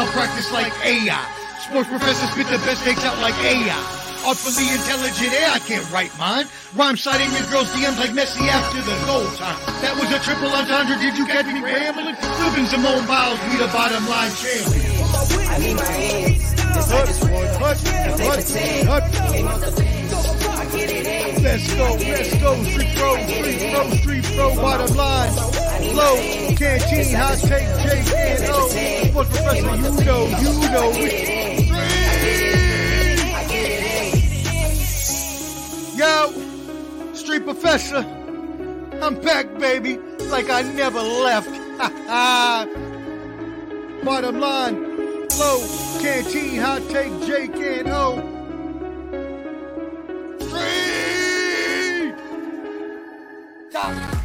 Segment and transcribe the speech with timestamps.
[0.00, 1.12] I'll practice like AI.
[1.68, 3.68] Sports professors spit the best takes out like AI.
[4.24, 6.46] Artfully intelligent, yeah, I can't write mine.
[6.72, 9.60] Rhyme sliding in girls' DMs like Messi after the goal time.
[9.84, 12.16] That was a triple entendre, did you catch me rambling?
[12.16, 14.88] Flipping Simone Biles, we the bottom line champion.
[15.52, 16.48] I need my hands.
[16.80, 17.04] I.
[21.44, 25.69] Let's go, let's go, street pro, street pro, street pro, bottom line.
[25.92, 26.16] Flow,
[26.56, 28.68] canteen, hot take, J and O.
[29.08, 30.90] Sports professor, you know, you know.
[30.90, 31.50] we-
[35.96, 36.32] Yo,
[37.14, 38.04] street professor,
[39.02, 39.98] I'm back, baby,
[40.30, 41.50] like I never left.
[44.04, 45.58] bottom line, flow,
[46.00, 48.18] canteen, hot take, Jake and O.
[50.40, 52.14] Street!
[53.72, 54.19] Go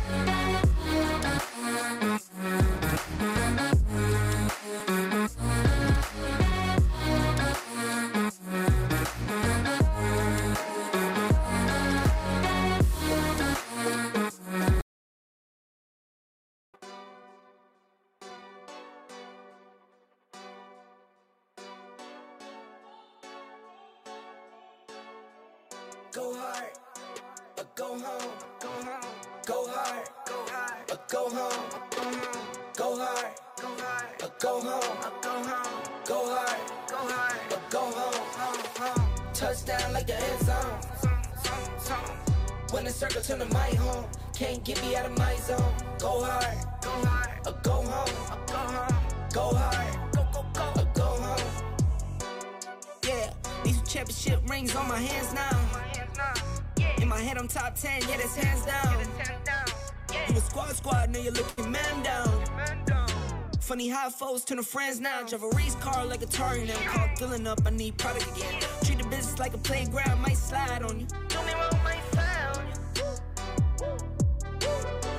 [64.35, 65.23] Funny how foes turn to friends now.
[65.23, 66.91] Drive a race car like a Atari now.
[66.91, 68.61] Call filling up, I need product again.
[68.83, 71.07] Treat the business like a playground, might slide on you.
[71.29, 72.73] Do me wrong, might slide on you.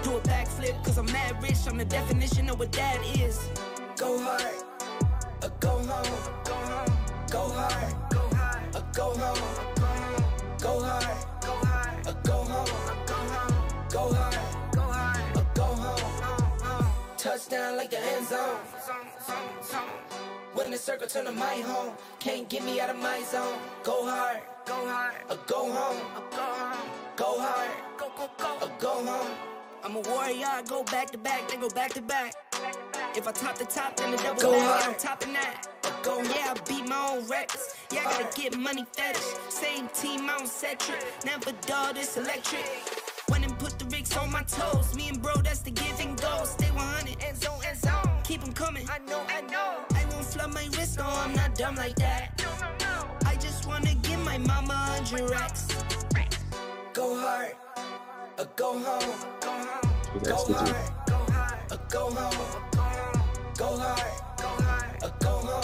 [0.03, 1.67] Do a backflip, cause I'm mad rich.
[1.67, 3.39] I'm the definition of what that is.
[20.87, 23.59] Circle turn to my home, can't get me out of my zone.
[23.83, 26.01] Go hard, go hard, or go home.
[27.17, 29.33] Go hard, go go go, or go home.
[29.83, 32.35] I'm a warrior, I go back to back, then go back to back.
[33.17, 35.67] If I top the top, then the double go back, yeah, I'm topping that.
[36.05, 37.75] Go, yeah, I beat my own records.
[37.91, 39.27] Yeah, I gotta get money fetish.
[39.49, 41.03] Same team, I don't set trip.
[41.25, 42.65] Never dull, this electric.
[43.27, 44.95] When and put the Ricks on my toes.
[44.95, 46.45] Me and bro, that's the give and go.
[46.45, 48.09] Stay 100, end zone, end zone.
[48.23, 48.89] Keep 'em coming.
[48.89, 49.96] I know, I know.
[50.97, 52.43] No, I'm not dumb like that.
[53.27, 55.69] I just wanna give my mama a hundred racks.
[56.93, 57.55] Go hard,
[58.39, 59.15] or go home.
[59.41, 59.97] Go home.
[60.23, 62.37] Go hard, go hard, or go home.
[63.57, 65.63] Go hard, go hard, or go home.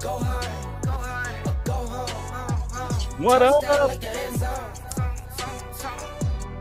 [0.00, 0.48] Go hard,
[0.82, 3.22] go hard, or go home.
[3.24, 3.60] What up?
[3.60, 4.70] Touchdown like the end zone.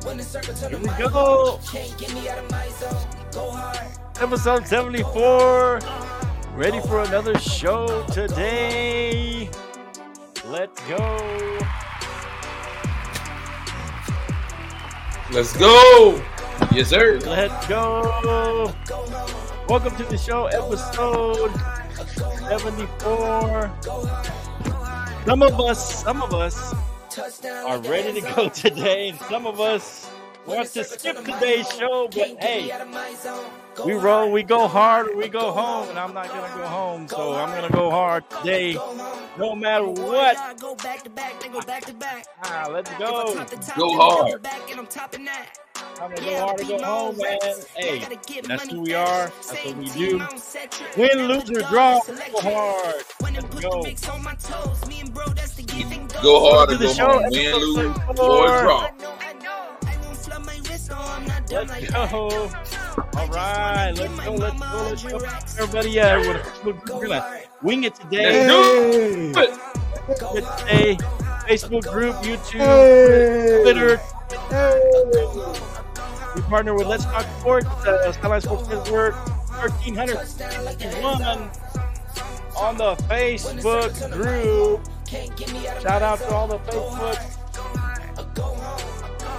[0.06, 1.60] When the circle turn Here we go.
[1.72, 3.08] Can't get me out of my zone.
[3.32, 3.88] Go hard.
[4.22, 5.80] Episode 74.
[6.60, 9.50] Ready for another show today.
[10.46, 11.58] Let's go.
[15.32, 16.22] Let's go.
[16.74, 17.18] Yes, sir.
[17.24, 18.74] Let's go.
[19.70, 21.56] Welcome to the show, episode
[22.50, 23.72] 74.
[25.26, 26.76] Some of us, some of us
[27.46, 30.12] are ready to go today, and some of us
[30.46, 33.50] want to skip today's show, but Can't get me hey,
[33.80, 33.94] out of my zone.
[33.94, 36.54] Go we hard, roll, we go hard, or we go home, and I'm not gonna
[36.56, 38.96] go home, so I'm gonna go hard today, go
[39.38, 40.60] no matter I'm a warrior, what.
[40.60, 42.26] Go back to back, then go back to back.
[42.44, 43.34] Ah, let's go.
[43.34, 44.42] top Go then the double hard.
[44.44, 45.58] Back and I'm topping that.
[46.02, 47.38] I'm gonna Yeah, go hard or go home, man.
[47.44, 49.28] Yeah, Hey, that's who we are.
[49.28, 50.16] That's what we do.
[50.20, 50.98] I don't set trips.
[50.98, 52.96] Win, lose, or draw, go hard.
[53.20, 53.82] When Let's go.
[53.82, 56.22] the Ricks on my toes, me and bro, that's the give and go.
[56.22, 57.24] Go hard or go home.
[57.30, 58.90] Win, lose, or draw.
[61.50, 62.50] Let's like go.
[63.18, 65.18] All right, let's go, let's go, let's go.
[65.64, 68.48] Everybody, yeah, we're we're gonna wing it today.
[68.48, 70.20] Let's do it.
[70.20, 70.98] Go It hard, today.
[71.48, 73.62] Facebook group, YouTube, Hey.
[73.64, 74.00] Twitter.
[76.36, 79.16] We partner with Let's Talk Sports, uh, Sideline Sports Network,
[79.58, 81.50] 1351
[82.58, 84.82] on the Facebook group.
[85.08, 87.18] Can't get me out of Shout out to all the Facebook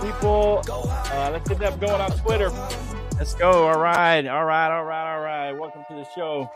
[0.01, 0.63] people.
[0.69, 2.51] Uh, let's get that going on Twitter.
[3.19, 3.69] Let's go.
[3.69, 4.27] All right.
[4.27, 4.77] All right.
[4.77, 5.15] All right.
[5.15, 5.53] All right.
[5.53, 6.51] Welcome to the show.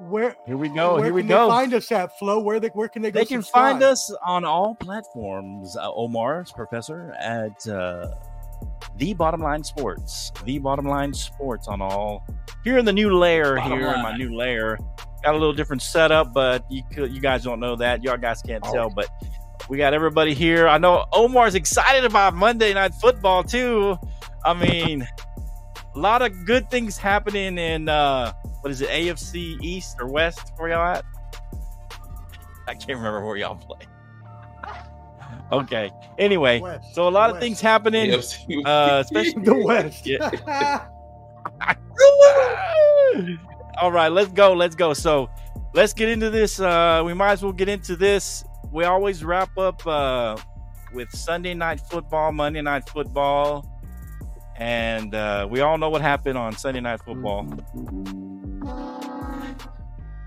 [0.00, 0.94] Where Here we go.
[0.94, 1.46] Where Here we can go.
[1.46, 2.38] They find us at Flo.
[2.40, 3.20] Where they where can they go?
[3.20, 3.72] They can subscribe?
[3.72, 5.76] find us on all platforms.
[5.76, 8.14] Uh, Omar's professor at uh,
[8.96, 10.32] the Bottom Line Sports.
[10.44, 12.24] The Bottom Line Sports on all.
[12.64, 13.56] Here in the new layer.
[13.56, 14.78] Bottom here in my new layer.
[15.24, 18.04] Got a little different setup, but you could, you guys don't know that.
[18.04, 18.72] Y'all guys can't Oh.
[18.72, 19.08] tell, but
[19.68, 20.66] we got everybody here.
[20.68, 23.98] I know Omar's excited about Monday Night Football too.
[24.44, 25.06] I mean,
[25.94, 30.52] a lot of good things happening in uh, what is it, AFC East or West?
[30.56, 31.04] Where y'all at?
[32.66, 33.80] I can't remember where y'all play.
[35.50, 35.90] Okay.
[36.18, 36.94] Anyway, West.
[36.94, 37.42] so a lot of West.
[37.42, 38.12] things happening,
[38.66, 40.04] uh, especially the West.
[40.06, 40.28] Yeah.
[43.80, 44.52] All right, let's go.
[44.52, 44.92] Let's go.
[44.92, 45.30] So
[45.72, 46.60] let's get into this.
[46.60, 48.44] Uh, we might as well get into this.
[48.72, 50.36] We always wrap up uh,
[50.92, 53.66] with Sunday night football, Monday night football,
[54.56, 57.46] and uh, we all know what happened on Sunday night football.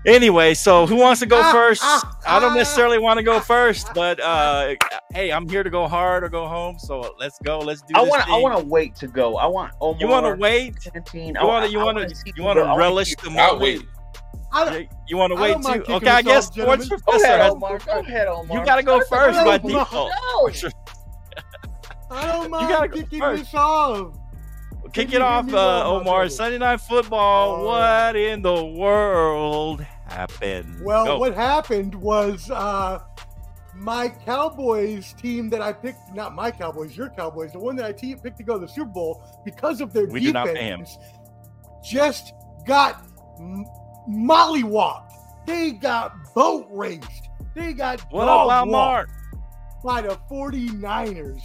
[0.04, 1.80] Anyway, so who wants to go Ah, first?
[1.84, 2.56] ah, I don't ah.
[2.56, 4.74] necessarily want to go first, but uh,
[5.14, 6.76] hey, I'm here to go hard or go home.
[6.80, 7.60] So let's go.
[7.60, 7.94] Let's do.
[7.94, 8.28] I want.
[8.28, 9.36] I want to wait to go.
[9.36, 10.00] I want Omar.
[10.00, 10.74] You want to wait?
[10.92, 11.36] Canteen.
[11.40, 11.70] You want to?
[11.70, 12.32] You want to?
[12.34, 13.86] You want to relish the I'll moment?
[14.54, 14.60] Wait.
[14.60, 15.72] I don't- You- You want to wait too?
[15.80, 17.00] kicking Okay, I guess sports gentlemen.
[17.06, 17.50] Go ahead.
[17.50, 17.78] Omar.
[17.78, 18.58] Go ahead, Omar.
[18.58, 20.10] You gotta go Start first by default.
[20.62, 20.70] No.
[22.10, 23.44] I don't mind gotta go kicking first.
[23.44, 24.14] this off.
[24.92, 26.28] Kick you it off, give uh, Omar.
[26.28, 27.56] Sunday night football.
[27.62, 27.64] Oh.
[27.66, 30.82] What in the world happened?
[30.84, 31.18] Well, Go.
[31.18, 32.98] what happened was uh,
[33.74, 37.92] my Cowboys team that I picked, not my Cowboys, your Cowboys, the one that I
[37.92, 40.54] te- picked to go to the Super Bowl because of their We did not pay
[40.64, 40.80] him.
[40.80, 40.98] defense,
[41.82, 42.34] just
[42.66, 43.02] got
[43.38, 43.64] m-
[44.08, 45.12] mollywopped.
[45.46, 47.28] They got boat raced.
[47.54, 49.10] They got What up, Wild Mark?
[49.84, 51.40] by the 49ers.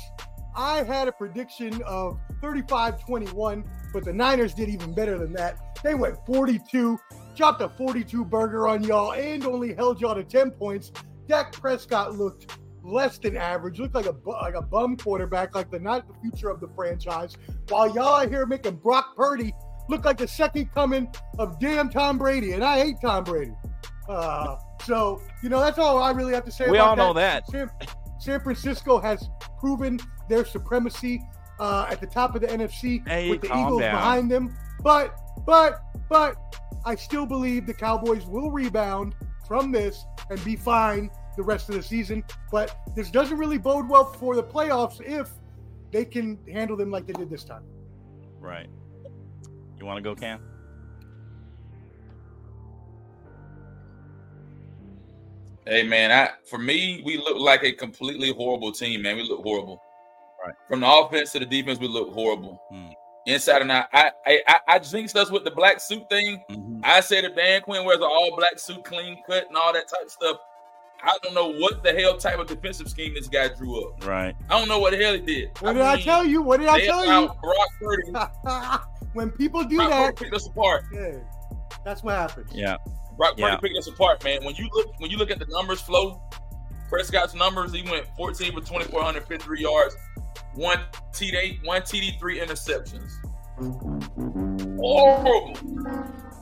[0.56, 3.64] I had a prediction of 35 21,
[3.94, 5.80] but the Niners did even better than that.
[5.84, 6.98] They went 42,
[7.36, 10.92] dropped a 42 burger on y'all, and only held y'all to 10 points.
[11.28, 15.80] Dak Prescott looked less than average, looked like a like a bum quarterback, like the
[15.80, 17.36] not the future of the franchise.
[17.70, 19.54] While y'all are here making Brock Purdy
[19.90, 21.08] look like the second coming
[21.40, 23.54] of damn Tom Brady, and I hate Tom Brady.
[24.08, 26.70] Uh, so you know that's all I really have to say.
[26.70, 27.50] We about all know that.
[27.50, 27.70] San,
[28.20, 29.30] San Francisco has
[29.60, 30.00] proven
[30.30, 31.22] their supremacy
[31.60, 33.96] uh, at the top of the NFC Hey, with the Eagles down.
[33.96, 34.56] behind them.
[34.82, 36.36] But, but, but,
[36.86, 39.16] I still believe the Cowboys will rebound
[39.48, 42.24] from this and be fine the rest of the season.
[42.52, 45.30] But this doesn't really bode well for the playoffs if
[45.92, 47.64] they can handle them like they did this time.
[48.40, 48.70] Right.
[49.80, 50.40] You want to go, Cam?
[55.66, 59.18] Hey man, I for me, we look like a completely horrible team, man.
[59.18, 59.82] We look horrible.
[60.46, 60.56] Right.
[60.70, 62.62] From the offense to the defense, we look horrible.
[62.72, 62.88] Hmm.
[63.26, 63.88] Inside and out.
[63.92, 66.42] I I I, I jinxed us with the black suit thing.
[66.50, 66.80] Mhm.
[66.86, 69.90] I said if Dan Quinn wears an all black suit, clean cut, and all that
[69.90, 70.38] type of stuff,
[71.04, 74.08] I don't know what the hell type of defensive scheme this guy drew up.
[74.08, 74.36] Right.
[74.50, 75.50] I don't know what the hell he did.
[75.60, 76.42] What did I tell you?
[76.42, 77.12] What did I tell you?
[77.12, 78.84] allowed Brock Purdy.
[79.14, 80.86] when people do Brock that, Purdy picked us apart.
[80.94, 81.18] yeah,
[81.86, 82.52] that's what happens.
[82.54, 82.78] Yeah.
[83.18, 83.58] Brock Purdy Yeah.
[83.58, 84.44] picked us apart, man.
[84.44, 86.22] When you look when you look at the numbers Flo,
[86.90, 89.96] Prescott's numbers, he went 14 for 2,453 yards,
[90.56, 90.80] one
[91.12, 93.10] TD, one TD, three interceptions.
[94.80, 95.56] Horrible.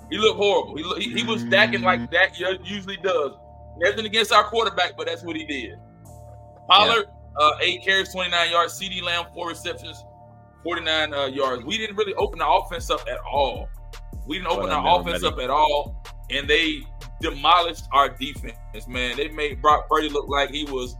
[0.10, 0.76] He looked horrible.
[0.78, 3.32] He, look, he, he was stacking like that usually does.
[3.78, 5.74] Nothing against our quarterback, but that's what he did.
[6.70, 7.06] Pollard,
[7.40, 8.80] uh, eight carries, 29 yards.
[8.80, 10.02] CeeDee Lamb, four receptions,
[10.66, 11.64] 49 uh, yards.
[11.64, 13.70] We didn't really open the offense up at all.
[14.28, 16.82] We didn't open Well, our offense up at all, and they
[17.22, 18.58] demolished our defense.
[18.88, 20.96] Man, they made Brock Purdy look like he was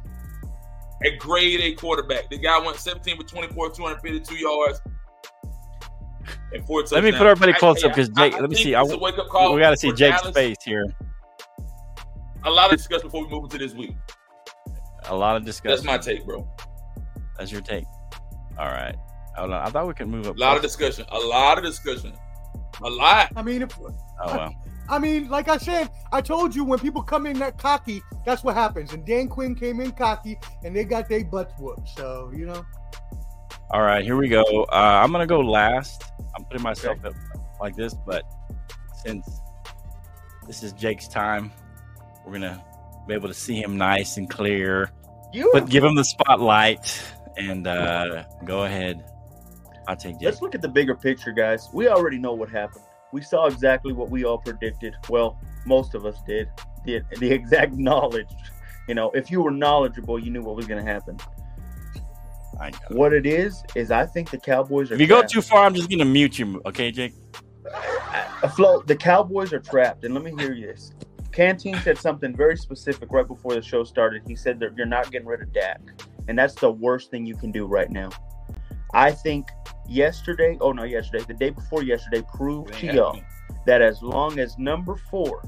[1.04, 2.30] a grade A quarterback.
[2.30, 4.80] The guy went 17 for 24, 252 yards.
[6.54, 8.36] And four Let me put everybody I- close I- up because Jake.
[8.36, 8.76] I let me see.
[8.76, 10.36] I, wake-up call we got to see Jake's Dallas.
[10.36, 10.86] face here.
[12.44, 13.96] A lot of discussion before we move into this week.
[15.06, 15.76] A lot of discussion.
[15.76, 16.48] That's my take, bro.
[17.38, 17.86] That's your take.
[18.58, 18.96] All right.
[19.38, 19.68] Hold on.
[19.68, 20.38] I thought we could move up.
[20.38, 21.06] A lot of discussion.
[21.10, 22.14] A lot of discussion.
[22.84, 23.32] A lot.
[23.36, 23.88] I mean, if Oh
[24.26, 24.56] well.
[24.88, 28.44] I mean, like I said, I told you when people come in that cocky, that's
[28.44, 28.94] what happens.
[28.94, 31.90] And Dan Quinn came in cocky, and they got their butts whooped.
[31.90, 32.66] So you know,
[33.72, 34.04] All right.
[34.04, 34.44] Here we go.
[34.72, 36.04] Uh, I'm gonna go last.
[36.36, 37.14] I'm putting myself up
[37.60, 38.24] like this, but
[39.04, 39.28] since
[40.46, 41.52] this is Jake's time,
[42.26, 42.64] we're gonna
[43.08, 44.92] be able to see him nice and clear.
[45.34, 45.50] You.
[45.52, 47.02] But give him the spotlight
[47.38, 49.04] and uh, go ahead.
[49.88, 50.24] I'll take Jake.
[50.24, 51.70] Let's look at the bigger picture, guys.
[51.74, 52.84] We already know what happened.
[53.12, 54.96] We saw exactly what we all predicted.
[55.10, 56.50] Well, most of us did.
[56.86, 58.30] The, the exact knowledge.
[58.88, 61.18] You know, if you were knowledgeable, you knew what was going to happen.
[62.60, 62.78] I know.
[62.90, 64.96] What it is is, I think the Cowboys are.
[64.96, 66.62] If you go too far, I'm just gonna mute you.
[66.66, 67.14] Okay, Jake.
[67.74, 70.94] Uh, Flo, the Cowboys are trapped, and let me hear you this.
[71.32, 74.22] Canteen said something very specific right before the show started.
[74.26, 75.82] He said that you're not getting rid of Dak,
[76.28, 78.10] and that's the worst thing you can do right now.
[78.94, 79.50] I think
[79.88, 83.20] yesterday, oh no, yesterday, the day before yesterday, proved to y'all
[83.66, 85.44] that as long as number four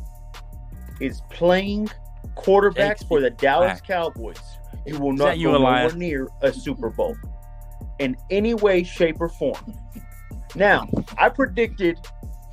[0.99, 1.89] is playing
[2.35, 3.87] quarterback for the Dallas back.
[3.87, 4.39] Cowboys,
[4.85, 5.93] you will not that you, go Elias?
[5.93, 7.15] nowhere near a Super Bowl
[7.99, 9.73] in any way, shape, or form.
[10.55, 11.97] Now, I predicted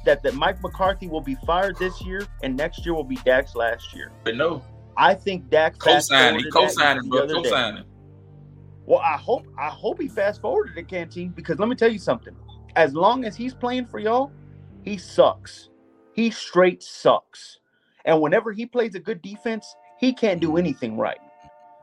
[0.04, 3.54] that that Mike McCarthy will be fired this year, and next year will be Dak's
[3.54, 4.12] last year.
[4.22, 4.62] But no,
[4.96, 7.84] I think Dak co-signing, he co-signing, bro, co-signing.
[8.86, 11.98] Well, I hope I hope he fast forwarded the Canteen, because let me tell you
[11.98, 12.34] something.
[12.76, 14.32] As long as he's playing for y'all,
[14.82, 15.70] he sucks.
[16.12, 17.58] He straight sucks.
[18.04, 21.18] And whenever he plays a good defense, he can't do anything right.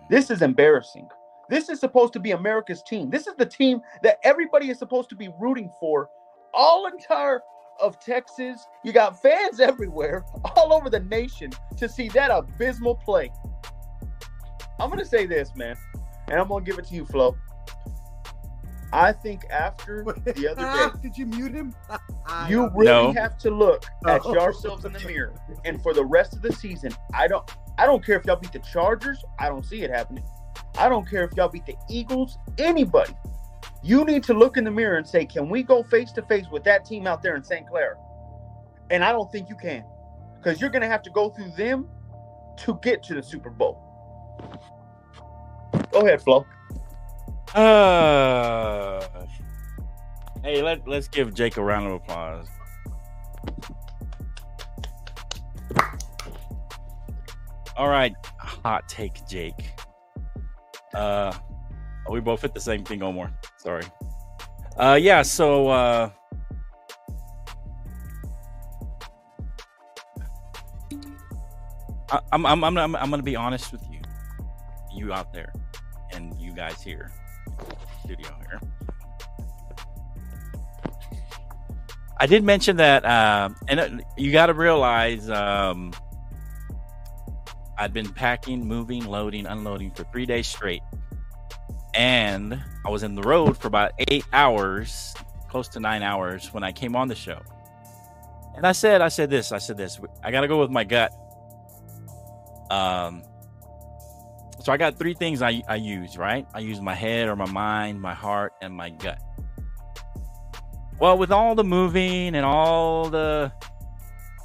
[0.10, 1.08] This is embarrassing.
[1.50, 3.10] This is supposed to be America's team.
[3.10, 6.10] This is the team that everybody is supposed to be rooting for.
[6.53, 7.41] All entire
[7.79, 8.67] of Texas.
[8.84, 10.24] You got fans everywhere,
[10.55, 13.31] all over the nation, to see that abysmal play.
[14.79, 15.75] I'm gonna say this, man,
[16.28, 17.36] and I'm gonna give it to you, Flo.
[18.94, 21.74] I think after the other day, Did you mute him?
[22.50, 23.13] you really No.
[23.13, 24.34] have to look at Oh.
[24.34, 25.34] yourselves in the mirror.
[25.66, 28.51] And for the rest of the season, I don't I don't care if y'all beat
[28.51, 30.24] the Chargers, I don't see it happening.
[30.78, 33.13] I don't care if y'all beat the Eagles, anybody.
[33.82, 36.46] You need to look in the mirror and say, can we go face to face
[36.51, 37.96] with that team out there in Santa Clara?
[38.92, 39.84] And I don't think you can.
[40.38, 41.88] Because you're gonna have to go through them
[42.58, 43.82] to get to the Super Bowl.
[45.92, 46.46] Go ahead, Flo.
[47.54, 49.06] Uh,
[50.44, 52.48] hey, let, let's give Jake a round of applause.
[57.76, 59.72] All right, hot take, Jake.
[60.94, 61.34] Uh,
[62.10, 63.32] we both hit the same thing, Omar.
[63.58, 63.84] Sorry.
[64.78, 65.22] Uh, yeah.
[65.22, 66.10] So, uh,
[72.12, 74.00] I, I'm, I'm, I'm, I'm, I'm gonna be honest with you,
[74.94, 75.54] you out there,
[76.13, 77.12] and you guys here,
[78.03, 78.60] studio here.
[82.20, 85.91] I did mention that, um, and uh, you got to realize um,
[87.80, 90.84] I'd been packing, moving, loading, unloading for three days straight,
[91.96, 95.15] and I was in the road for about eight hours,
[95.50, 97.41] close to nine hours, when I came on the show.
[98.56, 100.00] And I said, I said this, I said this.
[100.24, 101.12] I got to go with my gut.
[102.70, 103.24] Um,
[104.62, 106.46] so I got three things I, I use, right?
[106.53, 109.20] I use my head or my mind, my heart, and my gut.
[111.00, 113.51] Well, with all the moving and all the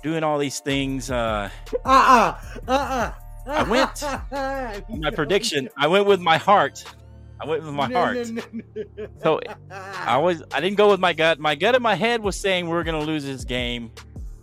[0.02, 1.50] doing all these things, uh,
[1.84, 2.34] Uh uh
[2.66, 3.12] uh uh.
[3.48, 4.02] I went-
[5.00, 6.84] my prediction, I went with my heart.
[7.38, 8.16] I went with my heart.
[9.22, 11.38] So, I was I didn't go with my gut.
[11.38, 13.92] My gut and my head was saying we're gonna lose this game.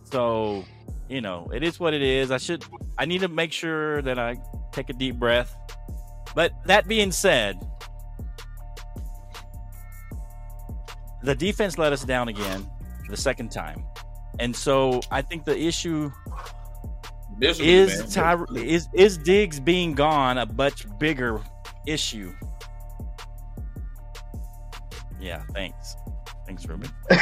[0.04, 0.64] So,
[1.10, 2.30] you know, it is what it is.
[2.30, 2.64] I should
[2.98, 4.38] I need to make sure that I
[4.74, 5.56] take a deep breath.
[6.36, 7.60] But that being said,
[11.22, 12.70] the defense let us down again
[13.10, 13.86] the second time.
[14.40, 16.12] And so I think the issue
[17.38, 18.14] Miserably, is.
[18.14, 21.42] Ty- is is Diggs being gone a much bigger
[21.86, 22.34] issue.
[25.20, 25.96] Yeah, thanks.
[26.46, 26.90] Thanks, Ruben.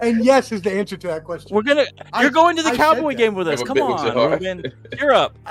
[0.00, 1.54] and yes is the answer to that question.
[1.54, 1.86] We're gonna.
[2.12, 3.62] I- You're going to the I Cowboy game with us.
[3.62, 4.40] Come bit with your on, heart.
[4.40, 4.64] Ruben.
[4.98, 5.38] You're up.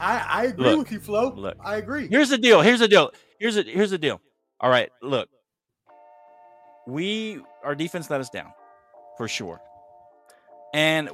[0.00, 1.32] I, I agree Look, with you, Flo.
[1.36, 1.56] look.
[1.62, 2.08] I agree.
[2.08, 2.62] Here's the deal.
[2.62, 3.10] Here's the deal.
[3.38, 4.20] Here's a here's the deal.
[4.60, 5.28] All right, look.
[6.86, 8.52] We our defense let us down,
[9.16, 9.60] for sure,
[10.74, 11.08] and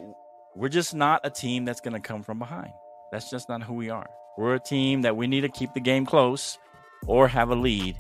[0.57, 2.71] we're just not a team that's going to come from behind.
[3.13, 4.09] That's just not who we are.
[4.39, 6.59] We're a team that we need to keep the game close
[7.07, 7.97] or have a lead.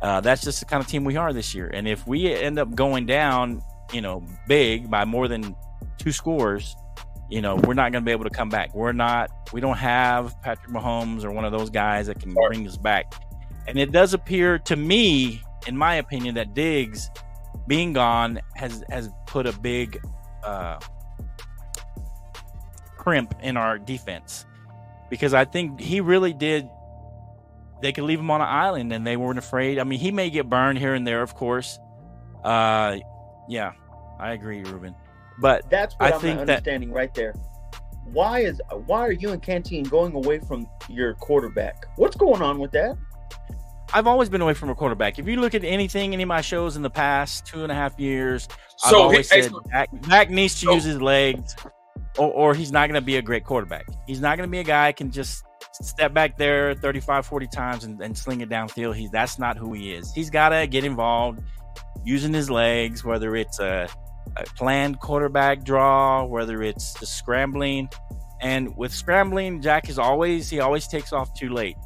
[0.00, 1.70] Uh, that's just the kind of team we are this year.
[1.72, 3.62] And if we end up going down,
[3.92, 5.56] you know, big by more than
[5.98, 6.76] two scores,
[7.30, 8.74] you know, we're not going to be able to come back.
[8.74, 12.66] We're not, we don't have Patrick Mahomes or one of those guys that can bring
[12.66, 13.12] us back.
[13.66, 17.10] And it does appear to me, in my opinion, that Diggs
[17.66, 20.00] being gone has has put a big
[20.42, 20.78] uh,
[22.96, 24.46] crimp in our defense
[25.10, 26.68] because I think he really did.
[27.80, 29.78] They could leave him on an island and they weren't afraid.
[29.78, 31.78] I mean, he may get burned here and there, of course.
[32.44, 32.98] Uh,
[33.48, 33.72] yeah,
[34.18, 34.94] I agree, Ruben.
[35.40, 37.34] But That's what I am think not that- understanding right there.
[38.12, 41.84] Why is why are you and Canteen going away from your quarterback?
[41.96, 42.96] What's going on with that?
[43.92, 45.18] I've always been away from a quarterback.
[45.18, 47.74] If you look at anything, any of my shows in the past two and a
[47.74, 48.48] half years,
[48.84, 51.54] I've always hey, said so- Dak, Dak needs to So- use his legs,
[52.18, 53.86] or, or he's not going to be a great quarterback.
[54.06, 55.44] He's not going to be a guy who can just
[55.82, 58.96] step back there 35, 40 times and, and sling it downfield.
[58.96, 60.12] He's that's not who he is.
[60.12, 61.40] He's got to get involved
[62.04, 63.88] using his legs, whether it's a,
[64.36, 67.88] a planned quarterback draw, whether it's the scrambling.
[68.40, 71.76] And with scrambling, Jack is always he always takes off too late.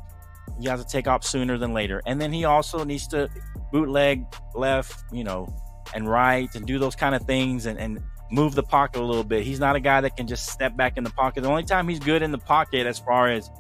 [0.61, 2.03] He has to take off sooner than later.
[2.07, 3.29] And then he also needs to
[3.73, 5.49] bootleg left, you know,
[5.95, 9.25] and right and do those kind of things and, and move the pocket a little
[9.25, 9.45] bit.
[9.45, 11.43] He's not a guy that can just step back in the pocket.
[11.43, 13.51] The only time he's good in the pocket as far as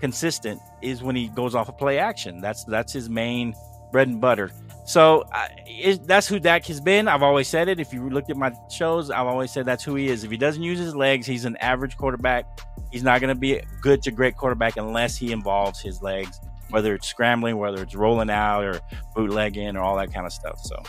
[0.00, 2.40] consistent is when he goes off a of play action.
[2.40, 3.54] That's that's his main
[3.92, 4.50] bread and butter.
[4.84, 7.08] So uh, it, that's who Dak has been.
[7.08, 7.78] I've always said it.
[7.78, 10.24] If you looked at my shows, I've always said that's who he is.
[10.24, 12.46] If he doesn't use his legs, he's an average quarterback.
[12.90, 16.40] He's not going to be a good to great quarterback unless he involves his legs,
[16.70, 18.80] whether it's scrambling, whether it's rolling out or
[19.14, 20.58] bootlegging or all that kind of stuff.
[20.62, 20.82] So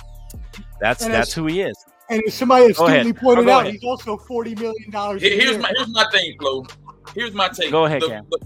[0.80, 1.76] that's And that's as- who he is.
[2.12, 3.02] And as somebody Go ahead.
[3.02, 3.74] astutely pointed out, ahead.
[3.74, 5.22] he's also forty million dollars.
[5.22, 6.66] Here- here's my here's my thing, Flo.
[7.14, 7.70] Here's my take.
[7.70, 8.26] Go ahead, The- Cam.
[8.32, 8.40] the-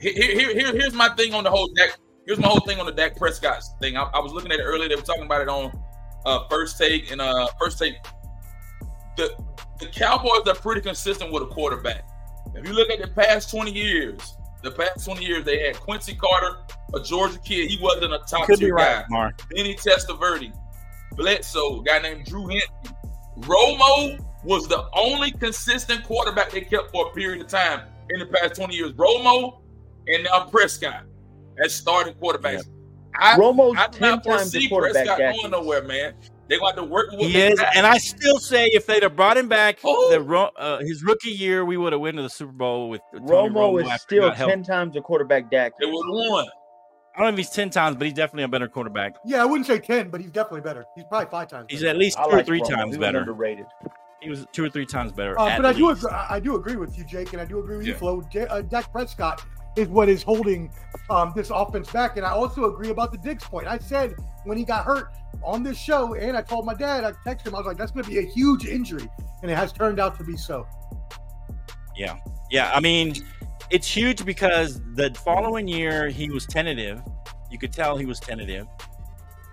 [0.00, 1.98] Here, here, here, here's my thing on the whole Dak.
[2.26, 3.96] Here's my whole thing on the Dak Prescott thing.
[3.96, 4.88] I, I was looking at it earlier.
[4.88, 5.72] They were talking about it on
[6.26, 7.94] uh, first take and uh, first take.
[9.16, 9.34] The
[9.80, 12.08] the Cowboys are pretty consistent with a quarterback.
[12.54, 16.14] If you look at the past 20 years, the past 20 years they had Quincy
[16.14, 16.58] Carter,
[16.94, 17.70] a Georgia kid.
[17.70, 19.04] He wasn't a top tier right, guy.
[19.08, 19.34] Mar.
[19.52, 20.52] Vinny Testaverde,
[21.12, 22.62] Bledsoe, a guy named Drew Henry.
[23.40, 28.26] Romo was the only consistent quarterback they kept for a period of time in the
[28.26, 28.92] past 20 years.
[28.92, 29.60] Romo
[30.14, 31.04] and now Prescott
[31.62, 32.68] as starting quarterbacks.
[33.18, 36.14] I, Romo's I do 10 not times the foresee quarterback Prescott Dak going nowhere, man.
[36.48, 37.76] They're going to work with what He they is, got.
[37.76, 39.92] and I still say if they'd have brought him back Who?
[40.10, 43.82] the uh, his rookie year, we would have won the Super Bowl with Tony Romo
[43.94, 44.50] is still got help.
[44.50, 45.92] 10 times the quarterback Dak It is.
[45.92, 46.46] would have won.
[47.14, 49.16] I don't know if he's ten times, but he's definitely a better quarterback.
[49.26, 50.84] Yeah, I wouldn't say ten, but he's definitely better.
[50.94, 51.66] He's probably five times.
[51.68, 51.90] He's better.
[51.90, 52.68] at least I two or three Romo.
[52.70, 53.18] times He better.
[53.18, 53.66] underrated.
[54.22, 55.36] He was two or three times better.
[55.36, 57.44] Uh, at but I do agree, I I do agree with you, Jake, and I
[57.44, 58.22] do agree with you, Flo.
[58.30, 59.44] J- uh, Dak Prescott
[59.78, 60.70] is what is holding
[61.08, 63.66] um, this offense back, and I also agree about the Diggs point.
[63.66, 67.12] I said when he got hurt on this show, and I told my dad, I
[67.26, 69.08] texted him, I was like, "That's going to be a huge injury,"
[69.42, 70.66] and it has turned out to be so.
[71.96, 72.16] Yeah,
[72.50, 72.70] Yeah.
[72.74, 73.14] I mean,
[73.70, 77.02] it's huge because the following year he was tentative.
[77.50, 78.66] You could tell he was tentative,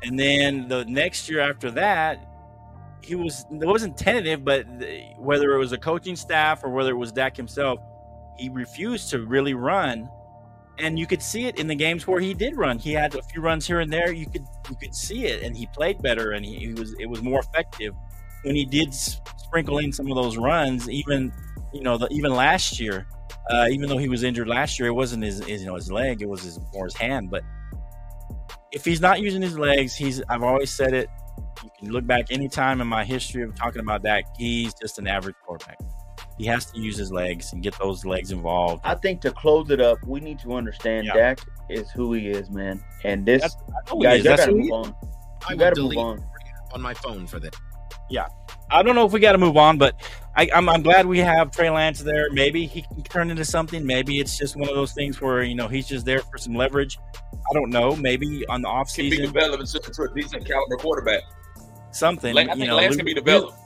[0.03, 2.27] and then the next year after that,
[3.01, 6.89] he was it wasn't tentative, but the- whether it was a coaching staff or whether
[6.89, 7.79] it was Dak himself,
[8.37, 10.09] he refused to really run.
[10.77, 12.77] And you could see it in the games where he did run.
[12.77, 14.11] He had a few runs here and there.
[14.11, 17.05] You could you could see it, and he played better, and he, he was it
[17.05, 17.93] was more effective
[18.43, 20.89] when he did sprinkle in some of those runs.
[20.89, 21.31] Even
[21.73, 23.07] you know the, even last year,
[23.49, 25.91] uh, even though he was injured last year, it wasn't his, his you know his
[25.91, 27.29] leg, it was his more his hand.
[27.29, 27.43] But
[28.71, 31.09] if he's not using his legs, he's I've always said it.
[31.63, 34.25] You can look back any time in my history of talking about that.
[34.37, 35.77] he's just an average quarterback.
[36.37, 38.81] He has to use his legs and get those legs involved.
[38.83, 41.13] I think to close it up, we need to understand Yeah.
[41.13, 42.83] Dak is who he is, man.
[43.03, 44.23] And this, That's- I know guys, is.
[44.25, 44.95] That's gotta move on.
[45.47, 46.23] I gotta move on.
[46.73, 47.53] on my phone for this.
[48.09, 48.27] Yeah,
[48.69, 49.95] I don't know if we got to move on, but
[50.35, 52.29] I, I'm, I'm glad we have Trey Lance there.
[52.31, 53.83] Maybe he can turn into something.
[53.83, 56.53] Maybe it's just one of those things where you know he's just there for some
[56.53, 56.99] leverage.
[57.33, 57.95] I don't know.
[57.95, 61.21] Maybe on the off Can be season, developed into a decent caliber quarterback.
[61.91, 62.35] something.
[62.35, 63.57] Like, I you think know, Lance we- can be we- developed.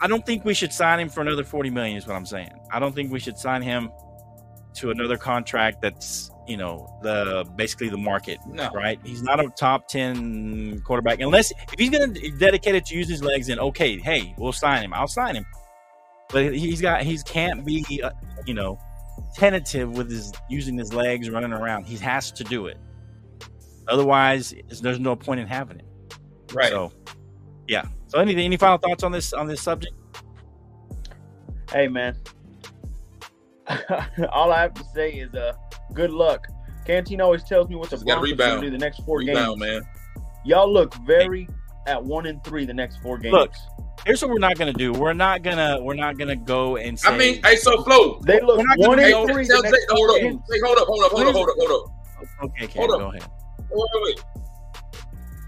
[0.00, 1.96] I don't think we should sign him for another 40 million.
[1.96, 2.50] Is what I'm saying.
[2.70, 3.90] I don't think we should sign him
[4.74, 8.38] to another contract that's you know the basically the market.
[8.46, 8.70] No.
[8.70, 8.98] Right?
[9.04, 13.08] He's not a top 10 quarterback unless if he's going to dedicate it to use
[13.08, 13.48] his legs.
[13.48, 14.92] and okay, hey, we'll sign him.
[14.92, 15.46] I'll sign him.
[16.30, 18.10] But he's got he can't be uh,
[18.46, 18.78] you know
[19.34, 21.84] tentative with his using his legs running around.
[21.84, 22.78] He has to do it.
[23.88, 25.86] Otherwise, there's no point in having him.
[26.52, 26.70] Right.
[26.70, 26.92] So,
[27.68, 27.84] yeah.
[28.08, 29.94] So, anything, any final thoughts on this on this subject?
[31.72, 32.16] Hey, man.
[34.32, 35.52] All I have to say is, uh,
[35.92, 36.46] good luck.
[36.86, 38.62] Canteen always tells me what the Just gotta Broncos gonna rebound.
[38.62, 39.72] do the next four Rebound, games.
[39.72, 39.82] man.
[40.44, 41.48] Y'all look very
[41.88, 43.32] at one and three the next four games.
[43.34, 43.52] Look,
[44.04, 44.92] Here's what we're not gonna do.
[44.92, 47.08] We're not gonna we're not gonna go and say.
[47.08, 48.20] I mean, hey, so Flo.
[48.24, 50.08] they look We're not gonna one Hey, and go- three tell the Jake, next hold
[50.10, 50.22] four up.
[50.22, 50.40] games.
[50.48, 52.44] Hey, hold up, hold up, hold up, hold up, hold up.
[52.44, 52.98] okay, Cam, hold up.
[53.00, 53.24] go ahead.
[53.68, 54.20] Wait, wait, wait.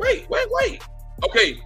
[0.00, 0.82] Wait, wait, wait.
[1.24, 1.60] Okay,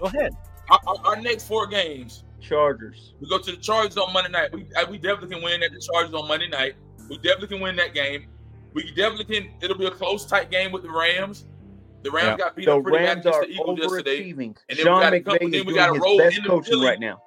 [0.00, 0.32] Go ahead.
[0.70, 3.14] our, our, our next four games, Chargers.
[3.20, 4.52] we go to the Chargers on Monday night.
[4.52, 6.74] We uh, we definitely can win at the Chargers on Monday night.
[7.08, 8.28] We definitely can win that game.
[8.72, 9.50] We definitely can.
[9.60, 11.46] It'll be a close, tight game with the Rams.
[12.02, 12.36] The Rams Yeah.
[12.38, 14.32] got beat The up pretty bad against are the Eagles yesterday.
[14.32, 14.36] overachieving.
[14.38, 16.48] And then we Sean gotta come- McVay then is we gotta his roll best into
[16.48, 16.86] coaching Philly.
[16.86, 17.22] right now.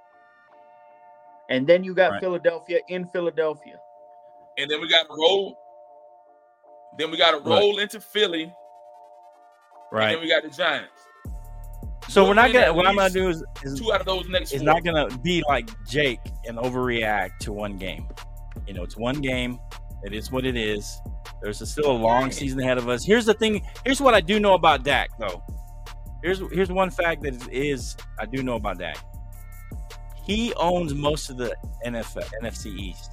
[1.49, 2.21] And then you got Right.
[2.21, 3.75] Philadelphia in Philadelphia.
[4.57, 5.57] and then we got to roll.
[6.97, 7.59] Then we got to Right.
[7.59, 8.53] roll into Philly, Right.
[9.91, 10.11] and Right.
[10.13, 10.91] then we got the Giants.
[12.09, 12.73] So we're not gonna.
[12.73, 14.73] What I'm gonna do is, is Two out of those next is four.
[14.73, 18.07] not gonna be like Jake and overreact to one game.
[18.67, 19.59] You know, it's one game.
[20.03, 20.99] It is what it is.
[21.41, 23.05] There's a, still a long season ahead of us.
[23.05, 23.65] Here's the thing.
[23.85, 25.43] Here's what I do know about Dak, though.
[26.21, 28.97] Here's here's one fact that is, is I do know about Dak.
[30.25, 33.11] He owns most of the NFL, NFC East.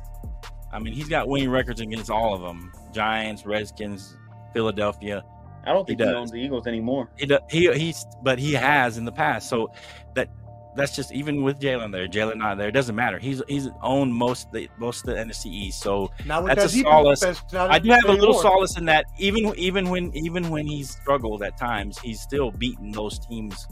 [0.73, 4.17] I mean, he's got winning records against all of them: Giants, Redskins,
[4.53, 5.25] Philadelphia.
[5.65, 7.11] I don't think He he, owns the Eagles anymore.
[7.17, 9.49] He do- he he's but he has in the past.
[9.49, 9.73] So
[10.15, 10.29] that
[10.77, 13.19] that's just even with Jalen there, Jalen not there, it doesn't matter.
[13.19, 15.83] He's he's owned most of the most of the NFC East.
[15.83, 17.25] So Not That's that a solace.
[17.55, 18.43] I do have a little anymore.
[18.43, 22.93] solace in that even even when even when he's struggled at times, he's still beaten
[22.93, 23.67] those teams.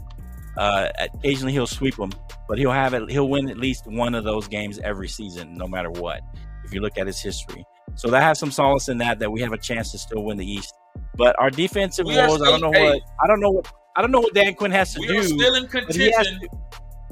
[0.57, 2.11] Uh, occasionally he'll sweep them,
[2.49, 3.09] but he'll have it.
[3.09, 6.21] He'll win at least one of those games every season, no matter what.
[6.65, 7.63] If you look at his history,
[7.95, 10.37] so that has some solace in that that we have a chance to still win
[10.37, 10.73] the East.
[11.19, 14.21] But our defensive woes, I don't know what I don't know what I don't know
[14.21, 15.19] what Dan Quinn has to We do.
[15.19, 16.49] are still in but he to,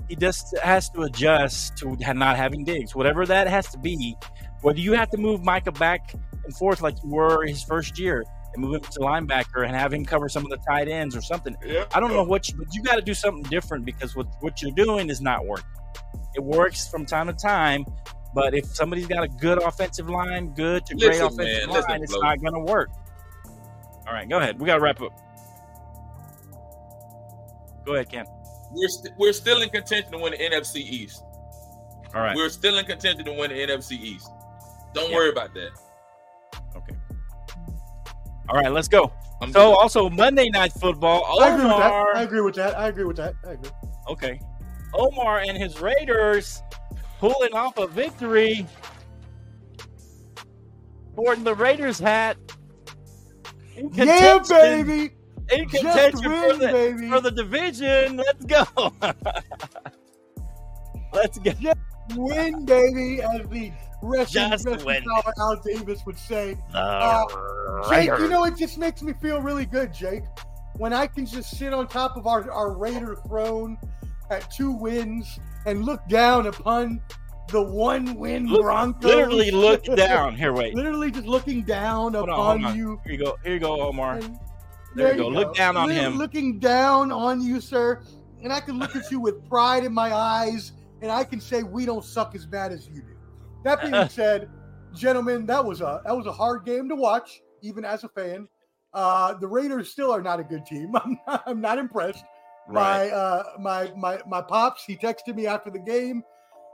[0.08, 4.16] he just has to adjust to not having Diggs, whatever that has to be.
[4.62, 6.14] Whether you have to move Micah back
[6.46, 9.94] and forth like you were his first year and move him to linebacker and have
[9.94, 11.56] him cover some of the tight ends or something.
[11.94, 14.62] I don't know what, you, but you got to do something different because what what
[14.62, 15.66] you're doing is not working.
[16.36, 17.86] It works from time to time,
[18.34, 21.92] but if somebody's got a good offensive line, good to great Listen, offensive man, listen,
[21.92, 22.22] line, it's Flo.
[22.22, 22.90] not going to work.
[24.08, 24.60] All right, go ahead.
[24.60, 25.12] We got to wrap up.
[27.86, 28.26] Go ahead, Ken.
[28.72, 31.24] We're st- we're still in contention to win the NFC East.
[32.14, 32.36] All right.
[32.36, 34.30] We're still in contention to win the NFC East.
[34.94, 35.16] Don't Yeah.
[35.16, 35.70] worry about that.
[36.76, 36.96] Okay.
[38.50, 39.12] All right, let's go.
[39.42, 39.78] I'm So good.
[39.78, 41.40] also Monday night football.
[41.42, 41.94] I agree with that.
[42.16, 42.78] I agree with that.
[42.80, 43.34] I agree with that.
[43.48, 43.70] I agree.
[44.10, 44.40] Okay.
[44.94, 46.62] Omar and his Raiders
[47.20, 48.66] pulling off a victory.
[51.14, 52.38] Sporting the Raiders hat.
[53.78, 55.12] In Yeah, baby.
[55.52, 57.10] In Just contention for the, baby.
[57.10, 58.18] for the division.
[58.18, 58.66] Let's go.
[61.14, 61.52] Let's go.
[62.16, 65.04] Win, baby, as the wrestling Just wrestling
[65.40, 66.58] Al Davis would say.
[66.74, 67.24] Uh,
[67.90, 70.24] Jake, you know, it just makes me feel really good, Jake.
[70.76, 73.78] When I can just sit on top of our, our Raider throne
[74.30, 77.02] at two wins and look down upon
[77.50, 79.04] the one win Look- Broncos.
[79.04, 80.36] Literally look down.
[80.36, 80.74] Here, wait.
[80.76, 82.78] Literally just looking down Hold on, upon hold on.
[82.78, 83.00] you.
[83.04, 83.38] Here you go.
[83.44, 84.16] Here you go, Omar.
[84.16, 84.38] And
[84.96, 85.28] There you go.
[85.30, 86.18] Look down on Li- him.
[86.18, 88.02] Looking down on you, sir.
[88.44, 91.64] And I can look at you with pride in my eyes, and I can say
[91.64, 93.16] we don't suck as bad as you do.
[93.64, 94.50] That being said,
[94.94, 98.48] gentlemen, that was a that was a hard game to watch, even as a fan.
[98.94, 100.96] Uh, the Raiders still are not a good team.
[101.04, 102.24] I'm not, I'm not impressed.
[102.68, 103.10] Right.
[103.10, 106.24] My uh, my my my pops, he texted me after the game,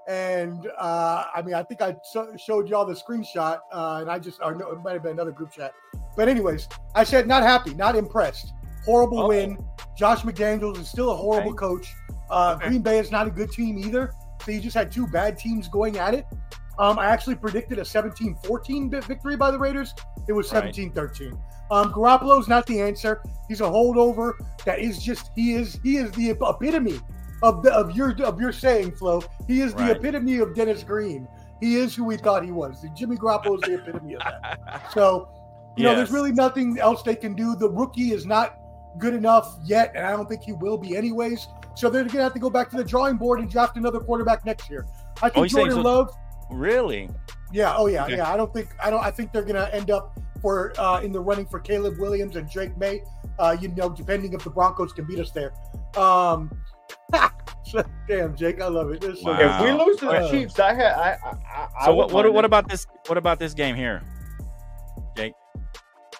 [0.07, 4.19] and uh, I mean, I think I so- showed y'all the screenshot, uh, and I
[4.19, 5.73] just or no, it might have been another group chat.
[6.15, 8.53] But anyways, I said not happy, not impressed.
[8.85, 9.27] Horrible Oh.
[9.29, 9.57] win.
[9.97, 11.57] Josh McDaniels is still a horrible Okay.
[11.57, 11.93] coach.
[12.29, 12.69] Uh, Okay.
[12.69, 14.11] Green Bay is not a good team either.
[14.43, 16.25] So you just had two bad teams going at it.
[16.79, 19.93] Um, I actually predicted a 17-14 bit victory by the Raiders.
[20.27, 20.63] It was Right.
[20.73, 21.37] 17-13.
[21.71, 23.21] Um, Garoppolo's not the answer.
[23.47, 24.33] He's a holdover.
[24.65, 26.99] That is just he is he is the epitome
[27.43, 29.21] of the of your of your saying, Flo.
[29.47, 29.97] He is the Right.
[29.97, 31.27] epitome of Dennis Green.
[31.62, 32.84] He is who we thought he was.
[32.95, 34.89] Jimmy Garoppolo is the epitome of that.
[34.93, 35.29] So,
[35.77, 37.56] you know, there's really nothing else they can do.
[37.56, 38.58] The rookie is not
[38.97, 41.47] good enough yet, and I don't think he will be anyways.
[41.75, 44.45] So they're gonna have to go back to the drawing board and draft another quarterback
[44.45, 44.86] next year.
[45.21, 46.10] I think Oh, Jordan so- Love.
[46.51, 47.10] Really?
[47.51, 47.73] Yeah.
[47.77, 48.03] Oh yeah.
[48.06, 48.17] Okay.
[48.17, 48.32] Yeah.
[48.32, 48.69] I don't think.
[48.84, 49.03] I don't.
[49.03, 52.47] I think they're gonna end up for uh, in the running for Caleb Williams and
[52.49, 53.03] Drake Maye.
[53.39, 55.53] Uh, you know, depending if the Broncos can beat us there.
[55.97, 56.51] Um,
[58.08, 59.02] damn, Jake, I love it.
[59.02, 59.38] This Wow.
[59.39, 62.12] If we lose to the Uh, Chiefs, I had I I, I, I So would
[62.12, 64.02] what what, what about this what about this game here?
[65.15, 65.34] Jake?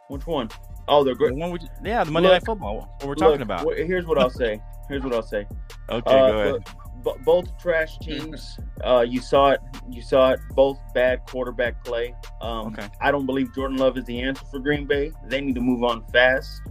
[0.10, 0.50] Which one?
[0.88, 1.36] Oh, they're The great.
[1.36, 2.76] one we, yeah, the Monday Look, Night Football.
[3.00, 3.66] What we're talking Look, about.
[3.78, 4.62] here's what I'll say.
[4.90, 5.48] Here's what I'll say.
[5.90, 6.52] Okay, Uh, go ahead.
[6.54, 6.64] look,
[7.04, 8.58] bo- both trash teams.
[8.84, 9.62] uh, you saw it.
[9.90, 10.40] You saw it.
[10.52, 12.14] Both bad quarterback play.
[12.42, 12.88] Um, Okay.
[13.00, 15.12] I don't believe Jordan Love is the answer for Green Bay.
[15.28, 16.62] They need to move on fast.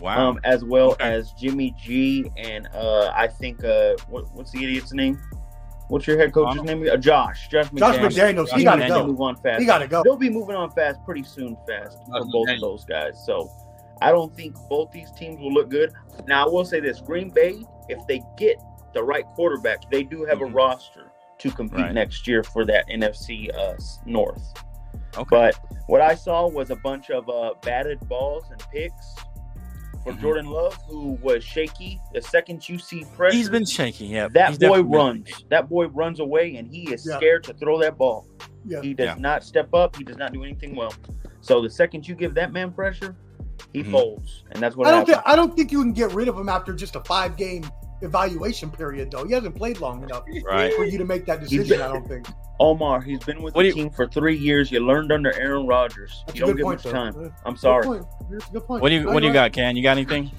[0.00, 0.30] Wow.
[0.30, 1.04] Um, as well Okay.
[1.04, 5.20] as Jimmy G and uh, I think uh, what, what's the idiot's name?
[5.88, 6.66] What's your head coach's Donald?
[6.82, 6.88] name?
[6.92, 7.48] Uh, Josh.
[7.48, 7.78] Josh McDaniels.
[7.78, 9.06] Josh McDaniels, he They gotta go.
[9.06, 9.60] Move on fast.
[9.60, 10.02] He got to go.
[10.02, 12.54] They'll be moving on fast pretty soon, fast for both McDaniels.
[12.54, 13.22] of those guys.
[13.26, 13.50] So
[14.00, 15.92] I don't think both these teams will look good.
[16.26, 18.56] Now I will say this: Green Bay, if they get
[18.94, 20.50] the right quarterback, they do have Mhm.
[20.50, 21.92] a roster to compete Right.
[21.92, 23.74] next year for that NFC uh,
[24.06, 24.42] North.
[25.18, 25.26] okay.
[25.30, 29.14] But what I saw was a bunch of uh, batted balls and picks
[30.04, 30.20] for Mhm.
[30.20, 32.00] Jordan Love, who was shaky.
[32.12, 34.06] The second you see pressure, he's been shaky.
[34.06, 34.28] Yeah.
[34.34, 35.44] that he's boy definitely been runs.
[35.50, 37.16] That boy runs away, and he is Yeah.
[37.16, 38.26] scared to throw that ball.
[38.66, 38.82] Yeah.
[38.82, 39.14] He does Yeah.
[39.18, 39.96] not step up.
[39.96, 40.92] He does not do anything well.
[41.40, 43.16] So the second you give that man pressure,
[43.72, 43.90] he Mhm.
[43.90, 46.36] folds, and that's what I don't think I don't think you can get rid of
[46.38, 47.64] him after just a five game
[48.04, 49.24] evaluation period, though.
[49.24, 50.72] He hasn't played long enough Right.
[50.74, 51.80] for you to make that decision.
[51.80, 52.26] I don't think.
[52.60, 54.70] Omar, he's been with What the you- team for three years.
[54.70, 56.22] You learned under Aaron Rodgers.
[56.26, 56.92] That's you don't good get point, much though.
[56.92, 57.14] time.
[57.16, 57.84] Uh, I'm Good sorry.
[57.86, 58.04] point.
[58.52, 58.82] Good point.
[58.82, 59.76] What do you What do you got, Can?
[59.76, 60.30] You got anything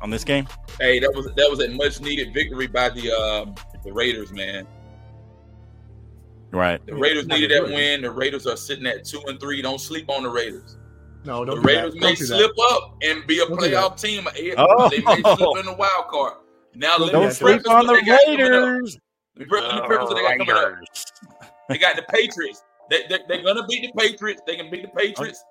[0.00, 0.46] on this game?
[0.80, 3.54] Hey, that was that was a much needed victory by the um,
[3.84, 4.66] the Raiders, man.
[6.50, 6.84] Right.
[6.86, 8.02] The Raiders needed that win.
[8.02, 9.60] The Raiders are sitting at two and three.
[9.62, 10.76] Don't sleep on the Raiders.
[11.24, 11.68] No, The don't do.
[11.68, 12.36] Raiders Don't may do that.
[12.36, 14.26] slip up and be a Don't playoff team.
[14.56, 14.88] Oh.
[14.90, 16.34] They may slip in the wild card.
[16.74, 17.34] Now Don't let do me Don't that.
[17.34, 18.50] sleep on the they got coming up.
[18.50, 18.98] Raiders.
[19.36, 21.48] Let me pre- let me preface what they oh, got coming up.
[21.68, 22.62] They got the Patriots.
[22.90, 24.42] They, they, they're going to beat the Patriots.
[24.46, 24.96] They can beat the oh.
[24.96, 25.42] Patriots.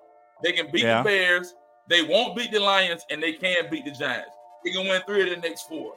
[0.43, 0.99] They can beat Yeah.
[1.01, 1.55] the Bears.
[1.89, 4.29] They won't beat the Lions, and they can beat the Giants.
[4.63, 5.95] They can win three of the next four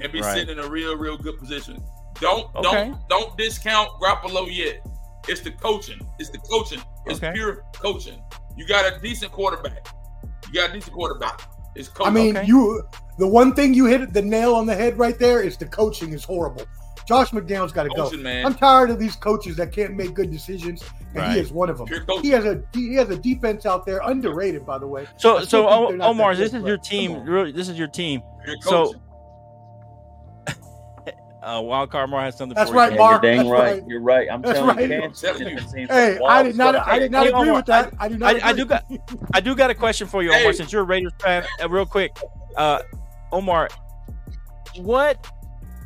[0.00, 0.34] and be Right.
[0.34, 1.82] sitting in a real, real good position.
[2.20, 2.90] Don't Okay.
[2.90, 4.84] don't don't discount Garoppolo yet.
[5.28, 6.00] It's the coaching.
[6.18, 6.82] It's the coaching.
[7.06, 7.32] It's Okay.
[7.34, 8.22] pure coaching.
[8.56, 9.86] You got a decent quarterback.
[10.48, 11.42] You got a decent quarterback.
[11.74, 12.10] It's coaching.
[12.10, 12.46] I mean, Okay.
[12.46, 12.82] you.
[13.18, 16.12] The one thing you hit the nail on the head right there is the coaching
[16.12, 16.64] is horrible.
[17.06, 18.10] Josh McDaniels got to go.
[18.18, 18.44] man.
[18.44, 21.34] I'm tired of these coaches that can't make good decisions, and Right.
[21.34, 21.86] he is one of them.
[22.20, 25.06] He has a he has a defense out there underrated, by the way.
[25.16, 27.24] So, so think O- they're not Omar, that this is your team.
[27.54, 28.22] This is your team.
[28.62, 29.00] So, coaching.
[31.46, 32.80] Uh, Wild Card Mar has something That's for you.
[32.80, 33.22] right, Yeah, Mark.
[33.22, 33.72] you're dang That's right.
[33.80, 33.84] right.
[33.86, 34.28] You're right.
[34.28, 34.90] I'm That's telling right.
[34.90, 35.56] you, I'm telling you.
[35.56, 36.74] Kansas Hey, I did not.
[36.88, 37.94] I did not Hey, agree Omar, with that.
[38.00, 38.42] I, do not.
[38.42, 38.84] I, I do got,
[39.32, 40.40] I do got a question for you, Omar.
[40.40, 40.52] Hey.
[40.52, 42.16] Since you're a Raiders fan, uh, real quick,
[42.56, 42.80] uh,
[43.30, 43.68] Omar,
[44.78, 45.24] what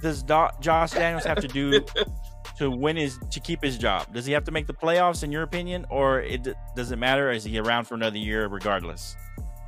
[0.01, 1.85] does Do- Josh Daniels have to do
[2.57, 4.11] to win his to keep his job?
[4.14, 7.31] Does he have to make the playoffs, in your opinion, or it does it matter?
[7.31, 9.14] Is he around for another year regardless?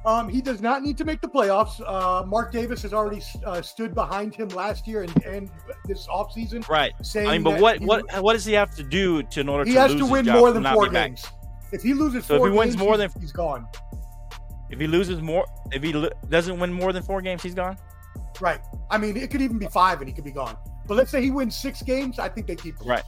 [0.04, 1.80] Um, he does not need to make the playoffs.
[1.86, 5.50] Uh, Mark Davis has already uh, stood behind him last year and, and
[5.86, 6.92] this offseason, Right.
[7.02, 9.48] saying I mean, but what he- what what does he have to do to in
[9.48, 11.08] order he to has to win more to than four be back?
[11.10, 11.26] games.
[11.72, 13.66] If he loses So if he wins games, more than- he's gone.
[14.70, 17.76] If he loses more, if he lo- doesn't win more than four games, he's gone.
[18.40, 18.60] Right.
[18.90, 20.56] I mean, it could even be five and he could be gone.
[20.88, 22.88] But let's say he wins six games, I think they keep him.
[22.88, 23.04] Right.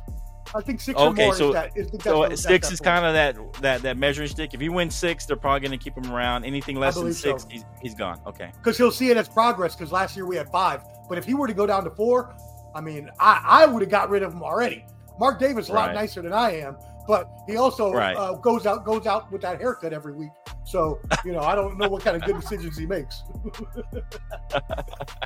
[0.54, 1.76] I think six Okay, or more so- is that.
[1.76, 4.54] Is, that's So six is kind of that that that measuring stick.
[4.54, 6.44] If he wins six, they're probably going to keep him around.
[6.44, 7.48] Anything less than six, so.
[7.50, 8.20] he's he's gone.
[8.26, 8.50] Okay.
[8.58, 9.74] because he'll see it as progress.
[9.74, 12.34] Because last year we had five, but if he were to go down to four,
[12.74, 14.84] I mean, I, I would have got rid of him already.
[15.18, 15.94] Mark Davis is a lot Right.
[15.94, 16.76] nicer than I am,
[17.06, 18.16] but he also Right.
[18.16, 20.30] uh, goes out goes out with that haircut every week.
[20.64, 23.22] So you know, I don't know what kind of good decisions he makes.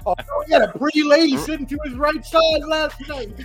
[0.06, 0.14] oh,
[0.46, 3.36] he had a pretty lady sitting to his right side last night.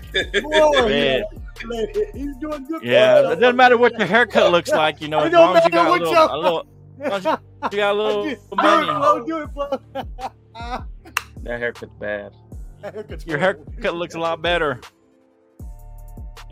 [0.42, 1.24] Boy, Man.
[1.66, 2.84] lady, he's doing good.
[2.84, 5.72] Yeah, it doesn't matter what your haircut looks like, you know, as long as you
[5.72, 6.66] got a little, your- a little,
[7.02, 8.88] as long as you, you got a little do it, money.
[8.88, 9.80] Flo, do it, Flo.
[11.44, 12.32] That haircut's bad.
[12.82, 14.80] That haircut's Your haircut looks a lot better.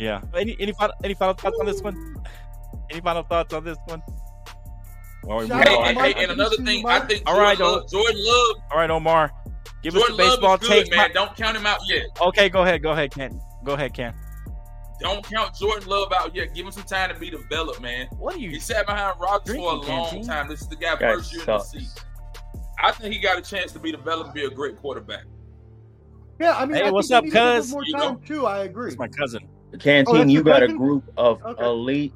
[0.01, 0.21] Yeah.
[0.35, 2.15] Any any final any final thoughts on this one?
[2.89, 4.01] Any final thoughts on this one?
[5.23, 7.91] Well, we Hey, and, hey, and another You see thing, I think All Jordan, Love,
[7.91, 9.29] Jordan Love, All right, Omar,
[9.83, 10.95] give us Jordan the baseball Love is good, take.
[10.95, 11.11] man.
[11.13, 12.07] Don't count him out yet.
[12.19, 13.39] Okay, go ahead, go ahead, Ken.
[13.63, 14.15] Go ahead, Ken.
[14.99, 16.55] Don't count Jordan Love out yet.
[16.55, 18.07] Give him some time to be developed, man.
[18.17, 18.49] What are you?
[18.49, 20.25] He sat behind Rodgers for a long Canteen?
[20.25, 20.49] time.
[20.49, 21.71] This is the guy Guy first year in the sucks.
[21.71, 22.03] seat.
[22.83, 25.25] I think he got a chance to be developed be a great quarterback.
[26.39, 27.71] Yeah, I mean, Hey, I what's think up, they need to give him cuz?
[27.71, 28.21] More You time know?
[28.25, 28.45] too.
[28.47, 28.87] I agree.
[28.89, 29.47] It's my cousin.
[29.79, 31.63] Canteen, Oh, you your got a group of Okay.
[31.65, 32.13] elite,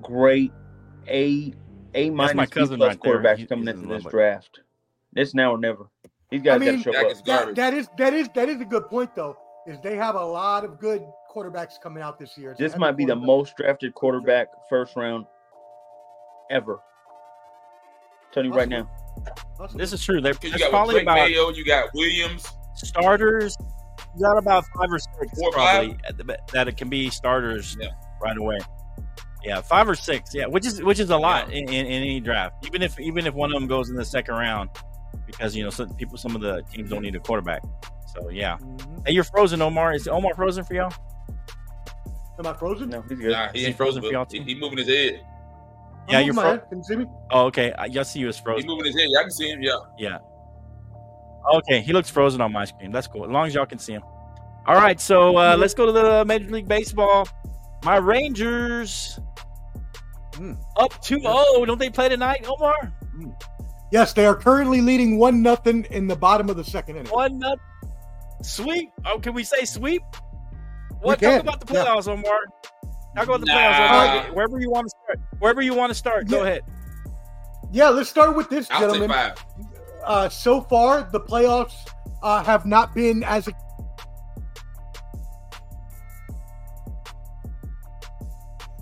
[0.00, 0.52] great,
[1.08, 1.52] A,
[1.94, 4.60] A That's my minus, B cousin plus right quarterbacks He- coming into this draft.
[5.16, 5.86] It's now or never.
[6.30, 7.12] These guys I got to show Dak up.
[7.12, 9.36] is That, that is that is that is a good point though.
[9.66, 11.02] Is they have a lot of good
[11.34, 12.50] quarterbacks coming out this year.
[12.52, 15.26] It's This might be the most drafted quarterback first round
[16.50, 16.80] ever.
[18.32, 18.90] Tell you right now.
[19.60, 19.78] Awesome.
[19.78, 20.20] This is true.
[20.22, 22.46] There- Because you got probably Drake about Mayo, you got Williams.
[22.74, 23.56] starters.
[24.16, 25.96] You got about five or six Four or probably
[26.52, 27.88] that it can be starters Yeah.
[28.20, 28.58] right away.
[29.42, 30.34] Yeah, five or six.
[30.34, 32.64] Yeah, which is which is a lot in, in, in any draft.
[32.66, 34.70] Even if even if one of them goes in the second round,
[35.26, 37.62] because you know some people, some of the teams don't need a quarterback.
[38.14, 38.58] So yeah.
[38.58, 39.06] Mhm.
[39.06, 39.94] Hey, you're frozen, Omar.
[39.94, 40.92] Is Omar frozen for y'all?
[42.38, 42.90] Am I frozen?
[42.90, 43.32] No, he's good.
[43.32, 44.10] Nah, Is he he ain't frozen frozen.
[44.10, 44.44] for y'all He, too?
[44.44, 45.24] he moving his head.
[46.08, 47.06] Yeah, I'm you're moving my fro- Can you see me?
[47.30, 47.72] Oh, okay.
[47.72, 48.66] I y'all see you as He frozen.
[48.68, 49.06] moving his head.
[49.10, 49.62] Y'all can see him.
[49.62, 49.76] Yeah.
[49.98, 50.18] Yeah.
[51.54, 52.92] Okay, he looks frozen on my screen.
[52.92, 53.24] That's cool.
[53.24, 54.02] As long as y'all can see him.
[54.66, 57.26] All right, so uh, let's go to the Major League Baseball.
[57.84, 59.18] My Rangers
[60.34, 60.52] Hmm.
[60.76, 61.66] up 2-0.
[61.66, 62.92] Don't they play tonight, Omar?
[63.90, 67.12] Yes, they are currently leading one nothing in the bottom of the second inning.
[67.12, 67.58] One nothing.
[68.42, 68.90] sweep.
[69.04, 70.02] Oh, can we say sweep?
[71.02, 71.84] What talk about the yeah.
[71.84, 72.24] playoffs, Omar?
[73.16, 73.52] Talk about the Nah.
[73.54, 74.34] playoffs, Omar.
[74.34, 75.20] Wherever you want to start.
[75.40, 76.62] Wherever you want to start, go ahead.
[77.72, 79.32] Yeah, let's start with this, I'll say gentlemen.
[80.02, 80.26] Five.
[80.26, 81.74] Uh, so far, the playoffs
[82.22, 83.48] uh, have not been as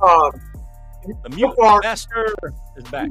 [0.02, 0.30] um,
[1.22, 2.34] The mute far- master
[2.76, 3.08] is back.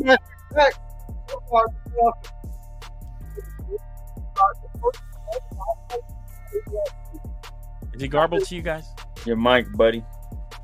[7.94, 8.86] Is he garbled to you guys?
[9.26, 10.04] Your mic, buddy.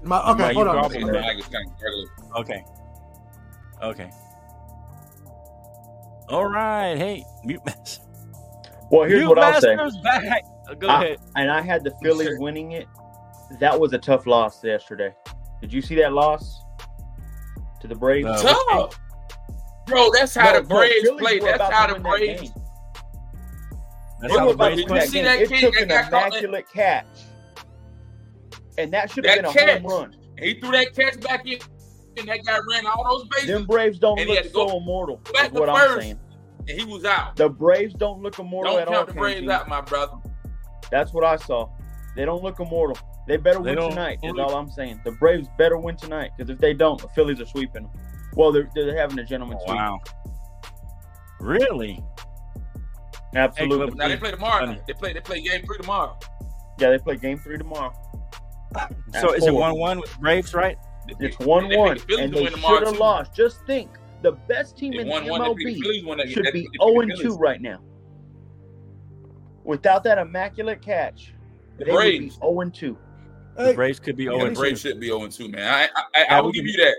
[0.03, 0.75] My, okay, Mike, hold on.
[0.75, 1.21] garbled, His man.
[1.21, 2.39] mic is kind of regular.
[2.39, 2.63] Okay.
[3.81, 4.09] Okay.
[6.29, 6.95] All right.
[6.97, 8.01] Hey, mute master.
[8.91, 9.75] Well, here's mute what I'll say.
[10.03, 10.43] back.
[10.69, 11.17] Uh, Go I- ahead.
[11.35, 12.39] And I had the Phillies Sure.
[12.39, 12.87] winning it.
[13.59, 15.13] That was a tough loss yesterday.
[15.61, 16.61] Did you see that loss
[17.81, 18.25] to the Braves?
[18.25, 18.41] No.
[18.41, 18.99] Tough.
[19.85, 21.39] Bro, that's how No, the Braves Phillies play.
[21.39, 22.41] That's how the win that Braves.
[22.41, 22.51] game.
[24.21, 25.25] That's They how the about Braves to Did you that see game.
[25.25, 26.27] that It kick took that an got caught?
[26.31, 27.05] immaculate catch,
[28.79, 29.81] and that should have been a catch.
[29.81, 30.15] home run.
[30.39, 31.59] He threw that catch back in,
[32.17, 34.77] and that guy ran all those bases, Them Braves don't And look had go so
[34.77, 35.17] immortal.
[35.33, 36.01] back Is to what I'm first.
[36.01, 36.19] saying.
[36.67, 37.35] and he was out.
[37.35, 38.93] The Braves don't look immortal Don't at all.
[38.95, 39.51] count the Braves Canty.
[39.53, 40.13] out, my brother.
[40.91, 41.69] That's what I saw.
[42.15, 42.97] They don't look immortal.
[43.27, 44.19] They better They win don't tonight.
[44.23, 45.01] Is fully- all I'm saying.
[45.03, 47.91] The Braves better win tonight because if they don't, the Phillies are sweeping them.
[48.35, 49.75] Well, they're, they're having a gentleman oh, sweep.
[49.77, 49.99] Wow.
[51.39, 52.01] Really?
[53.35, 53.95] Absolutely.
[53.95, 54.65] Now they play tomorrow.
[54.65, 54.81] Funny.
[54.87, 55.13] They play.
[55.13, 56.17] They play game three tomorrow.
[56.79, 57.93] Yeah, they play game three tomorrow.
[59.21, 60.77] So is it one one with Braves, right?
[61.19, 63.35] They- It's one one, the and they should have lost.
[63.35, 63.89] Just think,
[64.21, 65.41] the best team They in won one.
[65.41, 67.11] They pick the MLB Phillies won that- should that- be they pick the 0 and
[67.11, 67.23] Phillies.
[67.35, 67.79] 2 right now.
[69.63, 71.33] Without that immaculate catch,
[71.77, 72.35] The they Braves.
[72.35, 72.97] 0 and 2.
[73.57, 74.89] The Braves could be Yeah, zero the oh and Braves two.
[74.89, 75.63] should be 0 2, man.
[75.73, 76.95] I I, I, I will give you that.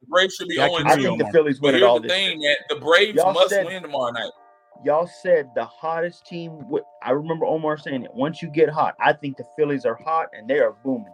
[0.00, 0.92] The Braves should be Yeah, I 0 and 2.
[0.92, 1.32] on think the.
[1.32, 2.56] Phillies win it all the thing, man.
[2.68, 4.30] The Braves Y'all must said- win tomorrow night.
[4.84, 6.64] Y'all said the hottest team.
[7.02, 8.14] I remember Omar saying it.
[8.14, 11.12] Once you get hot, I think the Phillies are hot and they are booming.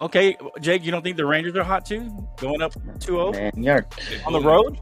[0.00, 2.10] Okay, Jake, you don't think the Rangers are hot too?
[2.36, 3.86] Going up 2-0 Man, you're
[4.26, 4.78] on the road?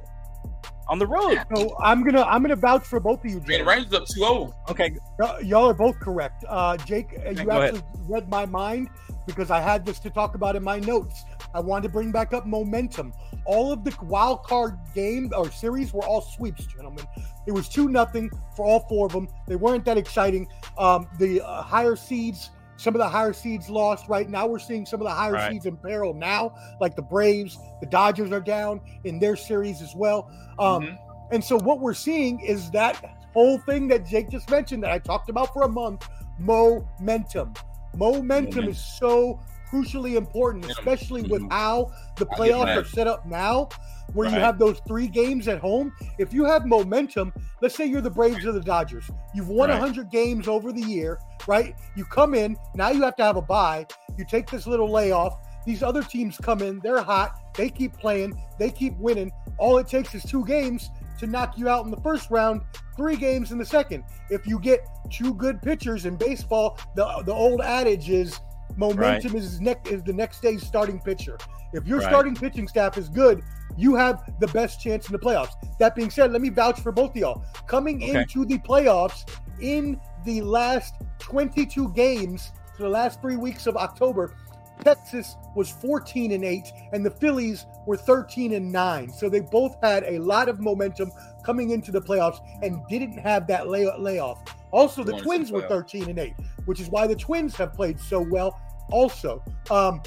[0.89, 1.41] On the road.
[1.55, 3.41] so I'm gonna I'm gonna vouch for both of you.
[3.45, 4.55] I mean, the Rangers up 2 0.
[4.69, 6.45] Okay, Y- y'all are both correct.
[6.49, 7.77] Uh, Jake, you go ahead.
[7.77, 8.89] actually read my mind
[9.27, 11.25] because I had this to talk about in my notes.
[11.55, 13.13] I wanted to bring back up momentum.
[13.47, 17.07] All of the wild card game or series were all sweeps, gentlemen.
[17.47, 19.29] It was two nothing for all four of them.
[19.47, 20.49] They weren't that exciting.
[20.77, 24.09] Um, the uh, higher seeds, some of the higher seeds lost.
[24.09, 25.53] Right now, we're seeing some of the higher Right.
[25.53, 27.59] seeds in peril now, like the Braves.
[27.81, 30.29] The Dodgers are down in their series as well.
[30.59, 30.99] Um, Mhm.
[31.33, 34.99] and so what we're seeing is that whole thing that Jake just mentioned that I
[34.99, 36.07] talked about for a month,
[36.39, 37.55] momentum.
[37.97, 39.39] Momentum is so
[39.71, 41.53] crucially important, especially with Mhm.
[41.53, 43.69] how the playoffs are set up now,
[44.13, 45.93] where you have those three games at home.
[46.19, 49.79] If you have momentum, let's say you're the Braves or the Dodgers, you've won Right.
[49.81, 51.75] 100 games over the year, right?
[51.97, 53.87] You come in, now you have to have a bye.
[54.17, 55.39] You take this little layoff.
[55.67, 59.33] These other teams come in, they're hot, they keep playing, they keep winning.
[59.59, 62.61] All it takes is two games to knock you out in the first round,
[62.97, 64.05] three games in the second.
[64.31, 68.39] If you get two good pitchers in baseball, the the old adage is
[68.77, 71.39] momentum is next is the next day's starting pitcher.
[71.73, 72.09] If your Right.
[72.09, 73.43] starting pitching staff is good,
[73.77, 75.53] you have the best chance in the playoffs.
[75.79, 77.43] That being said, let me vouch for both of y'all.
[77.67, 78.21] Coming Okay.
[78.23, 79.29] into the playoffs
[79.61, 84.35] in the last 22 games, so the last three weeks of October,
[84.83, 89.13] Texas was 14 and 8, and the Phillies were 13 and 9.
[89.13, 91.11] So they both had a lot of momentum
[91.45, 94.43] coming into the playoffs and didn't have that lay- layoff.
[94.73, 96.35] Also, the Twins were 13 and 8,
[96.65, 98.61] which is why the Twins have played so well.
[98.91, 100.03] Also, um,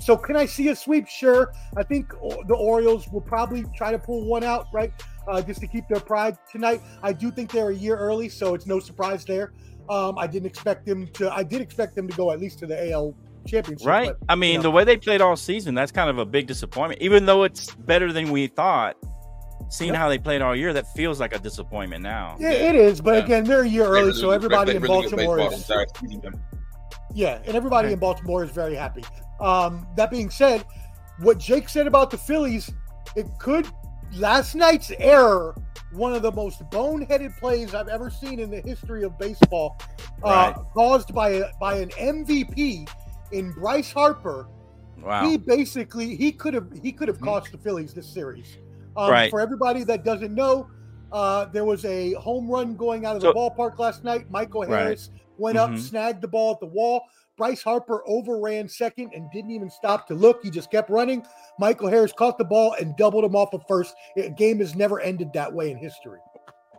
[0.00, 1.06] so can I see a sweep?
[1.06, 1.52] Sure.
[1.76, 4.92] I think the Orioles will probably try to pull one out, right?
[5.28, 6.80] Uh, just to keep their pride tonight.
[7.04, 9.52] I do think they're a year early, so it's no surprise there.
[9.88, 11.32] Um, I didn't expect them to.
[11.32, 13.14] I did expect them to go at least to the AL
[13.46, 13.86] championship.
[13.86, 14.08] right?
[14.08, 14.62] but, I mean, you know.
[14.64, 17.00] the way they played all season, that's kind of a big disappointment.
[17.02, 18.96] Even though it's better than we thought,
[19.68, 19.98] seeing Yep.
[20.00, 22.36] how they played all year, that feels like a disappointment now.
[22.38, 23.00] Yeah, it is.
[23.00, 23.24] But Yeah.
[23.24, 25.70] again, they're a year early, They so everybody in really Baltimore is.
[27.14, 29.04] Yeah, and everybody in Baltimore is very happy.
[29.40, 30.64] Um, that being said,
[31.20, 32.72] what Jake said about the Phillies,
[33.16, 33.66] it could
[34.14, 35.54] last night's error,
[35.92, 39.78] one of the most boneheaded plays I've ever seen in the history of baseball,
[40.24, 40.54] uh, Right.
[40.74, 42.88] caused by a, by an MVP
[43.32, 44.48] in Bryce Harper.
[45.02, 45.28] Wow.
[45.28, 48.58] He basically he could have he could have cost the Phillies this series.
[48.96, 49.30] Um, Right.
[49.30, 50.68] For everybody that doesn't know,
[51.10, 54.30] uh, there was a home run going out of the So- ballpark last night.
[54.30, 54.70] Michael Right.
[54.82, 55.78] Harris went up, Mhm.
[55.78, 57.02] snagged the ball at the wall.
[57.38, 60.42] Bryce Harper overran second and didn't even stop to look.
[60.44, 61.24] He just kept running.
[61.58, 63.94] Michael Harris caught the ball and doubled him off of first.
[64.16, 66.18] A game has never ended that way in history.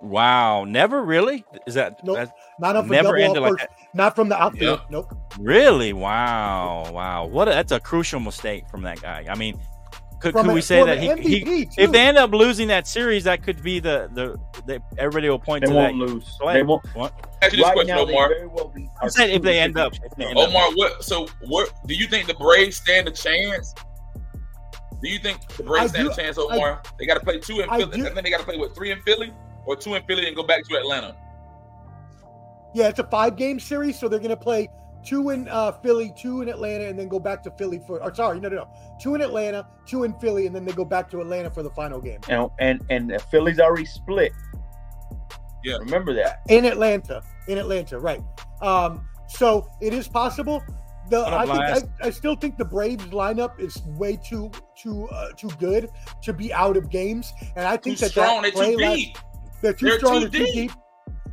[0.03, 0.65] Wow.
[0.65, 1.45] Never really?
[1.65, 2.17] Is that Nope.
[2.17, 3.69] that's Not off never ended like that?
[3.93, 4.81] Not from the outfield.
[4.81, 4.91] Yep.
[4.91, 5.17] Nope.
[5.39, 5.93] Really?
[5.93, 6.91] Wow.
[6.91, 7.25] Wow.
[7.27, 7.47] What?
[7.47, 9.25] A, that's a crucial mistake from that guy.
[9.29, 9.59] I mean,
[10.19, 12.85] could, could a- we say that an he, he if they end up losing that
[12.87, 14.37] series, that could be the the,
[14.67, 16.05] the everybody will point They to won't that.
[16.05, 16.37] lose.
[16.39, 16.51] Go.
[16.53, 16.85] They won't.
[16.93, 17.13] What?
[17.41, 18.47] Ask you this Right question, now, Omar.
[18.47, 18.73] well.
[19.01, 19.93] I said if they end up.
[19.93, 20.49] If they end up.
[20.49, 21.03] Omar, what?
[21.03, 23.73] So, what do you think the Braves stand a chance?
[25.01, 26.81] Do you think the Braves I stand do- a chance, Omar?
[26.99, 27.97] they got to play two in I Philly.
[27.99, 29.33] do- I think they got to play what three in Philly
[29.65, 31.15] or two in Philly and go back to Atlanta.
[32.73, 34.67] Yeah, it's a five game series, so they're going to play
[35.05, 38.01] two in uh, Philly, two in Atlanta, and then go back to Philly for.
[38.01, 38.67] Or sorry, no, no, no,
[38.99, 41.69] two in Atlanta, two in Philly, and then they go back to Atlanta for the
[41.71, 44.31] final game And and and the Philly's already split.
[45.63, 45.77] Yeah.
[45.77, 46.41] Remember that.
[46.49, 47.21] in Atlanta.
[47.47, 48.21] In Atlanta, right?
[48.61, 50.61] Um, so it is possible.
[51.09, 55.31] The I think I, I still think the Braves lineup is way too too uh,
[55.37, 55.89] too good
[56.23, 58.41] to be out of games, and I Too think that strong.
[58.41, 59.17] that They're too play last- deep.
[59.63, 60.21] They're too They're strong.
[60.21, 60.71] too they're too deep.
[60.71, 60.71] deep.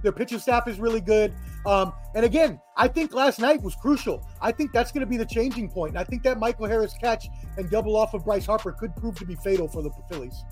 [0.03, 1.35] Their pitching staff is really good.
[1.67, 4.27] Um, and again, I think last night was crucial.
[4.41, 5.91] I think that's going to be the changing point.
[5.91, 7.27] And I think that Michael Harris catch
[7.59, 10.43] and double off of Bryce Harper could prove to be fatal for the Phillies.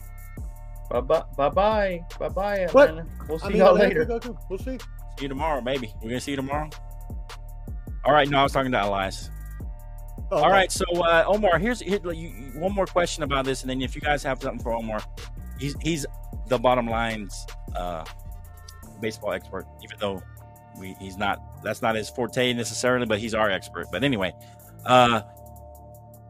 [0.91, 2.91] Bye bye bye bye bye bye What?
[2.91, 3.09] Atlanta.
[3.29, 4.05] We'll see I mean, y'all later.
[4.05, 4.39] could go.
[4.51, 4.79] We'll see.
[4.79, 5.93] See you tomorrow, maybe.
[6.03, 6.68] We're gonna see you tomorrow.
[8.05, 9.31] All right, no, I was talking to Elias.
[10.31, 13.62] Oh, All right, so uh, Omar, here's here, you, you- one more question about this,
[13.62, 15.01] and then if you guys have something for Omar,
[15.59, 16.07] he's he's
[16.49, 17.47] the bottom lines
[17.77, 18.05] uh,
[19.01, 20.23] baseball expert, even though
[20.79, 23.87] we he's not that's not his forte necessarily, but he's our expert.
[23.91, 24.33] But anyway,
[24.87, 25.23] uh,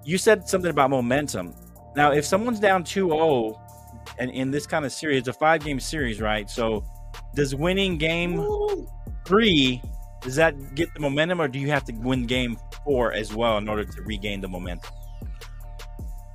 [0.05, 1.55] you said something about momentum.
[1.97, 3.59] Now, if someone's down 2-0
[4.19, 6.49] and in this kind of series, it's a five game series, right?
[6.49, 6.85] So
[7.35, 8.87] does winning game
[9.25, 9.83] three
[10.21, 13.59] does that get the momentum, or do you have to win game four as well
[13.59, 14.91] in order to regain the momentum?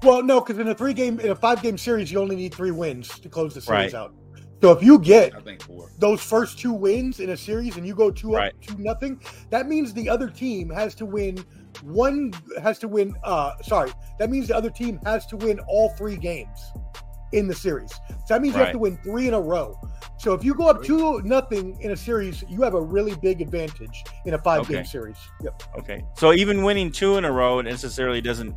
[0.03, 2.53] Well, no, because in a three game, in a five game series, you only need
[2.53, 3.95] three wins to close the series Right.
[3.95, 4.13] out.
[4.61, 5.91] So if you get I think four.
[5.97, 8.53] those first two wins in a series and you go two Right.
[8.53, 11.37] up two nothing, that means the other team has to win
[11.81, 12.31] one
[12.61, 16.15] has to win uh sorry, that means the other team has to win all three
[16.15, 16.71] games
[17.33, 17.91] in the series.
[17.91, 19.77] So that means you have to win three in a row.
[20.17, 23.41] So if you go up two nothing in a series, you have a really big
[23.41, 25.17] advantage in a five game series.
[25.41, 25.63] Yep.
[25.79, 28.55] Okay, so even winning two in a row necessarily doesn't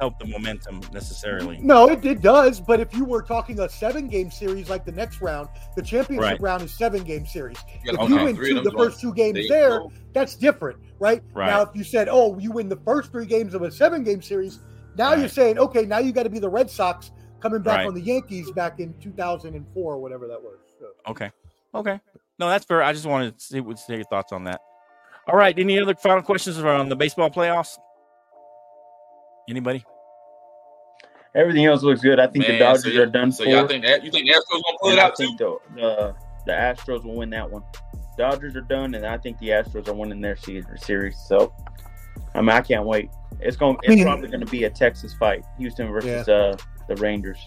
[0.00, 1.58] help the momentum necessarily.
[1.60, 2.60] No, it, it does.
[2.60, 6.30] But if you were talking a seven game series like the next round, the championship
[6.32, 6.40] Right.
[6.40, 7.56] round is seven game series.
[7.84, 9.92] You If gotta you win win two, the first two games There there, go.
[10.12, 11.22] that's different, right?
[11.32, 11.46] Right.
[11.46, 14.60] Now, if you said, "Oh, you win the first three games of a seven-game series,"
[14.96, 17.10] now you're saying, "Okay, now you got to be the Red Sox
[17.40, 17.86] coming back Right.
[17.86, 21.30] on the Yankees back in 2004 or whatever that was." So, Okay,
[21.74, 22.00] okay,
[22.38, 22.82] no, that's fair.
[22.82, 24.60] I just wanted to see what see your thoughts on that.
[25.26, 27.78] All right, any other final questions around the baseball playoffs?
[29.48, 29.84] Anybody?
[31.34, 32.20] Everything else looks good.
[32.20, 33.50] I think the Dodgers so y- are done So for.
[33.50, 35.26] y'all think that you think the Astros gonna pull and it I out too?
[35.26, 36.14] think the, the
[36.46, 37.62] the Astros will win that one.
[38.16, 41.16] Dodgers are done, and I think the Astros are winning their series.
[41.26, 41.52] So,
[42.34, 43.10] I mean, I can't wait.
[43.40, 43.76] It's going.
[43.82, 46.56] It's mean- probably going to be a Texas fight, Houston versus uh,
[46.88, 47.38] the Rangers.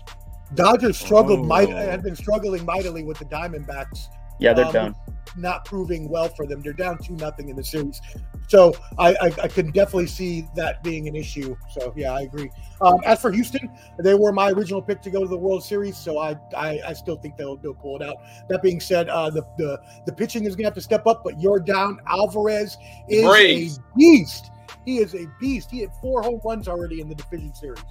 [0.55, 1.43] Dodgers struggled, Oh.
[1.43, 4.07] might, have been struggling mightily with the Diamondbacks
[4.39, 4.95] Yeah, they're Um, done.
[5.35, 6.61] not proving well for them.
[6.61, 7.99] They're down two nothing in the series,
[8.47, 11.55] so I, I, I can definitely see that being an issue.
[11.71, 12.49] So yeah, I agree.
[12.81, 13.69] Um, as for Houston,
[13.99, 16.93] they were my original pick to go to the World Series, so I I, I
[16.93, 18.15] still think they'll they'll pull it out.
[18.49, 21.39] That being said, uh, the the the pitching is gonna have to step up, but
[21.41, 21.99] you're down.
[22.07, 22.77] Alvarez
[23.09, 23.77] is Braves.
[23.79, 24.51] a beast.
[24.85, 25.69] He is a beast.
[25.69, 27.81] He had four home runs already in the division series.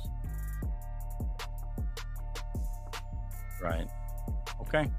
[3.63, 3.89] Right.
[4.63, 4.91] Okay.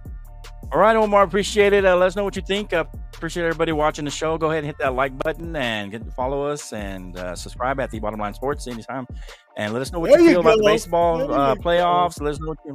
[0.72, 1.24] All right, Omar.
[1.24, 1.86] Appreciate it.
[1.86, 2.74] Uh, let us know what you think.
[2.74, 2.84] Uh,
[3.15, 4.38] appreciate everybody watching the show.
[4.38, 7.89] Go ahead and hit that like button and get follow us and uh, subscribe at
[7.89, 9.07] the Bottom Line Sports anytime.
[9.55, 12.20] And let us know what There you you feel about the baseball uh, playoffs.
[12.20, 12.74] Let us know what you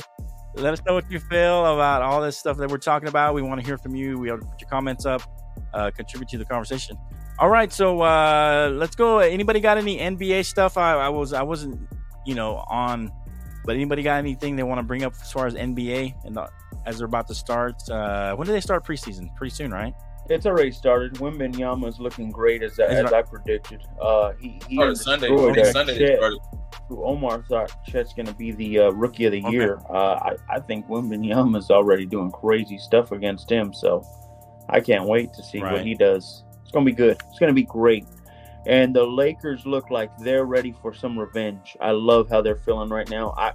[0.54, 3.34] let us know what you feel about all this stuff that we're talking about.
[3.34, 4.18] We want to hear from you.
[4.18, 5.22] We want to put your comments up,
[5.74, 6.96] uh, contribute to the conversation.
[7.38, 9.18] All right, so uh, let's go.
[9.18, 10.76] Anybody got any NBA stuff?
[10.78, 11.78] I, I was I wasn't
[12.26, 13.10] you know on
[13.64, 16.48] but anybody got anything they want to bring up as far as NBA and the,
[16.86, 17.88] as they're about to start?
[17.90, 19.34] Uh, when do they start preseason?
[19.36, 19.94] Pretty soon, right?
[20.28, 21.14] It's already started.
[21.14, 23.82] Wembanyama is looking great as as it- I predicted.
[24.00, 25.28] Uh, he he Started Sunday.
[25.28, 26.38] destroyed Sunday, Sunday Chet, started.
[26.88, 29.50] who Omar thought Chet's going to be the uh, rookie of the Okay.
[29.50, 29.80] year.
[29.90, 33.72] Uh, I I think Wembanyama is already doing crazy stuff against him.
[33.74, 34.04] So
[34.68, 35.72] I can't wait to see Right.
[35.72, 36.44] what he does.
[36.62, 37.16] It's going to be good.
[37.28, 38.06] It's going to be great.
[38.66, 41.76] And the Lakers look like they're ready for some revenge.
[41.80, 43.34] I love how they're feeling right now.
[43.36, 43.54] I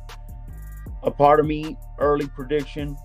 [1.04, 2.98] a part of me early prediction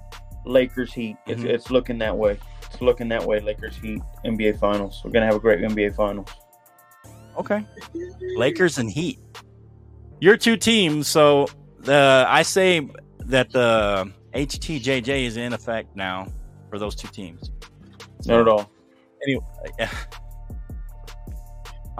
[0.44, 1.16] Lakers Heat.
[1.26, 1.48] It's, Mhm.
[1.50, 2.38] it's looking that way.
[2.62, 3.38] It's looking that way.
[3.40, 5.00] Lakers Heat NBA Finals.
[5.04, 6.28] We're gonna have a great NBA Finals.
[7.38, 7.64] Okay.
[8.36, 9.18] Lakers and Heat.
[10.20, 11.06] Your two teams.
[11.06, 11.46] So
[11.80, 12.88] the I say
[13.20, 16.26] that the HTJJ is in effect now
[16.70, 17.50] for those two teams.
[18.26, 18.70] Not at all.
[19.22, 19.44] Anyway,
[19.78, 19.90] yeah.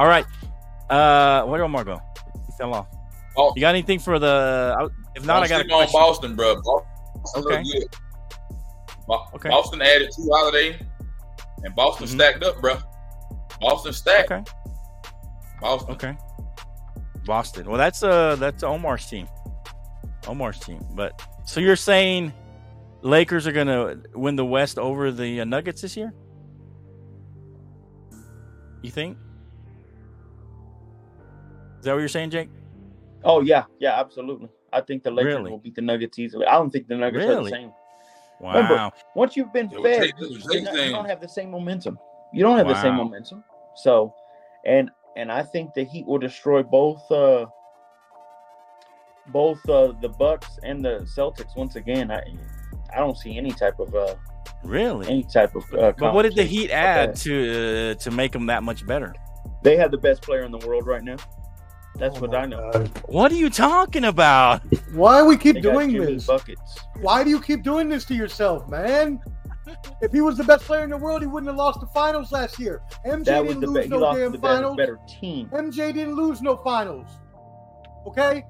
[0.03, 0.27] All right.
[0.91, 2.01] Uh, where did Omar go?
[2.47, 2.89] He fell off.
[3.37, 3.53] Oh.
[3.55, 4.91] You got anything for the?
[5.15, 5.93] If not, Don't I got a sleep on.
[5.93, 6.61] Boston, bro.
[6.61, 7.63] Boston Okay.
[9.37, 9.49] Okay.
[9.49, 10.85] Boston added Jrue Holiday,
[11.63, 12.15] and Boston Mhm.
[12.15, 12.79] stacked up, bro.
[13.61, 14.33] Boston stacked.
[14.33, 14.43] Okay.
[15.61, 15.95] Boston.
[15.95, 16.17] Okay.
[17.25, 17.69] Boston.
[17.69, 19.29] Well, that's uh that's Omar's team.
[20.27, 20.85] Omar's team.
[20.97, 22.33] But so you're saying
[23.03, 26.13] Lakers are gonna win the West over the uh, Nuggets this year?
[28.83, 29.17] You think?
[31.83, 32.49] Is that what you're saying, Jake?
[33.25, 34.49] Oh yeah, yeah, absolutely.
[34.73, 35.51] I think the Lakers Really?
[35.51, 36.47] will beat the Nuggets easily.
[36.47, 37.51] I don't think the Nuggets are Really?
[37.51, 37.73] the same.
[38.41, 38.53] Wow.
[38.55, 41.99] Remember, Once you've been Yeah, fed, you, you're not- you don't have the same momentum.
[42.33, 43.43] You don't have the same momentum.
[43.75, 44.15] So,
[44.65, 47.47] and and I think the Heat will destroy both uh
[49.27, 52.13] both uh the Bucks and the Celtics once again.
[52.13, 52.23] I
[52.95, 54.15] I don't see any type of uh
[54.63, 55.09] Really?
[55.09, 58.47] any type of uh, But what did the Heat add to uh, to make them
[58.47, 59.13] that much better?
[59.65, 61.17] They have the best player in the world right now.
[61.99, 62.71] That's Oh what I know.
[62.73, 62.91] God.
[63.07, 64.63] What are you talking about?
[64.93, 66.27] Why we keep They doing this?
[66.27, 66.79] buckets.
[67.01, 69.21] Why do you keep doing this to yourself, man?
[70.01, 72.33] If he was the best player in the world, he wouldn't have lost the finals
[72.33, 72.83] last year.
[73.07, 73.85] MJ That didn't lose best.
[73.85, 74.77] He no damn the better, finals.
[74.77, 75.49] better team.
[75.51, 77.07] MJ didn't lose no finals.
[78.07, 78.45] Okay?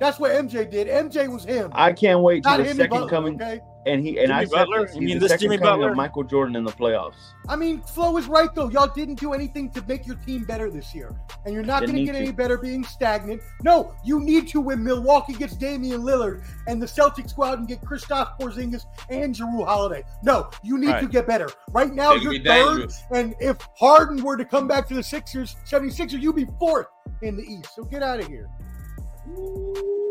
[0.00, 0.88] That's what MJ did.
[0.88, 1.70] MJ was him.
[1.74, 3.34] I can't wait till not the Jimmy second Butler, coming.
[3.40, 3.60] okay?
[3.86, 4.86] And he and Jimmy I said Butler?
[4.86, 5.90] this, You he's mean the this second Jimmy coming Butler?
[5.92, 7.14] of Michael Jordan in the playoffs.
[7.48, 8.68] I mean, Flo is right though.
[8.68, 11.14] Y'all didn't do anything to make your team better this year,
[11.46, 13.40] and you're not going to get any better being stagnant.
[13.62, 17.66] No, you need to when Milwaukee gets Damian Lillard and the Celtics go out and
[17.66, 20.04] get Kristaps Porzingis and Jrue Holiday.
[20.22, 21.00] No, you need Right.
[21.00, 21.48] to get better.
[21.72, 23.02] Right now, They can you're third, dangerous.
[23.12, 26.86] and if Harden were to come back to the Sixers, 76ers, you'd be fourth
[27.22, 27.74] in the East.
[27.74, 28.48] So get out of here.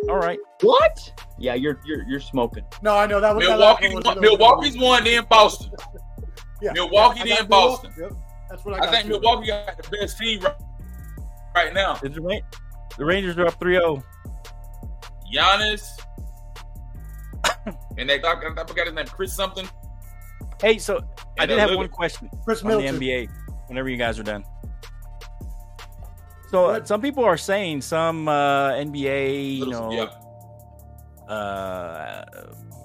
[0.09, 0.39] All right.
[0.61, 1.23] What?
[1.37, 2.63] Yeah, you're you're you're smoking.
[2.81, 4.81] No, I know that was Milwaukee, last one was won- a little bit Milwaukee's of
[4.81, 5.71] a- then Boston.
[6.61, 7.93] Yeah, Milwaukee, I then Boston.
[7.95, 8.15] Milwaukee.
[8.15, 8.91] Yep, That's what I I got.
[8.91, 9.11] think too.
[9.11, 10.55] Milwaukee got the best team right,
[11.55, 11.93] right now.
[12.03, 12.39] Is the, Ra-
[12.97, 13.59] the Rangers are up oh.
[13.61, 14.03] 3 0.
[15.33, 15.87] Giannis
[17.97, 19.69] and that I, I forgot his name, Chris something.
[20.61, 20.99] Hey, so
[21.37, 21.77] I did have Lillard.
[21.77, 23.29] one question Chris on the NBA
[23.67, 24.43] whenever you guys are done.
[26.49, 31.31] So uh, some people are saying some uh, NBA, you know, yeah.
[31.31, 32.25] uh,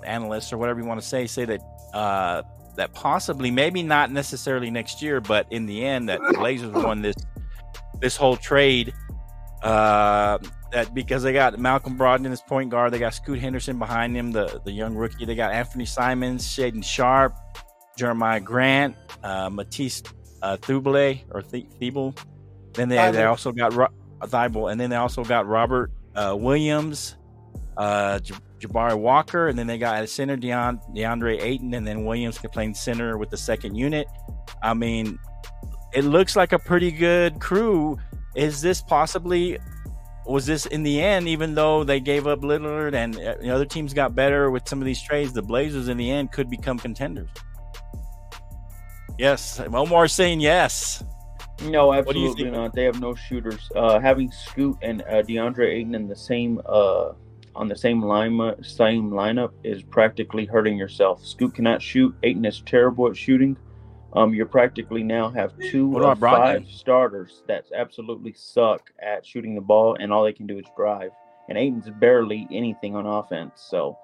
[0.05, 1.61] analysts or whatever you want to say, say that
[1.95, 2.43] uh,
[2.77, 7.01] that possibly, maybe not necessarily next year, but in the end, that the Blazers won
[7.01, 7.17] this
[8.01, 8.93] this whole trade.
[9.62, 10.37] Uh,
[10.73, 14.31] that because they got Malcolm Brogdon as point guard, they got Scoot Henderson behind him,
[14.31, 15.25] the the young rookie.
[15.25, 17.35] They got Anthony Simons, Shaedon Sharpe,
[17.99, 20.03] Jerami Grant, uh, Matisse
[20.43, 22.15] uh, Thybulle or Th- Thibault.
[22.75, 23.89] Then they, they also got Ro-
[24.20, 27.16] uh, Thibault, and then they also got Robert uh, Williams,
[27.77, 32.05] uh, J- Jabari Walker, and then they got at center Deon- DeAndre Ayton, and then
[32.05, 34.07] Williams can play center with the second unit.
[34.62, 35.18] I mean,
[35.93, 37.99] it looks like a pretty good crew.
[38.35, 39.59] Is this possibly?
[40.27, 43.66] Was this in the end, even though they gave up Lillard and uh, the other
[43.66, 46.79] teams got better with some of these trades, the Blazers in the end could become
[46.79, 47.29] contenders?
[49.18, 51.05] Yes, Omar saying yes.
[51.62, 52.74] No, absolutely not.
[52.74, 53.70] They have no shooters.
[53.74, 57.12] Uh, having Scoot and uh, DeAndre Ayton in the same uh,
[57.55, 61.24] on the same line same lineup is practically hurting yourself.
[61.24, 62.14] Scoot cannot shoot.
[62.22, 63.57] Ayton is terrible at shooting.
[64.14, 66.70] Um, you practically now have two What of about five Brogdon?
[66.70, 71.11] starters that absolutely suck at shooting the ball, and all they can do is drive.
[71.48, 73.61] And Ayton's barely anything on offense.
[73.68, 73.98] So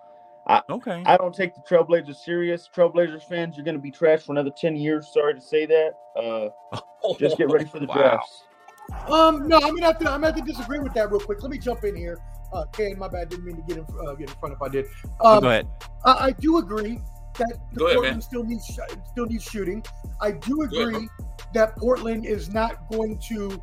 [0.70, 1.02] Okay.
[1.06, 2.68] I don't take the Trailblazers serious.
[2.74, 5.08] Trailblazers fans, you're going to be trash for another ten years.
[5.12, 5.90] Sorry to say that.
[6.16, 6.80] Uh,
[7.18, 7.94] just get ready for the Wow.
[7.94, 8.44] drafts.
[9.08, 10.06] Um, no, I'm gonna have to.
[10.10, 11.42] I'm gonna have to disagree with that real quick.
[11.42, 12.18] Let me jump in here.
[12.52, 13.28] Uh, Ken, my bad.
[13.28, 14.86] Didn't mean to get in, uh, get in front if I did.
[15.20, 15.68] Oh, Um, go ahead.
[16.04, 16.98] I, I do agree
[17.38, 18.20] that the ahead, Portland man.
[18.20, 19.84] still needs sh- still needs shooting.
[20.20, 21.08] I do Go ahead, agree
[21.54, 23.62] that Portland is not going to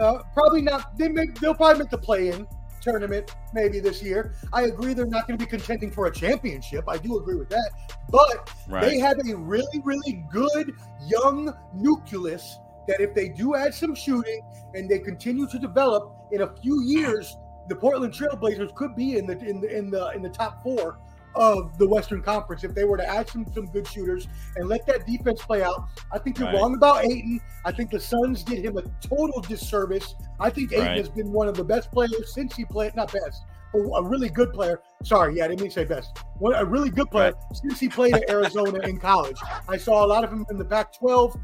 [0.00, 0.96] uh, probably not.
[0.96, 2.46] They make they'll probably make the play in
[2.84, 4.34] tournament maybe this year.
[4.52, 6.84] I agree they're not going to be contending for a championship.
[6.88, 7.70] I do agree with that,
[8.10, 10.72] but they have a really, really good
[11.06, 14.40] young nucleus that if they do add some shooting
[14.74, 17.36] and they continue to develop in a few years,
[17.68, 20.98] the Portland Trailblazers could be in the in the in the in the top four
[21.36, 24.86] of the Western Conference if they were to add some some good shooters and let
[24.86, 25.88] that defense play out.
[26.12, 26.56] I think you're Right.
[26.56, 27.40] wrong about Ayton.
[27.64, 30.14] I think the Suns did him a total disservice.
[30.40, 30.98] I think Ayton Right.
[30.98, 34.28] has been one of the best players since he played, not best, but a really
[34.28, 34.80] good player.
[35.02, 36.16] Sorry, yeah, I didn't mean to say best.
[36.38, 39.38] One, a really good player since he played at Arizona in college.
[39.68, 41.34] I saw a lot of him in the Pac-12.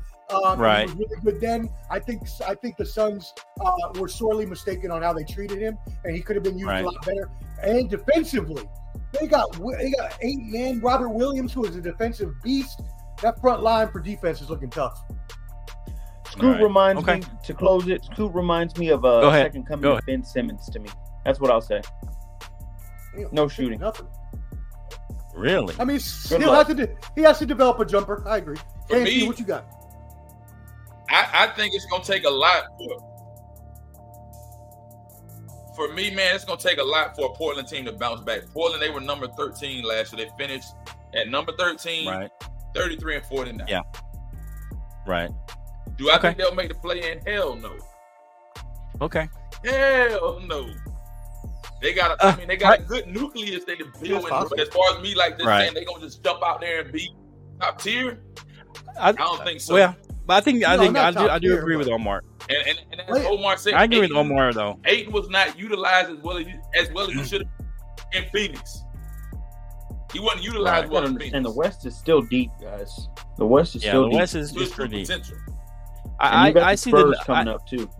[0.44, 0.88] Um, Right.
[0.88, 1.68] He was really good then.
[1.90, 5.76] I think I think the Suns uh, were sorely mistaken on how they treated him,
[6.04, 6.84] and he could have been used Right.
[6.84, 7.28] a lot better.
[7.64, 8.68] And defensively,
[9.18, 12.82] they got they got eight man Robert Williams, who is a defensive beast.
[13.22, 15.02] That front line for defense is looking tough.
[16.30, 16.62] Scoot Alright.
[16.62, 17.16] reminds Okay.
[17.16, 18.04] me to close it.
[18.04, 19.46] Scoot reminds me of a Go ahead.
[19.46, 20.88] second coming Go of Ben Simmons to me.
[21.24, 21.82] That's what I'll say.
[23.32, 23.80] No shooting.
[23.80, 24.06] Nothing.
[25.34, 25.74] Really?
[25.78, 25.98] I mean,
[26.28, 26.74] Good he'll have to.
[26.74, 28.22] De- he has to develop a jumper.
[28.26, 28.56] I agree.
[28.88, 29.66] For KNC, me- what you got?
[31.08, 33.09] I, I think it's gonna take a lot for
[35.88, 38.46] for me, man, it's gonna take a lot for a Portland team to bounce back.
[38.52, 40.26] Portland, they were number 13 last year.
[40.26, 40.68] They finished
[41.14, 42.30] at number 13, Right.
[42.74, 43.66] 33 and 49.
[43.66, 43.80] Yeah.
[45.06, 45.30] Right.
[45.96, 46.28] Do I Okay.
[46.28, 47.20] think they'll make the play in?
[47.26, 47.76] Hell no.
[49.00, 49.28] Okay.
[49.64, 50.68] Hell no.
[51.80, 54.26] They got a, Uh, I mean, they got a good nucleus they can build.
[54.28, 55.62] That's as far as me, like this, Right.
[55.62, 57.14] saying they gonna just jump out there and be
[57.58, 58.20] top tier,
[59.00, 59.74] I, I don't think so.
[59.74, 59.96] well,
[60.30, 62.22] but I think I think I do I do agree with Omar.
[62.48, 64.78] And and, and as Omar said, I agree with Omar though.
[64.86, 67.66] Aiden was not utilized as well as as well as he should have
[68.12, 68.84] in Phoenix.
[70.12, 73.08] He wasn't I utilized well gotta in understand the West is still deep, guys.
[73.38, 74.18] The West is Yeah, still the deep.
[74.20, 75.02] West is, is his true pretty.
[75.02, 75.36] potential.
[76.20, 77.90] I you got I, I the see Spurs the coming I, up too.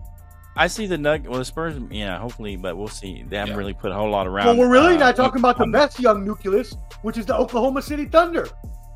[0.55, 1.27] I see the Nug.
[1.27, 3.25] Well, the Spurs, yeah, hopefully, but we'll see.
[3.27, 3.57] They haven't Yeah.
[3.57, 4.45] really put a whole lot around.
[4.45, 7.35] Well, we're really uh, not talking about the on- best young nucleus, which is the
[7.35, 8.47] Oklahoma City Thunder.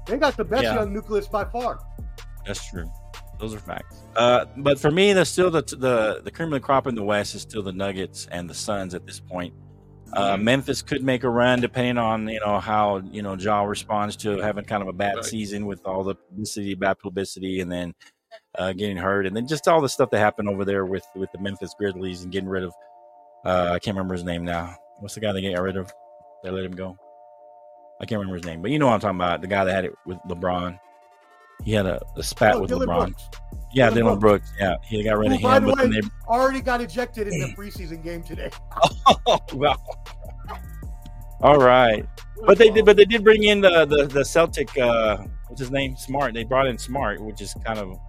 [0.07, 0.75] They got the best Yeah.
[0.75, 1.79] young nucleus by far.
[2.45, 2.89] That's true.
[3.39, 4.03] Those are facts.
[4.15, 7.03] Uh, but for me, there's still the the the cream of the crop in the
[7.03, 9.53] West is still the Nuggets and the Suns at this point.
[10.13, 10.43] Uh, Mhm.
[10.43, 14.37] Memphis could make a run depending on you know how you know Ja responds to
[14.37, 15.25] having kind of a bad Right.
[15.25, 17.93] season with all the publicity, bad publicity, and then
[18.57, 21.29] uh, getting hurt, and then just all the stuff that happened over there with with
[21.33, 22.73] the Memphis Grizzlies and getting rid of
[23.45, 24.75] uh, I can't remember his name now.
[24.99, 25.91] What's the guy they got rid of?
[26.43, 26.97] They let him go.
[28.01, 29.41] I can't remember his name, but you know what I'm talking about.
[29.41, 30.79] The guy that had it with LeBron.
[31.63, 33.05] He had a, a spat Oh, with Dillon LeBron.
[33.07, 33.23] Brooks
[33.73, 34.51] Yeah, Dillon Dillon Brooks.
[34.59, 37.47] Yeah, he got rid of Who, by the way- they, already got ejected in the
[37.55, 38.49] preseason game today.
[39.27, 39.75] oh, wow.
[41.41, 42.05] All right,
[42.45, 42.85] but they did.
[42.85, 44.75] But they did bring in the the, the Celtic.
[44.77, 45.95] Uh, what's his name?
[45.97, 46.33] Smart.
[46.33, 47.99] They brought in Smart, which is kind of,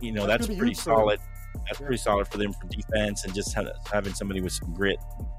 [0.00, 0.96] you know, That's that's, pretty huge for them.
[0.98, 1.20] solid.
[1.66, 1.86] That's Yeah.
[1.86, 4.98] pretty solid for them for defense and just ha- having somebody with some grit.
[5.00, 5.32] Yeah,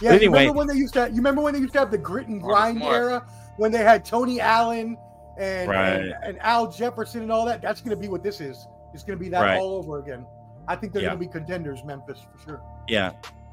[0.00, 1.08] But you anyway- remember when they used to?
[1.08, 2.94] You remember when they used to have the grit and grind Smart.
[2.94, 3.26] era
[3.56, 4.96] when they had Tony Allen
[5.38, 5.92] and, Right.
[5.94, 7.60] and and Al Jefferson and all that?
[7.62, 8.66] That's going to be what this is.
[8.92, 9.58] It's going to be that Right.
[9.58, 10.26] all over again.
[10.68, 11.08] I think they're Yeah.
[11.10, 12.62] going to be contenders, Memphis for sure.
[12.88, 13.12] Yeah,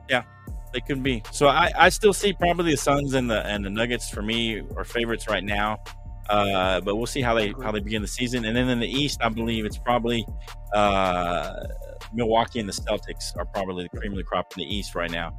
[0.10, 0.24] yeah,
[0.74, 1.24] they could be.
[1.32, 4.62] So I, I still see probably the Suns and the and the Nuggets for me
[4.78, 5.80] are favorites right now.
[6.30, 8.46] Uh, but we'll see how they how they begin the season.
[8.46, 10.26] And then in the East, I believe it's probably
[10.74, 11.52] uh,
[12.14, 15.12] Milwaukee and the Celtics are probably the cream of the crop in the East right
[15.12, 15.34] now.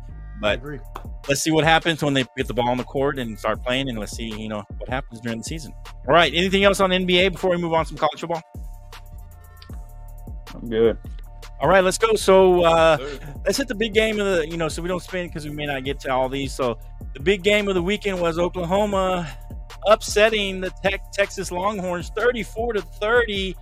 [0.44, 0.80] I But
[1.28, 3.88] let's see what happens when they get the ball on the court and start playing,
[3.88, 5.72] and let's see you know what happens during the season.
[6.08, 8.42] All right, anything else on NBA before we move on to some college football?
[10.54, 10.98] I'm good.
[11.60, 12.14] All right, let's go.
[12.16, 12.98] So uh,
[13.44, 15.50] let's hit the big game of the you know so we don't spin because we
[15.50, 16.78] may not get to all these so
[17.14, 19.28] the big game of the weekend was oklahoma
[19.86, 23.56] upsetting the Tech, texas longhorns 34 to 30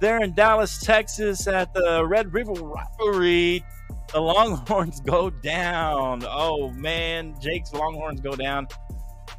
[0.00, 3.64] there in dallas texas at the red river rivalry
[4.12, 8.66] the longhorns go down oh man jake's longhorns go down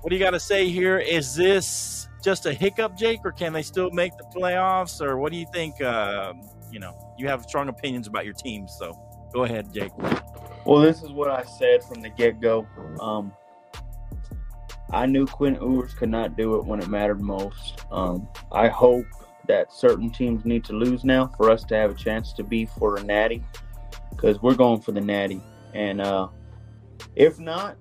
[0.01, 3.53] what do you got to say here is this just a hiccup jake or can
[3.53, 6.33] they still make the playoffs or what do you think uh,
[6.71, 8.95] you know you have strong opinions about your teams so
[9.33, 9.91] Go ahead, Jake.
[10.65, 12.67] Well, this is what I said from the get go.
[12.99, 13.33] Um,
[14.91, 17.85] I knew Quinn Ewers could not do it when it mattered most.
[17.91, 19.05] Um, I hope
[19.47, 22.65] that certain teams need to lose now for us to have a chance to be
[22.65, 23.43] for a natty,
[24.17, 25.39] because we're going for the natty.
[25.73, 26.27] And uh,
[27.15, 27.77] if not,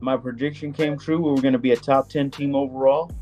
[0.00, 1.18] my prediction came true.
[1.18, 3.12] We were going to be a top ten team overall,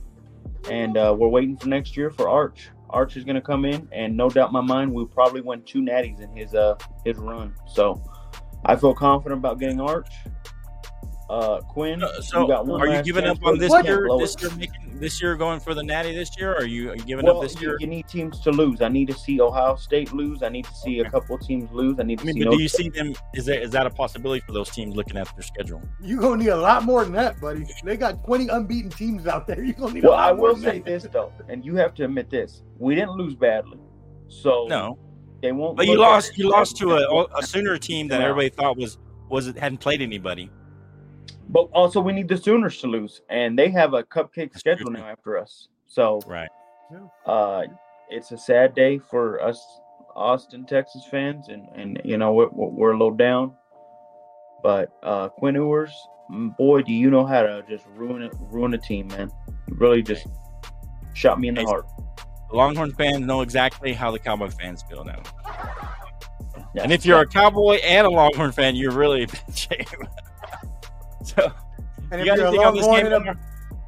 [0.70, 2.70] and uh, we're waiting for next year for Arch.
[2.90, 5.62] Arch is going to come in, and no doubt in my mind, we'll probably win
[5.62, 7.54] two natties in his uh his run.
[7.66, 8.02] So
[8.64, 10.12] I feel confident about getting Arch.
[11.32, 14.06] Uh, Quinn, Uh, So, you got one are you giving up on this year?
[14.18, 16.52] This year, making, this year going for the natty this year?
[16.52, 17.78] Or are you, are you giving Well, up this year?
[17.80, 18.82] you need teams to lose.
[18.82, 20.42] I need to see Ohio State lose.
[20.42, 21.08] I need to see Okay.
[21.08, 21.98] a couple of teams lose.
[21.98, 22.40] I need to I mean, see.
[22.44, 23.14] but no- do you see them?
[23.32, 25.80] Is that is that a possibility for those teams looking at their schedule?
[26.02, 27.64] You're going to need a lot more than that, buddy.
[27.82, 29.64] They got 20 unbeaten teams out there.
[29.64, 30.84] You're going to need a well, I will than say that.
[30.84, 33.78] this though, and you have to admit this: we didn't lose badly,
[34.28, 34.98] so No,
[35.40, 35.78] they won't.
[35.78, 36.36] but you lost.
[36.36, 38.98] You lost to a, a Sooner team that everybody thought was
[39.30, 40.50] was it hadn't played anybody.
[41.48, 44.86] But also, we need the Sooners to lose, and they have a cupcake That's schedule
[44.90, 45.00] true.
[45.00, 45.68] now after us.
[45.86, 46.48] So, Right.
[47.26, 47.64] uh,
[48.08, 49.62] it's a sad day for us
[50.14, 53.54] Austin, Texas fans, and and you know we're, we're a little down.
[54.62, 55.90] But uh, Quinn Ewers,
[56.30, 59.30] mm, boy, do you know how to just ruin it, ruin a team, man?
[59.68, 60.26] You really just
[61.14, 61.86] shot me in the Hey, heart.
[62.52, 65.22] Longhorn fans know exactly how the Cowboy fans feel now.
[66.74, 66.82] Yeah.
[66.84, 69.88] And if you're a Cowboy and a Longhorn fan, you're really in bad shape.
[71.22, 71.52] So,
[72.10, 73.12] And if got you're, a this Longhorn game?
[73.12, 73.38] and a,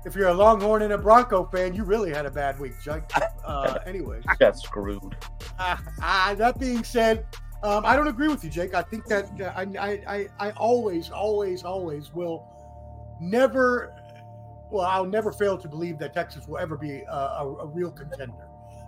[0.07, 3.11] if you're a Longhorn and a Bronco fan, you really had a bad week, Chuck.
[3.45, 5.15] Uh, anyway, I got screwed.
[5.59, 7.27] uh, uh, that being said,
[7.63, 8.73] um, I don't agree with you, Jake.
[8.75, 12.47] I think that uh, I, I, I, I always, always, always will
[13.21, 13.95] never,
[14.71, 17.91] well, I'll never fail to believe that Texas will ever be a, a, a real
[17.91, 18.33] contender.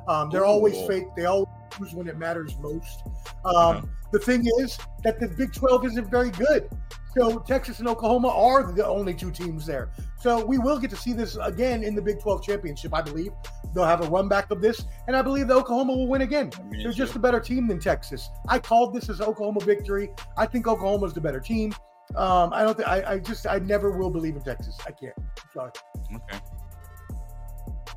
[0.09, 1.05] Um, they're always fake.
[1.17, 3.03] They always lose when it matters most.
[3.45, 3.81] Um, Uh-huh.
[4.13, 6.71] The thing is that the Big 12 isn't very good.
[7.17, 9.91] So Texas and Oklahoma are the only two teams there.
[10.21, 13.33] So we will get to see this again in the Big 12 championship, I believe.
[13.75, 16.51] They'll have a run back of this, and I believe that Oklahoma will win again.
[16.71, 18.29] They're just a better team than Texas.
[18.49, 20.11] I called this as Oklahoma victory.
[20.37, 21.75] I think Oklahoma's the better team.
[22.15, 24.79] Um, I don't think I, I just I never will believe in Texas.
[24.87, 25.15] I can't.
[25.55, 25.71] Sorry.
[26.15, 26.39] Okay.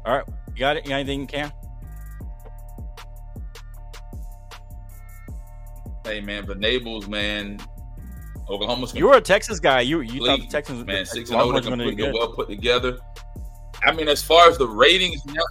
[0.05, 0.25] All right.
[0.53, 0.85] You got it?
[0.85, 1.51] You got anything, Cam?
[6.05, 7.59] Hey man, but Nables, man,
[8.49, 9.81] Oklahoma's You were a Texas guy.
[9.81, 11.83] You you thought the Please, Texans man, six and oh, zero, Longhorns they're were gonna
[11.83, 12.19] do completely good.
[12.19, 12.99] well put together.
[13.83, 15.43] I mean, as far as the ratings, now,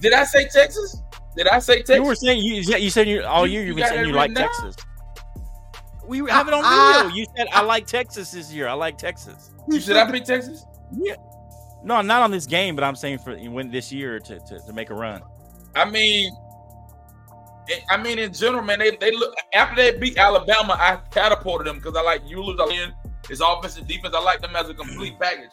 [0.00, 1.02] did I say Texas?
[1.36, 1.96] Did I say Texas?
[1.96, 4.30] You were saying you you said you all year you you've been saying you like
[4.30, 4.48] written down?
[4.48, 4.76] Texas.
[6.06, 7.16] We have it on video.
[7.16, 8.68] You said I like Texas this year.
[8.68, 9.50] I like Texas.
[9.68, 10.64] you said I pick Texas?
[10.92, 11.16] Yeah.
[11.82, 14.72] No, not on this game, but I'm saying for win this year to, to, to
[14.72, 15.22] make a run.
[15.74, 16.32] I mean,
[17.68, 20.74] I- I mean, in general, man, they, they look after they beat Alabama.
[20.78, 22.92] I catapulted them because I like Ewers in
[23.28, 24.14] his offense and defense.
[24.14, 25.50] I like them as a complete package.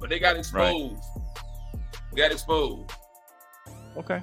[0.00, 1.02] But they got exposed.
[2.14, 2.90] They got exposed.
[3.96, 4.20] Okay.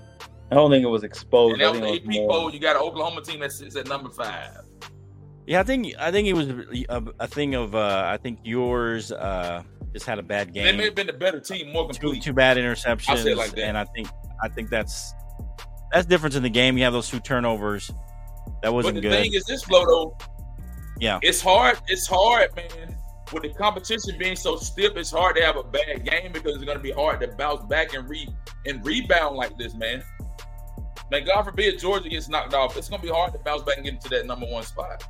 [0.52, 1.54] I don't think it was exposed.
[1.54, 2.30] And that I was think the it AP was more.
[2.32, 2.54] poll.
[2.54, 4.62] You got an Oklahoma team that sits at number five.
[5.46, 6.50] Yeah, I think I think it was
[6.90, 10.66] a, a thing of uh I think Ewers uh just had a bad game.
[10.66, 12.24] They may have been the better team, more Two, complete.
[12.24, 13.10] two bad interceptions.
[13.10, 13.64] I'll say it like that.
[13.66, 14.10] And I think
[14.44, 15.14] I think that's
[15.92, 16.78] that's difference in the game.
[16.78, 17.92] You have those two turnovers.
[18.64, 19.04] That wasn't good.
[19.04, 19.24] the good.
[19.24, 20.18] thing is, this flow though,
[21.00, 21.20] Yeah.
[21.22, 21.78] it's hard.
[21.88, 22.96] It's hard, man.
[23.34, 26.64] With the competition being so stiff, it's hard to have a bad game because it's
[26.64, 28.28] going to be hard to bounce back and re
[28.66, 30.02] and rebound like this, man.
[31.12, 32.78] Man, God forbid Georgia gets knocked off.
[32.78, 35.04] It's going to be hard to bounce back and get into that number one spot.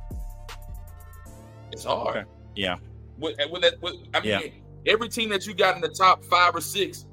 [1.72, 2.16] It's hard.
[2.18, 2.26] Okay.
[2.56, 2.76] Yeah.
[3.18, 4.92] With, and with that, with, I mean, Yeah.
[4.92, 7.06] every team that you got in the top five or six,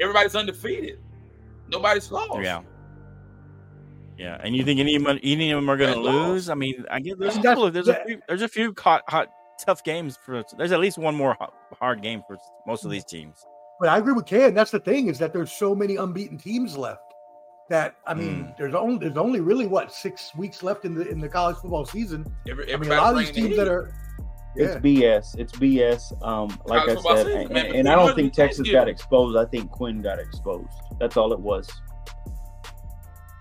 [0.00, 0.98] everybody's undefeated.
[1.68, 2.40] Nobody's lost.
[2.42, 2.62] Yeah.
[4.16, 6.48] Yeah, and you think any of them, any of them are going to lose?
[6.48, 9.02] I mean, I guess there's a couple of there's a few, there's a few hot,
[9.08, 9.28] hot
[9.64, 10.44] tough games for.
[10.56, 11.36] There's at least one more
[11.80, 12.36] hard game for
[12.66, 13.44] most of these teams.
[13.80, 14.54] But I agree with Ken.
[14.54, 17.00] That's the thing is that there's so many unbeaten teams left.
[17.70, 18.56] That I mean, Mm.
[18.58, 21.84] there's only there's only really what six weeks left in the in the college football
[21.84, 22.24] season.
[22.48, 23.92] Every, I mean, a lot of these teams that are
[24.54, 24.80] It's yeah.
[24.80, 25.38] BS.
[25.38, 26.12] It's BS.
[26.22, 29.36] Um, like I said, season, and, and I don't think Texas got exposed.
[29.36, 30.68] I think Quinn got exposed.
[31.00, 31.68] That's all it was.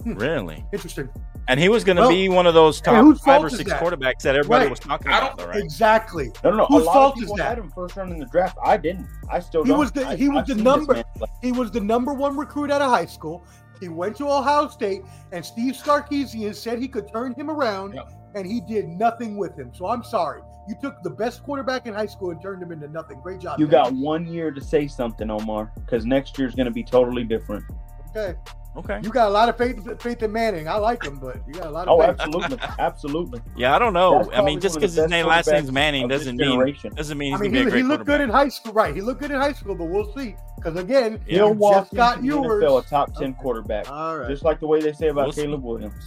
[0.04, 0.14] Hmm.
[0.16, 1.10] Really, interesting.
[1.48, 3.70] and he was going to Well, be one of those top whose five or six
[3.70, 3.82] that?
[3.82, 4.70] quarterbacks that everybody Right.
[4.70, 5.38] was talking I about.
[5.38, 5.64] don't- Though, right?
[5.64, 6.32] Exactly.
[6.44, 6.66] No, no, no.
[6.66, 7.48] Whose a fault is people that?
[7.50, 8.58] had him first round in the draft.
[8.64, 9.08] I didn't.
[9.30, 9.80] I still He don't.
[9.80, 11.04] was the- I- he was I've the number-
[11.42, 13.44] He was the number one recruit out of high school.
[13.80, 18.12] He went to Ohio State, and Steve Sarkisian said he could turn him around, Yep.
[18.36, 19.72] and he did nothing with him.
[19.74, 20.42] So I'm sorry.
[20.70, 23.20] You took the best quarterback in high school and turned him into nothing.
[23.20, 23.60] Great job.
[23.60, 23.72] You man.
[23.72, 27.66] got one year to say something, Omar, because next year's going to be totally different.
[28.16, 28.36] okay.
[28.76, 29.00] Okay.
[29.04, 30.68] You got a lot of faith faith in Manning.
[30.68, 32.20] I like him, but you got a lot of Oh, faith.
[32.20, 33.42] absolutely, absolutely.
[33.56, 34.32] Yeah, I don't know.
[34.34, 36.76] I mean, just one of the because his best name last name's Manning doesn't mean
[36.96, 38.30] doesn't mean I he's mean, going to he, be a great he looked good in
[38.30, 38.96] high school, right?
[38.96, 40.36] He looked good in high school, but we'll see.
[40.56, 41.36] Because again, Yeah.
[41.36, 42.64] He'll walk just got into the yours.
[42.64, 44.30] NFL a top ten quarterback, All right.
[44.30, 45.42] just like the way they say about We'll see.
[45.44, 46.06] Caleb Williams.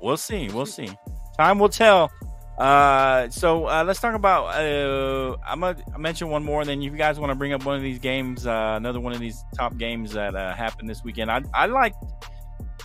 [0.00, 0.48] We'll see.
[0.50, 0.90] We'll see.
[1.38, 2.10] Time will tell.
[2.58, 4.46] Uh, so uh, let's talk about.
[4.54, 7.64] Uh, I'm gonna mention one more, and then if you guys want to bring up
[7.64, 11.02] one of these games, uh, another one of these top games that uh, happened this
[11.02, 11.30] weekend.
[11.30, 11.94] I I like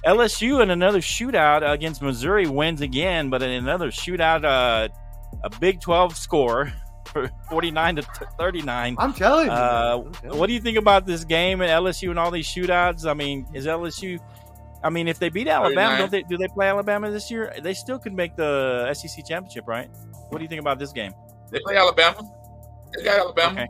[0.05, 4.87] LSU in another shootout against Missouri wins again, but in another shootout, uh,
[5.43, 6.71] a Big 12 score
[7.05, 8.01] for 49 to
[8.39, 8.95] 39.
[8.97, 9.51] I'm telling you.
[9.51, 12.47] Uh, I'm telling what do you think about this game and LSU and all these
[12.47, 13.05] shootouts?
[13.05, 14.19] I mean, is LSU?
[14.83, 16.23] I mean, if they beat Alabama, don't they?
[16.23, 17.53] Do they play Alabama this year?
[17.61, 19.89] They still could make the SEC championship, right?
[20.29, 21.11] What do you think about this game?
[21.51, 22.21] They play Alabama.
[22.95, 23.61] They got Alabama.
[23.61, 23.67] Okay.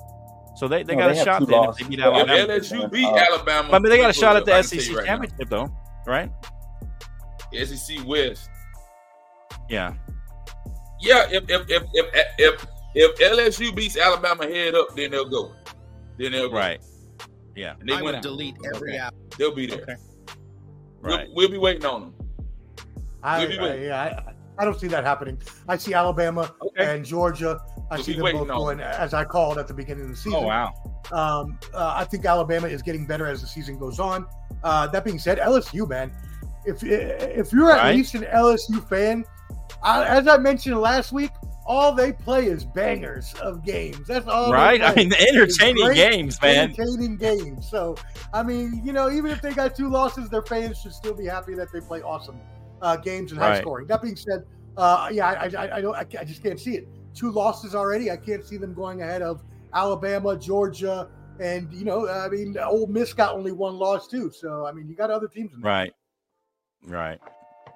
[0.58, 2.92] So they, they No, got they a shot then if they beat Well, If LSU
[2.92, 4.90] beat Uh, Alabama, I mean, they got a shot at the I can tell SEC
[4.90, 5.12] you right now.
[5.20, 5.72] championship, though,
[6.08, 6.32] right?
[7.54, 8.50] SEC West.
[9.70, 9.94] Yeah.
[11.00, 15.54] Yeah, if if if if if, if LSU beats Alabama head up, then they'll go.
[16.18, 16.56] Then they'll go.
[16.58, 16.80] Right.
[17.56, 17.76] Yeah.
[17.80, 18.16] And they I win.
[18.16, 18.98] would delete every Okay.
[18.98, 19.14] app.
[19.38, 19.82] They'll be there.
[19.84, 19.96] Okay.
[21.08, 22.14] We'll, we'll be waiting on them.
[23.24, 25.42] I, We'll be I, yeah, I, I don't see that happening.
[25.68, 26.96] I see Alabama Okay.
[26.96, 27.60] and Georgia.
[27.92, 30.06] I We'll see be them waiting both on going as I called at the beginning
[30.06, 30.40] of the season.
[30.44, 30.74] Oh wow.
[31.12, 34.26] Um, uh, I think Alabama is getting better as the season goes on.
[34.64, 36.12] Uh, that being said, LSU man,
[36.66, 39.24] if if you're at least an LSU fan,
[39.84, 41.32] I, as I mentioned last week,
[41.68, 44.08] all they play is bangers of games.
[44.08, 44.52] That's all.
[44.52, 44.82] Right?
[44.82, 46.72] I mean, entertaining games, man.
[46.72, 47.70] entertaining games.
[47.70, 47.96] So,
[48.34, 51.26] I mean, you know, even if they got two losses, their fans should still be
[51.26, 52.40] happy that they play awesome
[52.82, 53.62] uh, games and high Right.
[53.62, 53.88] scoring.
[53.88, 54.46] That being said,
[54.78, 56.88] uh, yeah, I, I, I don't, I, I just can't see it.
[57.14, 58.12] Two losses already.
[58.12, 59.44] I can't see them going ahead of
[59.74, 61.10] Alabama, Georgia,
[61.40, 64.32] And you know, I mean, Ole Miss got only one loss too.
[64.32, 65.72] So I mean, you got other teams in there.
[65.72, 65.94] Right.
[66.86, 67.20] Right.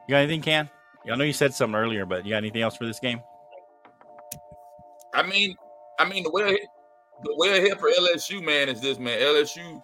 [0.07, 0.69] You got anything, Can?
[1.11, 3.21] I know you said something earlier, but you got anything else for this game?
[5.14, 5.55] I mean,
[5.99, 6.57] I mean the way
[7.24, 9.20] the way ahead for LSU, man, is this man.
[9.20, 9.82] LSU,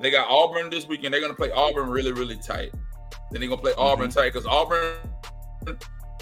[0.00, 1.12] they got Auburn this weekend.
[1.14, 2.72] They're gonna play Auburn really, really tight.
[3.30, 4.18] Then they're gonna play Auburn mm-hmm.
[4.18, 4.96] tight because Auburn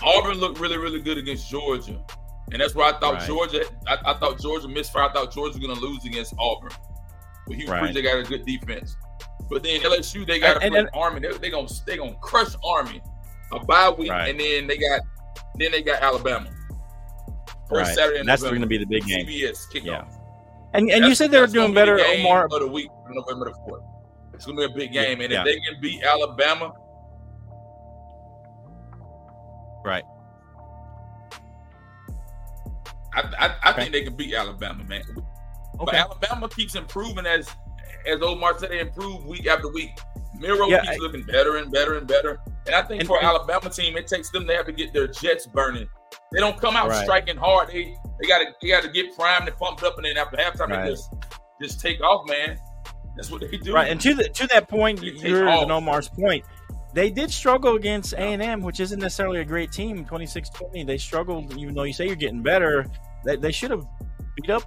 [0.03, 2.03] Auburn looked really, really good against Georgia.
[2.53, 3.27] And that's where I thought Right.
[3.27, 5.11] Georgia, I, I thought Georgia misfired.
[5.11, 6.73] I thought Georgia was gonna lose against Auburn.
[7.47, 7.81] But Hugh Right.
[7.81, 8.97] Freeze, they got a good defense.
[9.51, 11.21] But then LSU, they got to play and- Army.
[11.21, 13.03] They, they gonna they gonna crush Army.
[13.53, 14.31] A bye week, Right.
[14.31, 15.01] and then they got
[15.57, 16.51] then they got Alabama.
[17.69, 17.95] First Right.
[17.97, 18.67] Saturday in That's November.
[18.67, 19.27] going to be the big game.
[19.27, 19.85] CBS kickoff.
[19.87, 20.05] Yeah.
[20.75, 22.45] And and you said they were doing be the better, game Omar.
[22.47, 23.83] of the week, November the fourth.
[24.35, 25.41] It's gonna be a big game, and Yeah.
[25.41, 26.73] if they can beat Alabama,
[29.85, 30.03] Right.
[33.15, 33.81] I I, I Okay.
[33.83, 35.03] think they can beat Alabama, man.
[35.79, 37.49] But Alabama keeps improving as
[38.07, 39.91] as Omar said, they improve week after week.
[40.39, 42.41] Milroe Yeah, keeps I- looking better and better and better.
[42.67, 44.93] And I think And- for and- Alabama team, it takes them to have to get
[44.93, 45.89] their jets burning.
[46.35, 47.05] They don't come out Right.
[47.05, 47.69] striking hard.
[47.69, 50.37] They they got to they got to get primed and pumped up, and then after
[50.37, 50.85] halftime, Right.
[50.87, 51.13] they just
[51.63, 52.59] just take off, man.
[53.17, 53.73] That's what they do.
[53.73, 56.45] Right, and to the to that point, takes yours and Omar's point,
[56.95, 60.05] they did struggle against A and M, which isn't necessarily a great team.
[60.05, 62.87] 26-20, they struggled, even though you say you're getting better.
[63.25, 63.85] They, they should have
[64.37, 64.65] beat up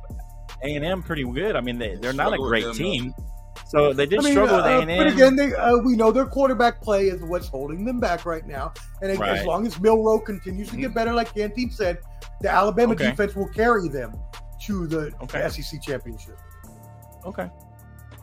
[0.64, 1.56] A and M pretty good.
[1.58, 3.14] I mean, they, they're not a great team,
[3.66, 5.96] so they did I mean, struggle with uh, A and but again, they, uh, we
[5.96, 8.74] know their quarterback play is what's holding them back right now.
[9.02, 9.38] And as- Right.
[9.40, 11.98] as long as Milroe continues to get better, like Canteen said,
[12.42, 13.10] the Alabama Okay.
[13.10, 14.14] defense will carry them
[14.64, 15.48] to the Okay.
[15.50, 16.38] SEC championship.
[17.26, 17.50] Okay,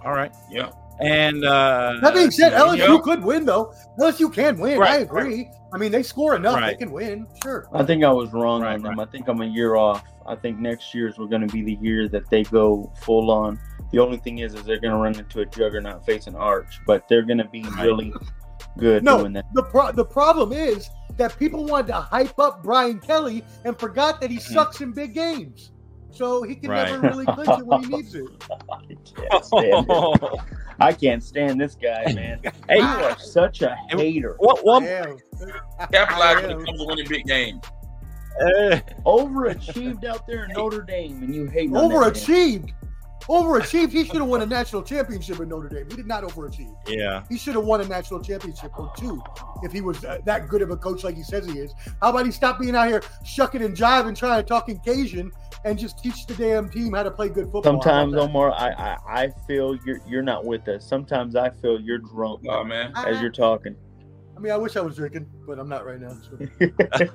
[0.05, 0.71] all right, yeah.
[1.01, 2.99] and uh, That being said, yeah, LSU yeah.
[3.03, 3.75] could win though.
[3.99, 4.75] LSU can win.
[4.77, 5.51] I Right, agree.
[5.73, 7.27] I mean, they score enough; they can win.
[7.43, 7.67] Sure.
[7.73, 9.01] I think I was wrong Right, on them.
[9.01, 10.05] I think I'm a year off.
[10.27, 13.59] I think next year's we're going to be the year that they go full on.
[13.95, 17.07] The only thing is, is they're going to run into a juggernaut facing Arch, but
[17.09, 18.13] they're going to be really
[18.77, 19.45] good No, doing that.
[19.55, 24.21] the pro- the problem is that people wanted to hype up Brian Kelly and forgot
[24.21, 24.53] that he Mhm.
[24.53, 25.71] sucks in big games.
[26.11, 26.91] So he can Right.
[26.91, 28.27] never really clinch it when he needs it.
[28.73, 28.83] I
[29.31, 30.41] can't stand it.
[30.81, 32.41] I can't stand this guy, man.
[32.69, 34.35] Hey, you are such a hater.
[34.39, 34.83] what one?
[34.83, 35.19] Damn.
[35.93, 37.61] Capitalize I when it comes to winning big games.
[38.43, 42.73] Uh, Overachieved out there in Notre Dame, and you hate Overachieved.
[43.29, 43.91] Overachieved.
[43.91, 45.87] He should have won a national championship in Notre Dame.
[45.89, 46.75] He did not overachieve.
[46.87, 49.23] yeah, He should have won a national championship or two
[49.63, 51.73] if he was uh, that good of a coach like he says he is.
[52.03, 55.33] How about he stop being out here shucking and jiving, trying to talk in Cajun,
[55.65, 57.63] and just teach the damn team how to play good football?
[57.63, 58.15] Sometimes.
[58.15, 60.87] Omar, I, I I feel you're you're not with us.
[60.87, 62.93] Sometimes I feel you're drunk Oh man.
[62.97, 63.75] as you're talking.
[64.37, 66.11] I mean, I wish I was drinking, but I'm not right now.
[66.11, 67.07] So.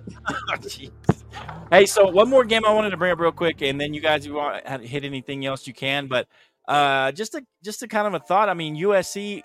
[1.35, 3.93] Oh, hey, so one more game I wanted to bring up real quick, and then
[3.93, 6.07] you guys, you want to hit anything else, you can.
[6.07, 6.27] But
[6.67, 8.49] uh, just a just a kind of a thought.
[8.49, 9.43] I mean, USC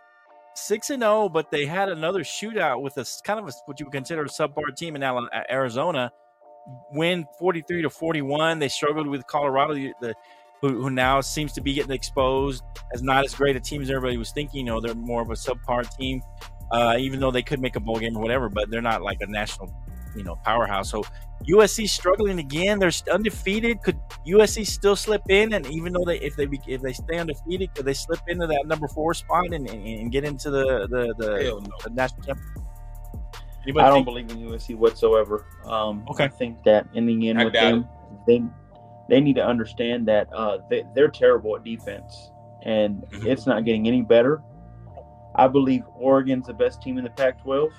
[0.54, 3.86] six and zero, but they had another shootout with a kind of a, what you
[3.86, 5.02] would consider a subpar team in
[5.50, 6.12] Arizona.
[6.92, 8.58] Win forty three to forty one.
[8.58, 10.14] They struggled with Colorado, the
[10.60, 12.62] who, who now seems to be getting exposed
[12.94, 14.60] as not as great a team as everybody was thinking.
[14.60, 16.22] You know, they're more of a subpar team,
[16.70, 18.48] uh, even though they could make a bowl game or whatever.
[18.48, 19.74] But they're not like a national,
[20.16, 20.90] you know, powerhouse.
[20.90, 21.02] So
[21.48, 22.78] USC struggling again.
[22.78, 23.82] They're undefeated.
[23.82, 25.52] Could USC still slip in?
[25.52, 28.46] And even though they, if they be- if they stay undefeated, could they slip into
[28.46, 31.60] that number four spot and, and, and get into the the, the, no.
[31.84, 32.62] the national championship?
[33.64, 35.46] Anybody I don't think- believe in USC whatsoever.
[35.66, 36.24] Um, Okay.
[36.24, 37.88] I think that in the end I with doubt them,
[38.26, 38.42] they
[39.08, 42.30] they need to understand that uh, they, they're terrible at defense,
[42.64, 43.26] and Mhm.
[43.26, 44.42] it's not getting any better.
[45.36, 47.70] I believe Oregon's the best team in the Pac-12.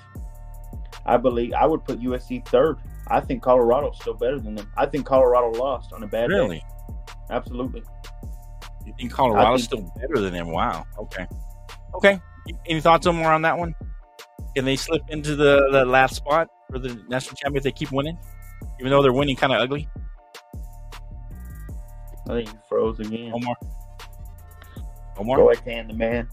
[1.05, 2.77] I believe I would put USC third.
[3.07, 4.71] I think Colorado's still better than them.
[4.77, 6.35] I think Colorado lost on a bad day.
[6.35, 6.63] really?
[7.29, 7.83] Absolutely.
[8.85, 10.47] You think Colorado's think- still better than them?
[10.49, 10.85] Wow.
[10.97, 11.27] Okay.
[11.95, 12.19] Okay.
[12.67, 13.73] Any thoughts on more on that one?
[14.55, 17.91] Can they slip into the, the last spot for the national champion if they keep
[17.91, 18.17] winning,
[18.79, 19.87] even though they're winning kind of ugly?
[22.27, 23.31] I think you froze again.
[23.33, 23.55] Omar.
[25.17, 25.37] Omar.
[25.37, 26.27] Go ahead, the man.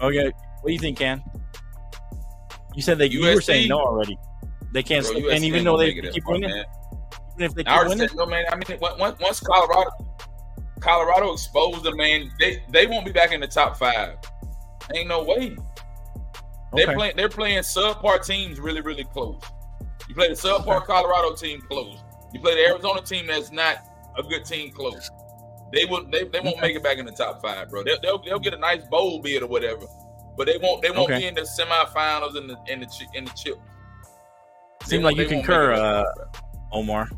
[0.00, 0.32] Okay.
[0.60, 1.22] What do you think, Can?
[2.74, 4.16] You said that you were saying no already.
[4.72, 6.50] They can't Bro, USC even though they make it that keep winning.
[6.50, 6.64] man.
[7.36, 8.08] Even if they I keep winning.
[8.14, 8.44] no, man.
[8.50, 9.90] I mean, once Colorado,
[10.80, 14.16] Colorado exposed them, man, they they won't be back in the top five.
[14.94, 15.56] Ain't no way.
[16.74, 16.94] They're Okay.
[16.94, 17.16] playing.
[17.16, 19.40] They're playing subpar teams really, really close.
[20.08, 21.98] You play the subpar Colorado team close.
[22.32, 23.78] You play the Arizona team that's not
[24.16, 25.10] a good team close.
[25.72, 26.04] They will.
[26.10, 26.60] They, they won't Okay.
[26.68, 27.82] make it back in the top five, bro.
[27.82, 29.86] They'll, they'll, they'll get a nice bowl bid or whatever,
[30.40, 30.80] but they won't.
[30.80, 31.18] They won't Okay.
[31.18, 33.58] be in the semifinals in the in the chi- in the chip.
[34.80, 36.04] They Seems like you concur, uh.
[36.72, 37.10] Omar.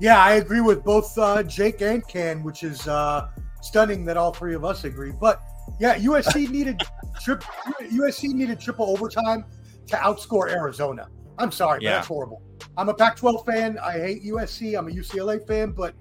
[0.00, 3.28] Yeah, I agree with both uh, Jake and Ken, which is uh,
[3.60, 5.12] stunning that all three of us agree.
[5.12, 5.42] But
[5.78, 6.80] yeah, USC needed
[7.22, 7.42] trip.
[7.82, 9.44] USC needed triple overtime
[9.88, 11.08] to outscore Arizona.
[11.36, 11.90] I'm sorry, Yeah.
[11.90, 12.40] but that's horrible.
[12.78, 13.78] I'm a Pac-12 fan.
[13.84, 14.78] I hate USC.
[14.78, 15.94] I'm a UCLA fan, but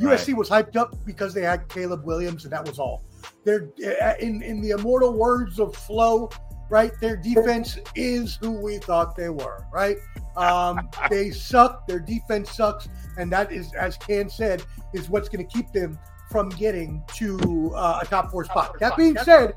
[0.00, 3.02] USC was hyped up because they had Caleb Williams, and that was all.
[3.44, 3.70] They're
[4.02, 6.30] uh, in in the immortal words of Flo,
[6.68, 6.92] right?
[7.00, 9.96] Their defense is who we thought they were, right?
[10.36, 11.86] Um, they suck.
[11.86, 14.62] Their defense sucks, and that is, as Ken said,
[14.92, 15.98] is what's going to keep them
[16.30, 18.78] from getting to uh, a top four spot.
[18.80, 19.54] That being said,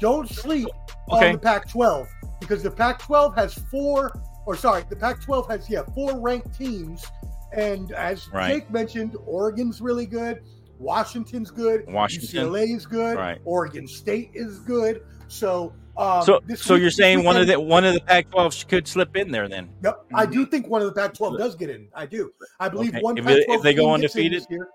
[0.00, 0.66] don't sleep
[1.12, 1.26] Okay.
[1.26, 2.08] on the Pac-12
[2.40, 4.10] because the Pac-12 has four,
[4.46, 7.04] or sorry, the Pac-12 has yeah four ranked teams,
[7.52, 8.54] and as Right.
[8.54, 10.42] Jake mentioned, Oregon's really good,
[10.82, 12.46] Washington's good, Washington.
[12.48, 13.40] UCLA is good, Right.
[13.44, 15.02] Oregon State is good.
[15.28, 18.00] So, um, So, this so week- you're this saying one of the one of the
[18.00, 19.68] Pac-12 could slip in there then?
[19.82, 21.88] Yep, I do think one of the Pac-12 does get in.
[21.94, 22.32] I do.
[22.60, 23.00] I believe Okay.
[23.00, 24.40] one If it- if Pac-12 they go team gets in undefeated?
[24.42, 24.68] this year.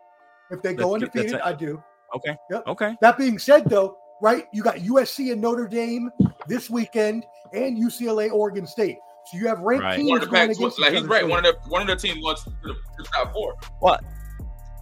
[0.50, 1.84] If they go Let's that's undefeated, a- I do.
[2.16, 2.38] Okay.
[2.50, 2.68] Yep.
[2.68, 2.96] Okay.
[3.02, 6.10] That being said, though, right, you got USC and Notre Dame
[6.48, 8.98] this weekend, and UCLA, Oregon State.
[9.30, 9.98] So you have ranked Right.
[9.98, 11.28] teams One of the going Pac, against like he's right.
[11.28, 13.56] One of the one of the teams wants to the, top four.
[13.82, 14.00] Well,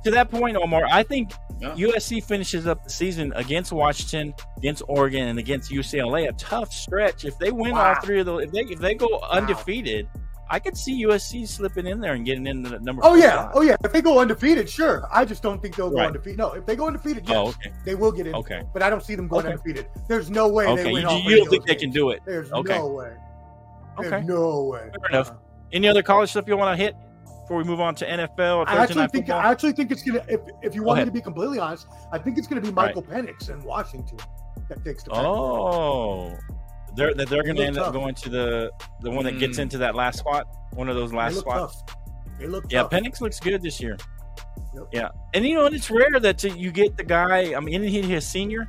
[0.05, 1.73] to that point, Omar, I think Yeah.
[1.75, 6.27] USC finishes up the season against Washington, against Oregon, and against UCLA.
[6.27, 7.25] A tough stretch.
[7.25, 7.95] If they win Wow.
[7.95, 10.07] all three of those, if they if they go undefeated,
[10.49, 13.01] I could see USC slipping in there and getting into the number.
[13.03, 13.51] Oh four yeah, spot.
[13.55, 13.75] oh yeah.
[13.83, 15.07] If they go undefeated, sure.
[15.11, 16.37] I just don't think they'll go undefeated.
[16.37, 17.71] No, if they go undefeated, oh, yes, Oh, okay.
[17.85, 18.35] they will get in.
[18.35, 18.61] Okay.
[18.73, 19.53] But I don't see them going Okay.
[19.53, 19.87] undefeated.
[20.07, 20.91] There's no way they Okay.
[20.93, 22.21] win You, all you don't think those they can do it?
[22.25, 22.77] There's Okay.
[22.77, 23.11] no way.
[23.99, 24.25] There's Okay.
[24.25, 24.79] no way.
[24.81, 25.29] Fair enough.
[25.29, 25.37] Uh-huh.
[25.71, 26.95] Any other college stuff you want to hit
[27.45, 28.57] before we move on to NFL?
[28.57, 29.41] Or I actually night think football?
[29.45, 30.23] I actually think it's gonna.
[30.27, 32.95] If, if you want me to be completely honest, I think it's gonna be Right.
[32.95, 34.17] Michael Penix in Washington
[34.69, 35.11] that takes the.
[35.11, 35.25] Pac-12.
[35.25, 36.37] Oh,
[36.95, 38.71] they're they're, they're going to look end up going to the
[39.01, 39.63] the one that gets Mm.
[39.63, 41.83] into that last spot, one of those they last look spots.
[41.87, 41.97] tough.
[42.39, 42.91] They look Yeah, tough.
[42.91, 43.97] Penix looks good this year.
[44.73, 44.87] Yep.
[44.91, 47.53] Yeah, and you know, and it's rare that you get the guy.
[47.55, 48.67] I mean, isn't he a senior?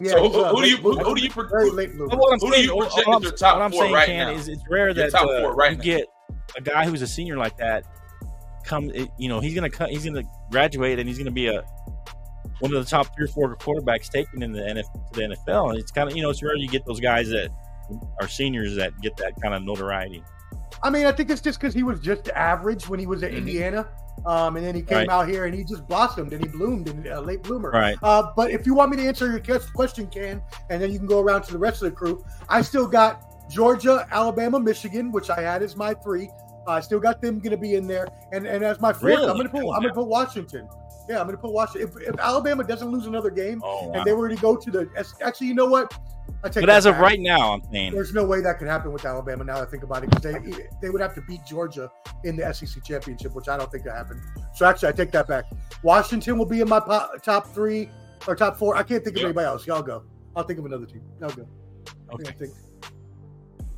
[0.00, 1.92] Yeah, so who, uh, who do you late who, who do you pro- very late
[1.94, 2.08] bloomer.
[2.08, 3.70] Well, what I'm Who do saying, you project all as I'm- your top what I'm
[3.72, 4.32] four saying, right Ken, now?
[4.32, 5.82] is it's rare that uh, right you now.
[5.84, 6.06] get
[6.56, 7.84] a guy who's a senior like that.
[8.64, 9.90] Come, you know, he's gonna cut.
[9.90, 11.62] He's gonna graduate, and he's gonna be a
[12.60, 15.70] one of the top three or four quarterbacks taken in the NF, to the NFL.
[15.70, 17.50] And it's kind of you know, it's rare you get those guys that
[18.20, 20.22] are seniors that get that kind of notoriety.
[20.82, 23.32] I mean, I think it's just because he was just average when he was at
[23.32, 23.36] Mhm.
[23.38, 23.88] Indiana,
[24.24, 25.08] um, and then he came Right.
[25.10, 27.70] out here and he just blossomed and he bloomed and a late bloomer.
[27.70, 27.96] Right.
[28.02, 29.40] Uh, but if you want me to answer your
[29.74, 32.62] question, Ken, and then you can go around to the rest of the crew, I
[32.62, 36.30] still got Georgia, Alabama, Michigan, which I had as my three.
[36.66, 39.26] I still got them going to be in there, and and as my fourth, Really?
[39.28, 40.68] I'm going to put I'm going to put Washington.
[41.08, 41.90] Yeah, I'm going to put Washington.
[42.02, 43.92] If, if Alabama doesn't lose another game Oh, wow.
[43.94, 44.88] and they were to go to the,
[45.22, 45.92] actually, you know what?
[46.42, 48.90] I take But as of right now, I'm saying There's no way that could happen
[48.90, 49.44] with Alabama.
[49.44, 51.90] Now that I think about it, because they they would have to beat Georgia
[52.24, 54.22] in the SEC championship, which I don't think that happened.
[54.54, 55.44] So actually, I take that back.
[55.82, 57.90] Washington will be in my po- top three
[58.26, 58.74] or top four.
[58.74, 59.26] I can't think of Yeah.
[59.28, 59.66] anybody else.
[59.66, 60.04] Y'all go.
[60.34, 61.02] I'll think of another team.
[61.20, 61.46] Y'all go.
[62.10, 62.46] I okay.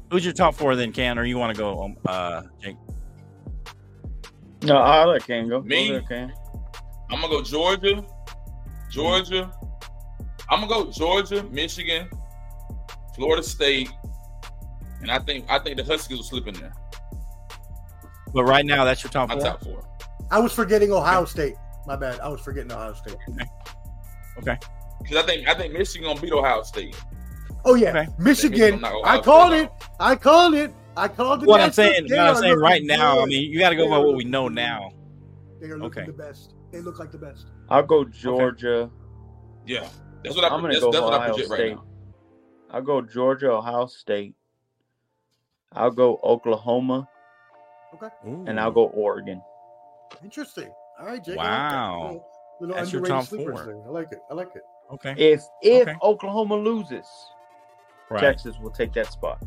[0.07, 0.13] Can't think.
[0.13, 1.19] Who's your top four then, Can?
[1.19, 2.77] Or you want to go, um, uh, Jake?
[4.63, 5.61] No, I'll let Ken go.
[5.61, 5.89] Me?
[5.89, 6.33] Go ahead, Ken.
[7.11, 8.05] I'm gonna go Georgia,
[8.91, 9.53] Georgia.
[10.51, 12.09] I'm gonna go Georgia, Michigan,
[13.15, 13.91] Florida State,
[15.03, 16.73] and I think I think the Huskies will slip in there.
[18.33, 19.45] But right now, that's your top My four.
[19.45, 19.89] top four.
[20.31, 21.55] I was forgetting Ohio State.
[21.87, 22.19] My bad.
[22.19, 23.17] I was forgetting Ohio State.
[24.39, 24.59] Okay.
[25.03, 26.97] Because I think I think Michigan gonna beat Ohio State.
[27.67, 28.07] Oh yeah, Okay.
[28.19, 28.85] Michigan.
[29.05, 29.71] I called it.
[29.99, 30.73] I called it.
[30.97, 31.49] I called it.
[31.49, 33.21] What I'm saying, what I'm saying right looking now.
[33.21, 34.93] I mean, you got to go by what we know now.
[35.61, 36.07] They are looking Okay.
[36.07, 36.55] the best.
[36.73, 37.47] They look like the best.
[37.69, 38.89] I'll go Georgia.
[39.67, 39.89] Yeah,
[40.23, 40.49] that's what I.
[40.55, 41.75] I'm gonna that's, go that's what I Ohio project right State.
[41.75, 41.85] now.
[42.71, 44.35] I'll go Georgia, Ohio State.
[45.73, 47.09] I'll go Oklahoma,
[47.95, 48.09] Okay.
[48.47, 49.43] and I'll go Oregon.
[50.23, 50.71] Interesting.
[51.01, 51.37] All right, Jake.
[51.37, 51.45] Wow.
[51.45, 51.97] I like that.
[52.07, 52.27] Little,
[52.61, 53.65] little That's your top four.
[53.65, 53.87] there.
[53.87, 54.19] I like it.
[54.31, 54.63] I like it.
[54.93, 55.15] Okay.
[55.19, 55.97] If if Okay.
[56.01, 57.07] Oklahoma loses,
[58.11, 58.21] Right.
[58.21, 59.43] Texas will take that spot.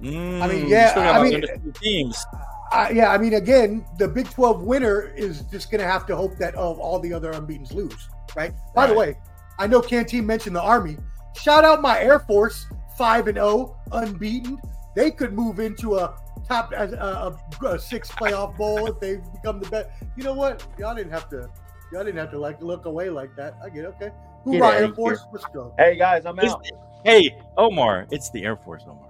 [0.00, 2.24] Mm, I mean, yeah, I mean- teams.
[2.72, 6.16] Uh, yeah, I mean, again, the Big 12 winner is just going to have to
[6.16, 8.52] hope that of all the other unbeaten's lose, right?
[8.74, 9.18] By the way,
[9.58, 10.96] I know Canteen mentioned the Army.
[11.38, 14.58] Shout out my Air Force, 5 and 0, unbeaten.
[14.96, 16.14] They could move into a
[16.48, 19.90] top a, a, a six playoff bowl if they become the best.
[20.16, 20.66] You know what?
[20.78, 21.48] Y'all didn't have to.
[21.92, 23.54] Y'all didn't have to like look away like that.
[23.62, 24.10] I get it, okay.
[24.44, 25.20] Who Get brought Air Force?
[25.32, 25.74] Let's go.
[25.78, 26.66] Hey guys, I'm Is- out.
[27.04, 29.08] Hey, Omar, it's the Air Force, Omar.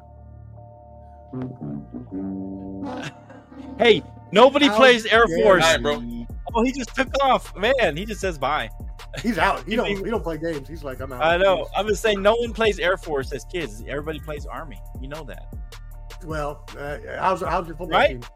[3.78, 5.64] Hey, nobody How plays Air dare Force.
[5.64, 6.02] All right, bro.
[6.54, 7.54] Oh, he just took off.
[7.56, 8.68] Man, he just says bye.
[9.22, 9.64] He's out.
[9.64, 9.86] He You don't.
[9.86, 10.68] think- He don't play games.
[10.68, 11.22] He's like, I'm out.
[11.22, 11.68] I know.
[11.76, 13.82] I'm just saying, no one plays Air Force as kids.
[13.88, 14.80] Everybody plays Army.
[15.00, 15.52] You know that.
[16.24, 18.20] Well, uh, how's how's your football Right?
[18.20, 18.30] team?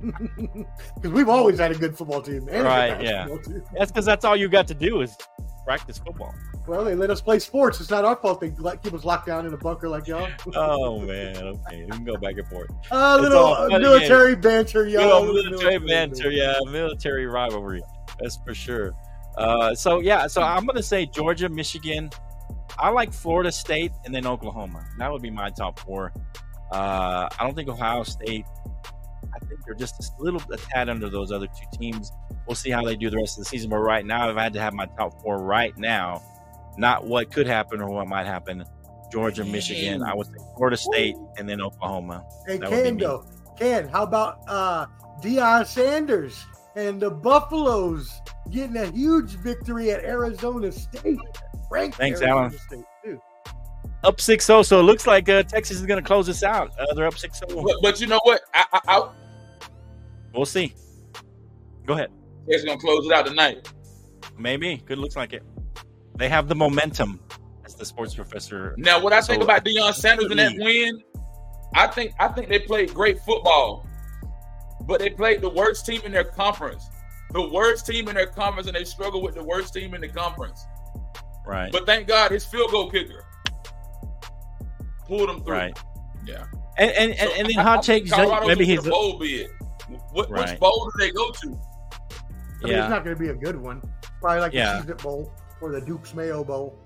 [0.94, 2.48] Because we've always had a good football team.
[2.50, 3.26] and Right, yeah.
[3.26, 3.62] team.
[3.76, 5.16] That's because that's all you got to do is
[5.64, 6.32] practice football.
[6.68, 7.80] Well, they let us play sports.
[7.80, 10.28] It's not our fault they keep us locked down in a bunker like y'all.
[10.54, 12.70] Oh man, okay, we can go back and forth.
[12.90, 15.24] A little uh, and military banter, You y'all.
[15.24, 17.82] know, military banter, yeah, military rivalry.
[18.20, 18.92] That's for sure.
[19.38, 22.10] Uh, so yeah, so I'm gonna say Georgia, Michigan.
[22.78, 24.84] I like Florida State and then Oklahoma.
[24.98, 26.12] That would be my top four.
[26.70, 28.44] Uh, I don't think Ohio State.
[29.34, 32.12] I think they're just a little a tad under those other two teams.
[32.46, 33.70] We'll see how they do the rest of the season.
[33.70, 36.22] But right now, if I had to have my top four right now,
[36.78, 38.64] not what could happen or what might happen,
[39.12, 40.02] Georgia, Michigan.
[40.02, 42.24] I would say Florida State and then Oklahoma.
[42.46, 43.26] Hey, That Ken, though.
[43.58, 44.86] Ken, how about uh,
[45.22, 46.44] Deion Sanders
[46.76, 48.10] and the Buffaloes
[48.50, 51.18] getting a huge victory at Arizona State?
[51.70, 52.58] Ranked Thanks, Arizona Alan.
[52.58, 53.20] State, too.
[54.04, 54.62] Up 6 0.
[54.62, 56.70] So it looks like uh, Texas is going to close this out.
[56.78, 57.62] Uh, they're up 6 0.
[57.64, 58.42] But, but you know what?
[58.54, 59.10] I, I, I
[60.32, 60.74] We'll see.
[61.86, 62.10] Go ahead.
[62.46, 63.72] it's gonna close it out tonight.
[64.38, 64.76] Maybe.
[64.86, 65.42] Good looks like it.
[66.18, 67.20] They have the momentum,
[67.64, 68.74] as the sports professor.
[68.76, 71.02] Now, what I think So- about Deion Sanders and that win,
[71.74, 73.86] I think I think they played great football,
[74.86, 76.88] but they played the worst team in their conference.
[77.32, 80.08] The worst team in their conference, and they struggled with the worst team in the
[80.08, 80.64] conference.
[81.46, 81.70] Right.
[81.70, 83.24] But thank God, his field goal kicker
[85.06, 85.54] pulled them through.
[85.54, 85.78] Right.
[86.26, 86.44] Yeah.
[86.78, 88.10] And and, and, So and then I- I hot takes.
[88.10, 88.86] Colorado's Maybe gonna he's.
[88.86, 89.50] a bowl bid.
[90.12, 90.50] What, Right.
[90.50, 91.60] Which bowl do they go to?
[92.62, 93.80] I mean, it's not going to be a good one.
[94.20, 94.80] Probably like Yeah.
[94.80, 96.78] the Cheez It Bowl or the Duke's Mayo Bowl.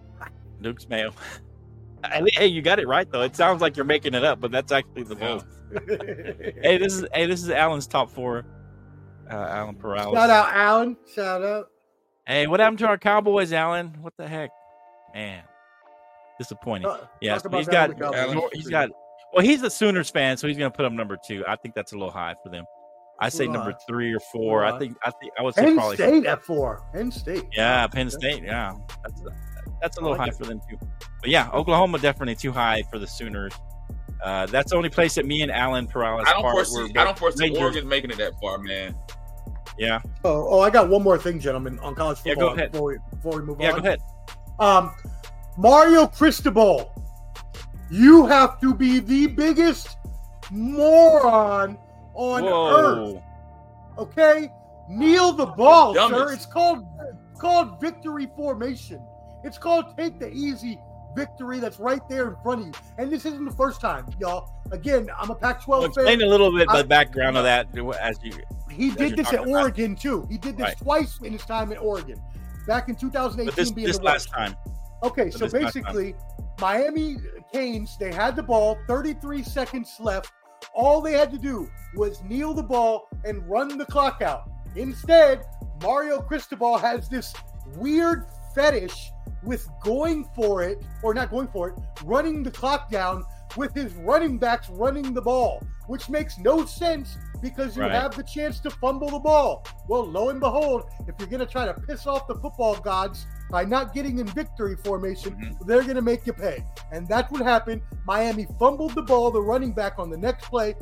[0.60, 1.12] Duke's Mayo.
[2.34, 3.22] Hey, you got it right though.
[3.22, 5.44] It sounds like you're making it up, but that's actually the bowl.
[6.60, 8.44] Hey, this is hey, this is Alan's top four.
[9.30, 10.12] Uh, Alan Perales.
[10.12, 10.96] Shout out, Alan.
[11.14, 11.70] Shout out.
[12.26, 13.96] Hey, what happened to our Cowboys, Alan?
[14.00, 14.50] What the heck,
[15.14, 15.44] man?
[16.38, 16.88] Disappointing.
[16.88, 18.34] Uh, Yes, talk but about got with the Cowboys.
[18.36, 18.90] Alan, he's got.
[19.32, 21.44] Well, he's a Sooners fan, so he's going to put him number two.
[21.46, 22.64] I think that's a little high for them.
[23.22, 23.78] I say Little number high.
[23.88, 24.64] three or four.
[24.64, 25.96] I think I think I would say Penn probably.
[25.96, 26.82] State at four.
[26.92, 27.44] Penn State.
[27.52, 28.42] Yeah, Penn State.
[28.42, 28.72] Yeah,
[29.04, 29.22] that's
[29.80, 30.36] that's a I little like high it.
[30.36, 30.76] for them too.
[31.20, 33.52] But yeah, Oklahoma definitely too high for the Sooners.
[34.24, 36.24] Uh, that's the only place that me and Alan Perales.
[36.28, 36.92] I don't part- foresee.
[36.94, 38.94] we're I don't foresee major- Oregon making it that far, man.
[39.78, 42.28] Yeah, Oh, oh, I got one more thing, gentlemen, on college football.
[42.28, 42.72] Yeah, football go ahead.
[42.72, 43.70] before we before we move yeah.
[43.72, 43.80] on.
[43.82, 44.00] Go ahead.
[44.58, 44.94] Um,
[45.56, 46.92] Mario Cristobal,
[47.90, 49.96] you have to be the biggest
[50.50, 51.78] moron
[52.14, 53.22] on earth.
[53.98, 54.50] Okay,
[54.88, 56.32] kneel the ball, sir.
[56.32, 56.86] It's called
[57.30, 59.00] it's called victory formation.
[59.44, 60.78] It's called take the easy
[61.16, 62.72] victory that's right there in front of you.
[62.96, 64.50] And this isn't the first time, y'all.
[64.70, 65.88] Again, I'm a Pac-12 Well, fan.
[65.90, 67.66] explain a little bit I- the background of that
[68.00, 68.32] as you.
[68.70, 69.46] He as did this at.
[69.46, 70.26] Oregon too.
[70.30, 70.78] He did this Right.
[70.78, 72.18] twice in his time at Oregon,
[72.66, 73.46] back in 2018.
[73.46, 74.56] But this being this the last time.
[75.02, 75.82] Okay, But so this last time.
[75.82, 76.14] basically,
[76.60, 77.16] Miami
[77.52, 80.32] Canes, they had the ball, 33 seconds left.
[80.72, 84.48] All they had to do was kneel the ball and run the clock out.
[84.76, 85.44] Instead,
[85.82, 87.34] Mario Cristobal has this
[87.76, 89.10] weird fetish
[89.42, 93.24] with going for it, or not going for it, running the clock down
[93.56, 97.92] with his running backs running the ball, which makes no sense because you Right.
[97.92, 99.64] have the chance to fumble the ball.
[99.88, 103.26] Well, lo and behold, if you're going to try to piss off the football gods
[103.50, 105.66] by not getting in victory formation, Mhm.
[105.66, 106.64] they're going to make you pay.
[106.92, 107.82] And that's what happened.
[108.06, 110.76] Miami fumbled the ball, the running back on the next play.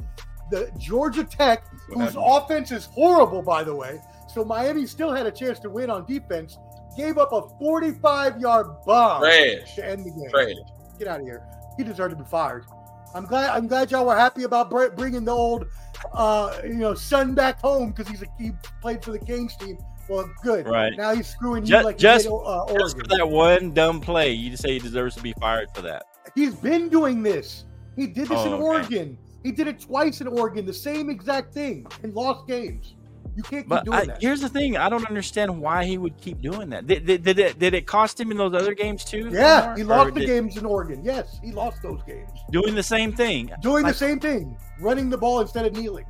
[0.50, 5.30] The Georgia Tech, whose offense is horrible, by the way, so Miami still had a
[5.30, 6.58] chance to win on defense,
[6.96, 9.76] gave up a 45 yard bomb Trash.
[9.76, 10.28] to end the game.
[10.30, 10.52] Trash.
[10.98, 11.42] Get out of here.
[11.80, 12.66] He deserved to be fired.
[13.14, 13.48] I'm glad.
[13.56, 15.64] I'm glad y'all were happy about bringing the old,
[16.12, 18.52] uh, you know, son back home because he's a, he
[18.82, 19.78] played for the Kings team.
[20.10, 20.66] Well, good.
[20.68, 20.92] Right.
[20.94, 24.32] Now he's screwing Ju- you like just- did, uh, Just for that one dumb play,
[24.32, 26.02] you just say he deserves to be fired for that.
[26.34, 27.64] He's been doing this.
[27.96, 28.62] He did this Oh, in okay.
[28.62, 29.18] Oregon.
[29.42, 32.94] He did it twice in Oregon, the same exact thing, and lost games.
[33.40, 34.20] You can't keep But doing I, that.
[34.20, 36.86] here's the thing: I don't understand why he would keep doing that.
[36.86, 39.30] Did, did, did it did it cost him in those other games too?
[39.32, 39.76] Yeah, Omar?
[39.76, 41.00] he Or lost the did- games in Oregon.
[41.02, 42.28] Yes, he lost those games.
[42.50, 43.50] doing the same thing.
[43.62, 46.04] Doing Like, the same thing, running the ball instead of kneeling.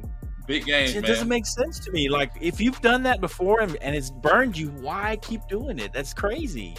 [0.49, 0.89] Big game.
[0.89, 1.03] It man.
[1.05, 2.09] doesn't make sense to me.
[2.09, 5.93] Like if you've done that before and, and it's burned you, why keep doing it?
[5.93, 6.77] That's crazy.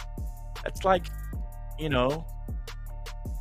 [0.62, 1.06] That's like,
[1.78, 2.26] you know,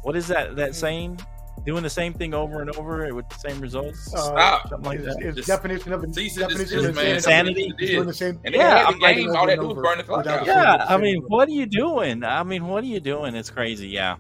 [0.04, 0.76] what is that that mm.
[0.76, 1.20] saying?
[1.66, 4.12] Doing the same thing over and over with the same results.
[4.14, 4.70] Uh, Stop.
[4.70, 5.24] Something like His, that.
[5.24, 7.16] his Just definition of Cease definition desist, of man.
[7.16, 7.54] insanity.
[7.68, 8.40] That's what He's it doing the same.
[8.46, 9.36] And Yeah, the I'm like, game.
[9.36, 10.46] All they do is burn the clock out.
[10.48, 12.24] Yeah, I mean, single- what are you doing?
[12.24, 13.36] I mean, what are you doing?
[13.36, 13.90] It's crazy.
[13.90, 14.16] Yeah,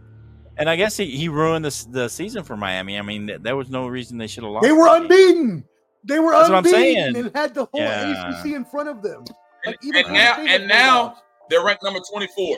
[0.58, 3.00] and I guess he, he ruined the the season for Miami.
[3.00, 4.64] I mean, th- there was no reason they should have lost.
[4.64, 5.64] They were unbeaten.
[6.04, 7.16] They were That's what I'm unbeaten saying.
[7.16, 8.40] and had the whole Yeah.
[8.40, 9.24] ACC in front of them.
[9.66, 11.22] And, Like, even and now, and now lost.
[11.50, 12.58] they're ranked number 24.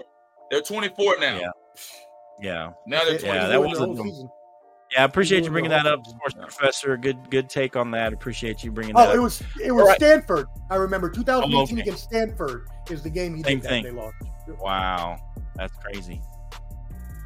[0.52, 1.40] They're 24 now.
[1.40, 1.48] Yeah.
[2.42, 3.34] Yeah, Now they're 24.
[3.36, 4.30] Yeah, that was a whole season.
[4.94, 6.95] Yeah, I appreciate you bringing that up, sports professor.
[6.98, 8.14] Good, good take on that.
[8.14, 9.07] Appreciate you bringing that.
[9.07, 9.15] Oh, up.
[9.15, 9.98] it was it was Alright.
[9.98, 10.45] Stanford.
[10.70, 11.82] I remember 2018 Oh, okay.
[11.82, 14.15] against Stanford is the game he Same did that they lost.
[14.60, 15.18] Wow,
[15.56, 16.22] that's crazy.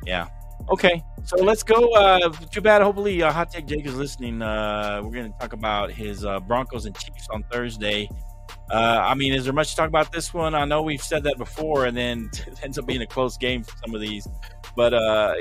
[0.06, 0.28] Yeah.
[0.70, 1.94] Okay, so let's go.
[1.94, 2.82] Uh, too bad.
[2.82, 4.42] Hopefully, uh, Hot Take Jake is listening.
[4.42, 8.10] Uh, we're going to talk about his uh, Broncos and Chiefs on Thursday.
[8.70, 10.54] Uh, I mean, is there much to talk about this one?
[10.54, 13.64] I know we've said that before, and then it ends up being a close game
[13.64, 14.28] for some of these.
[14.76, 15.36] But uh,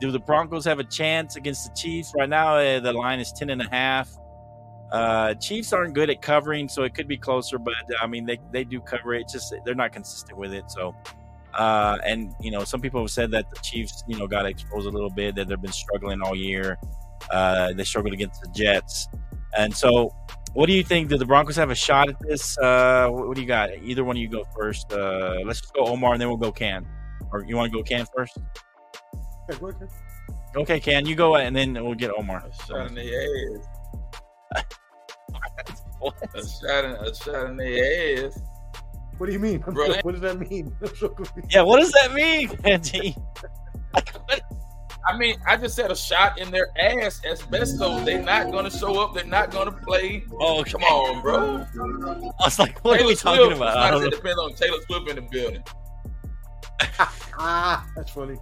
[0.00, 2.56] do the Broncos have a chance against the Chiefs right now?
[2.56, 4.10] Uh, the line is ten and a half.
[4.92, 7.58] Uh, Chiefs aren't good at covering, so it could be closer.
[7.58, 9.22] But I mean, they they do cover it.
[9.22, 10.70] It's just they're not consistent with it.
[10.70, 10.94] So,
[11.54, 14.86] uh, and you know, some people have said that the Chiefs, you know, got exposed
[14.86, 15.34] a little bit.
[15.34, 16.78] That they've been struggling all year.
[17.30, 19.08] Uh, they struggled against the Jets,
[19.56, 20.14] and so.
[20.54, 21.08] What do you think?
[21.08, 22.58] Do the Broncos have a shot at this?
[22.58, 23.70] Uh, what, what do you got?
[23.82, 24.92] Either one of you go first.
[24.92, 26.86] Uh, let's just go Omar, and then we'll go Can.
[27.30, 28.38] Or you want to go Can first?
[29.50, 29.88] Okay, go ahead.
[30.56, 32.44] Okay, Can you go, and then we'll get Omar.
[32.44, 33.60] A shot in the
[34.56, 34.64] ass.
[36.00, 38.40] A shot in, a shot in the ass.
[39.18, 39.58] What do you mean?
[39.58, 40.74] Bro, what does that mean?
[40.96, 41.14] So.
[41.50, 43.16] Yeah, what does that mean, Angie?
[45.08, 47.20] I mean, I just said a shot in their ass.
[47.24, 48.04] As best Asbestos.
[48.04, 49.14] They're not gonna show up.
[49.14, 50.24] They're not gonna play.
[50.38, 51.66] Oh, Come on, bro.
[52.38, 53.56] I was like, what are we talking Swift.
[53.56, 53.76] about?
[53.76, 55.64] I, not- don't It depends on Taylor Swift in the building.
[57.40, 58.36] Ah, that's funny.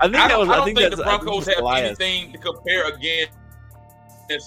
[0.00, 0.48] I think I that don't, was.
[0.48, 2.00] I I don't think, think, the Broncos I think have Elias.
[2.00, 3.32] anything to compare against.
[4.28, 4.38] They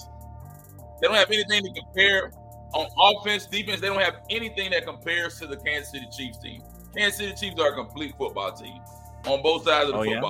[1.08, 2.30] don't have anything to compare
[2.74, 3.80] on offense, defense.
[3.80, 6.62] They don't have anything that compares to the Kansas City Chiefs team.
[6.94, 8.78] Kansas City Chiefs are a complete football team
[9.26, 10.20] on both sides of the Oh, yeah?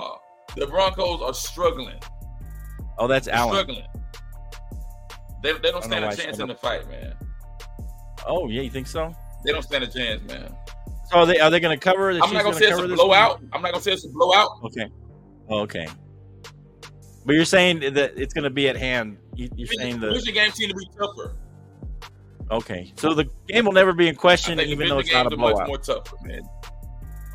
[0.57, 1.99] The Broncos are struggling.
[2.99, 3.55] Oh, that's They're Allen.
[3.55, 3.87] struggling.
[5.43, 7.15] They, they don't I don't know stand a chance in the fight, man.
[8.27, 9.13] Oh, yeah, you think so?
[9.45, 10.55] They don't stand a chance, man.
[11.11, 12.15] So are they are they going to cover?
[12.15, 12.95] The I'm not gonna gonna say it's a one?
[12.95, 13.41] blowout.
[13.53, 14.49] I'm not gonna say it's a blowout.
[14.65, 14.89] Okay.
[15.51, 15.87] Oh, okay.
[17.27, 19.19] But you're saying that it's going to be at hand.
[19.35, 21.37] You, you're saying The the division games seem to be tougher.
[22.51, 22.93] okay.
[22.97, 25.53] So the game will never be in question, even though it's not a are much
[25.55, 25.67] blowout.
[25.69, 26.41] more tougher, man.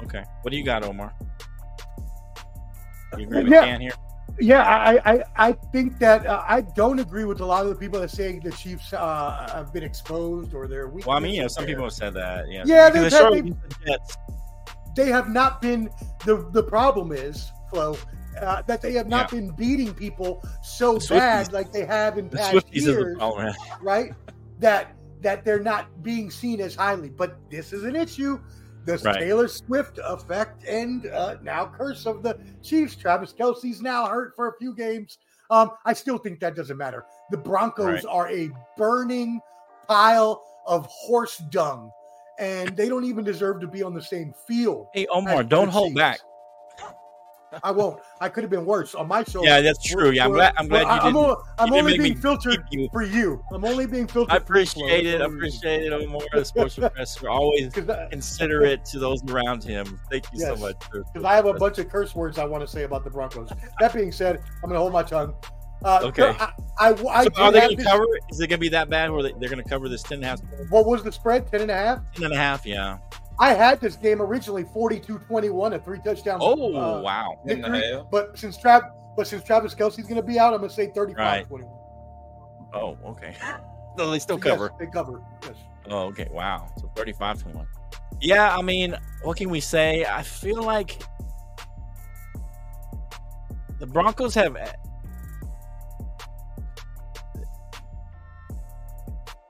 [0.04, 0.24] Okay.
[0.42, 1.14] What do you got, Omar?
[3.18, 3.66] You agree with Yeah.
[3.66, 3.92] Can here?
[4.42, 7.76] Yeah, I, I, I think that uh, I don't agree with a lot of the
[7.76, 11.06] people that say the Chiefs uh, have been exposed or they're weak.
[11.06, 12.50] Well, I mean, yeah, some people have said that.
[12.50, 12.64] Yeah.
[12.66, 14.00] Yeah, they've they the
[14.96, 15.90] they have not been
[16.26, 17.98] the the problem is Flo
[18.42, 22.38] uh, that they have not been beating people so bad like they have in The
[22.38, 23.18] past Swifties years,
[23.82, 24.14] right?
[24.60, 27.10] That that they're not being seen as highly.
[27.10, 28.40] But this is an issue.
[28.98, 29.20] The Right.
[29.20, 32.96] Taylor Swift effect and uh, now curse of the Chiefs.
[32.96, 35.18] Travis Kelce's now hurt for a few games.
[35.52, 37.06] Um, I still think that doesn't matter.
[37.32, 38.06] The Broncos Right.
[38.08, 39.40] are a burning
[39.88, 41.92] pile of horse dung,
[42.40, 44.88] and they don't even deserve to be on the same field.
[44.94, 45.98] Hey, Omar, don't hold Chiefs.
[45.98, 46.20] back.
[47.64, 48.00] I won't.
[48.22, 49.44] I could have been worse on my show.
[49.44, 50.12] Yeah, that's true.
[50.12, 50.54] Yeah, I'm glad.
[50.58, 51.26] I'm glad Well, you I'm, didn't.
[51.26, 52.88] o- I'm you only being filtered you.
[52.92, 53.44] for you.
[53.52, 54.34] I'm only being filtered.
[54.34, 55.16] I appreciate it.
[55.16, 55.60] I That's the only reason.
[55.68, 57.30] appreciate it, Omar, the sports professor.
[57.30, 57.74] Always
[58.12, 60.00] considerate to those around him.
[60.12, 60.76] Thank you so much.
[60.92, 63.50] because I have a bunch of curse words I want to say about the Broncos.
[63.80, 65.34] That being said, I'm going to hold my tongue.
[65.84, 66.36] Uh, Okay.
[66.40, 68.04] I, I, I So are they going to cover?
[68.30, 70.16] Is it going to be that bad where they, they're going to cover this 10
[70.18, 70.42] and a half?
[70.70, 71.50] What was the spread?
[71.50, 72.14] 10 and a half?
[72.16, 72.98] 10 and a half, yeah.
[73.40, 76.40] I had this game originally 42-21, a three touchdown.
[76.42, 77.40] Oh, uh, wow.
[77.48, 78.04] Ten and a victory.
[78.12, 78.82] But since Trav,
[79.16, 81.18] but since Travis Kelce's going to be out, I'm going to say 35-21.
[81.18, 81.46] Right.
[82.74, 83.36] Oh, okay.
[83.98, 84.72] no, they still Yes, cover.
[84.78, 85.22] they cover.
[85.44, 85.56] Yes.
[85.90, 86.28] Oh, okay.
[86.32, 86.70] Wow.
[86.78, 87.68] So 35 21.
[88.22, 90.06] Yeah, I mean, what can we say?
[90.06, 91.02] I feel like
[93.80, 94.58] the Broncos have.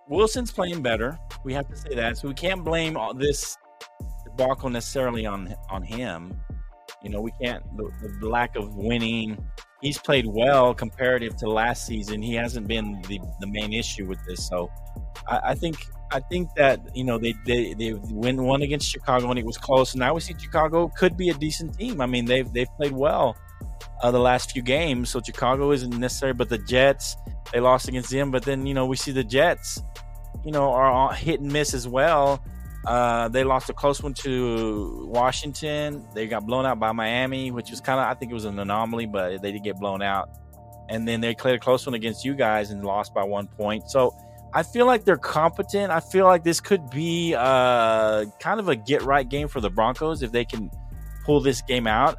[0.08, 1.18] Wilson's playing better.
[1.44, 2.18] We have to say that.
[2.18, 3.58] So we can't blame all this
[4.40, 6.40] debacle necessarily on on him.
[7.04, 9.38] You know, we can't the, the lack of winning.
[9.82, 12.22] He's played well comparative to last season.
[12.22, 14.46] He hasn't been the, the main issue with this.
[14.48, 14.70] So
[15.28, 15.78] I, I think
[16.12, 19.58] I think that you know they they they win one against Chicago and it was
[19.58, 19.94] close.
[19.94, 22.02] And now we see Chicago could be a decent team.
[22.02, 23.38] I mean they've they've played well
[24.02, 25.10] uh, the last few games.
[25.10, 27.16] So Chicago isn't necessary, but the Jets
[27.54, 28.32] they lost against them.
[28.32, 29.82] But then you know we see the Jets,
[30.44, 32.44] you know, are hit and miss as well.
[32.86, 36.06] Uh, they lost a close one to Washington.
[36.14, 38.58] They got blown out by Miami, which was kind of I think it was an
[38.58, 40.30] anomaly, but they did get blown out.
[40.90, 43.90] And then they played a close one against you guys and lost by one point.
[43.90, 44.16] So
[44.54, 45.92] I feel like they're competent.
[45.92, 49.70] I feel like this could be uh, kind of a get right game for the
[49.70, 50.72] Broncos if they can
[51.26, 52.18] pull this game out.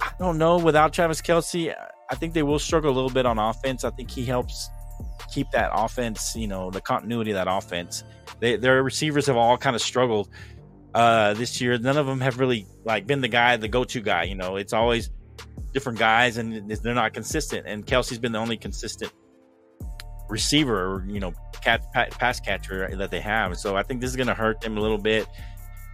[0.00, 0.58] I don't know.
[0.58, 1.72] Without Travis Kelce,
[2.10, 3.84] I think they will struggle a little bit on offense.
[3.84, 4.70] I think he helps
[5.32, 8.04] keep that offense, you know, the continuity of that offense.
[8.40, 10.28] They, their receivers have all kind of struggled
[10.94, 11.78] uh, this year.
[11.78, 14.24] None of them have really like been the guy, the go-to guy.
[14.24, 15.10] You know, it's always
[15.72, 17.66] different guys, and they're not consistent.
[17.66, 19.12] And Kelce's been the only consistent
[20.28, 21.32] receiver, you know,
[21.62, 23.56] cat, pass catcher that they have.
[23.58, 25.26] So I think this is going to hurt them a little bit.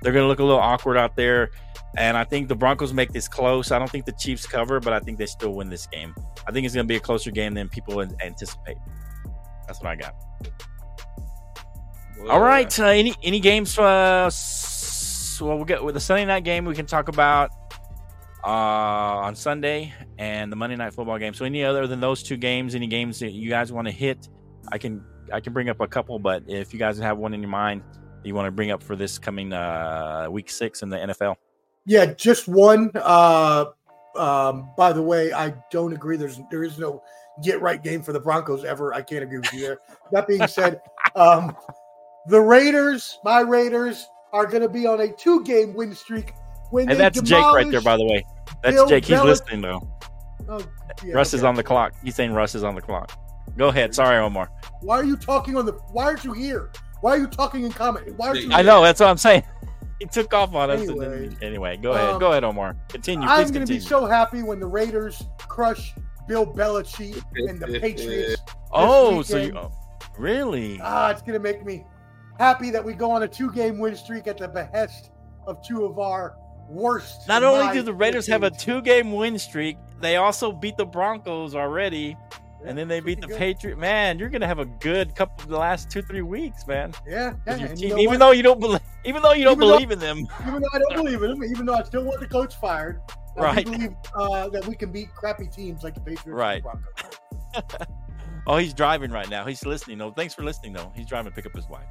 [0.01, 1.51] They're going to look a little awkward out there.
[1.97, 3.71] And I think the Broncos make this close.
[3.71, 6.15] I don't think the Chiefs cover, but I think they still win this game.
[6.47, 8.79] I think it's going to be a closer game than people anticipate.
[9.73, 10.15] That's what I got.
[12.31, 12.79] All right.
[12.79, 13.79] Uh, any any games?
[13.79, 14.31] Uh,
[15.41, 16.65] well, we'll get with the Sunday night game.
[16.65, 17.51] We can talk about
[18.45, 21.35] uh, on Sunday and the Monday night football game.
[21.35, 24.29] So, any other than those two games, any games that you guys want to hit,
[24.71, 26.19] I can I can bring up a couple.
[26.19, 27.83] But if you guys have one in your mind
[28.25, 31.37] you want to bring up for this coming uh, week six in the NFL.
[31.87, 32.91] Yeah, just one.
[32.95, 33.67] Uh,
[34.17, 36.17] um, by the way, I don't agree.
[36.17, 37.03] There's there is no
[37.43, 38.95] get right game for the Broncos ever.
[38.95, 39.79] I can't agree with you there.
[40.13, 40.81] that being said,
[41.15, 41.57] um,
[42.27, 46.35] the Raiders, my Raiders, are going to be on a two game win streak.
[46.71, 48.25] When and that's Jake right there, by the way.
[48.63, 49.05] That's Bill Jake.
[49.05, 49.25] He's Belichick.
[49.25, 49.89] listening though.
[50.49, 50.61] Oh,
[51.05, 51.41] yeah, Russ okay.
[51.41, 51.95] is on the clock.
[52.03, 53.13] He's saying Russ is on the clock.
[53.57, 53.95] Go ahead.
[53.95, 54.51] Sorry, Omar.
[54.81, 55.73] Why are you talking on the?
[55.93, 56.71] Why aren't you here?
[57.01, 58.17] Why are you talking in comment?
[58.17, 58.53] Why are you?
[58.53, 59.45] I know that's what I'm saying.
[60.03, 60.81] He took off on us.
[60.81, 62.09] Anyway, anyway go ahead.
[62.09, 62.77] Um, go ahead, Omar.
[62.89, 63.25] Continue.
[63.25, 65.95] I'm going to be so happy when the Raiders crush
[66.27, 68.43] Bill Belichick and the Patriots.
[68.73, 69.73] oh, so you, oh,
[70.19, 70.81] really?
[70.83, 71.85] Ah, it's going to make me
[72.39, 75.11] happy that we go on a two-game win streak at the behest
[75.47, 76.37] of two of our
[76.69, 77.29] worst.
[77.29, 81.55] Not only do the Raiders have a two-game win streak, they also beat the Broncos
[81.55, 82.17] already
[82.65, 83.79] and then they beat the Patriot.
[83.79, 86.93] Man, you're gonna have a good couple of the last two three weeks, man.
[87.07, 87.69] Yeah, yeah.
[87.69, 88.19] Team, you know even what?
[88.19, 90.69] though you don't believe, even though you don't even believe though, in them, even though
[90.73, 93.01] I don't believe in them, even though I still want the coach fired,
[93.37, 93.65] right?
[93.65, 96.27] believe uh, that we can beat crappy teams like the Patriots.
[96.27, 96.63] Right.
[98.47, 99.45] oh, he's driving right now.
[99.45, 99.99] He's listening.
[99.99, 100.93] No, thanks for listening though.
[100.95, 101.87] He's driving to pick up his wife.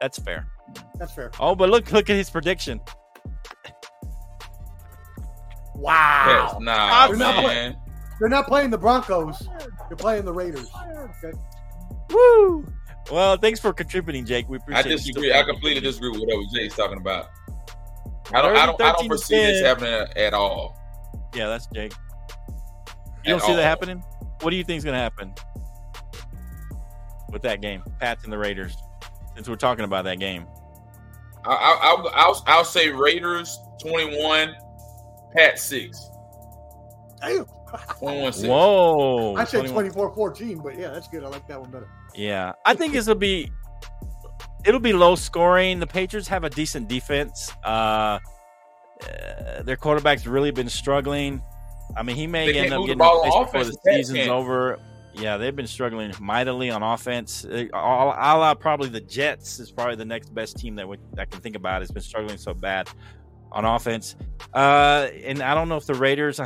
[0.00, 0.46] That's fair.
[0.98, 1.30] That's fair.
[1.38, 2.80] Oh, but look, look at his prediction.
[5.74, 6.50] Wow.
[6.52, 7.08] Yes, nah,
[7.46, 7.76] man.
[8.18, 9.48] They're not playing the Broncos.
[9.88, 10.68] They're playing the Raiders.
[11.24, 11.36] Okay.
[12.10, 12.66] Woo!
[13.10, 14.48] Well, thanks for contributing, Jake.
[14.48, 14.86] We appreciate.
[14.86, 15.32] I disagree.
[15.32, 17.30] I completely disagree with whatever Jake's talking about.
[18.32, 18.56] I don't.
[18.56, 18.80] I don't.
[18.80, 20.76] I don't foresee this happening at all.
[21.34, 21.92] Yeah, that's Jake.
[23.24, 23.56] You don't see all.
[23.56, 24.02] that happening.
[24.40, 25.34] What do you think is going to happen
[27.30, 28.76] with that game, Pats and the Raiders?
[29.34, 30.46] Since we're talking about that game,
[31.44, 34.54] I, will I'll, I'll say Raiders twenty one,
[35.34, 36.10] Pat six.
[37.20, 37.44] Damn.
[38.00, 39.36] Whoa.
[39.36, 41.22] I said 24 14, but yeah, that's good.
[41.22, 41.88] I like that one better.
[42.14, 42.52] Yeah.
[42.64, 43.50] I think this will be
[44.64, 45.80] it'll be low scoring.
[45.80, 47.52] The Patriots have a decent defense.
[47.64, 48.18] Uh,
[49.02, 51.42] uh their quarterback's really been struggling.
[51.96, 54.78] I mean, he may end up getting replaced before the season's over.
[55.12, 57.44] Yeah, they've been struggling mightily on offense.
[57.44, 61.40] A la probably the Jets is probably the next best team that we, I can
[61.40, 61.82] think about.
[61.82, 62.88] Has been struggling so bad
[63.52, 64.16] on offense.
[64.54, 66.40] Uh, and I don't know if the Raiders.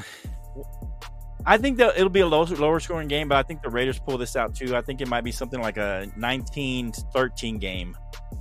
[1.46, 3.98] I think that it'll be a low, lower scoring game, but I think the Raiders
[3.98, 4.74] pull this out too.
[4.74, 7.94] I think it might be something like a 19-13 game,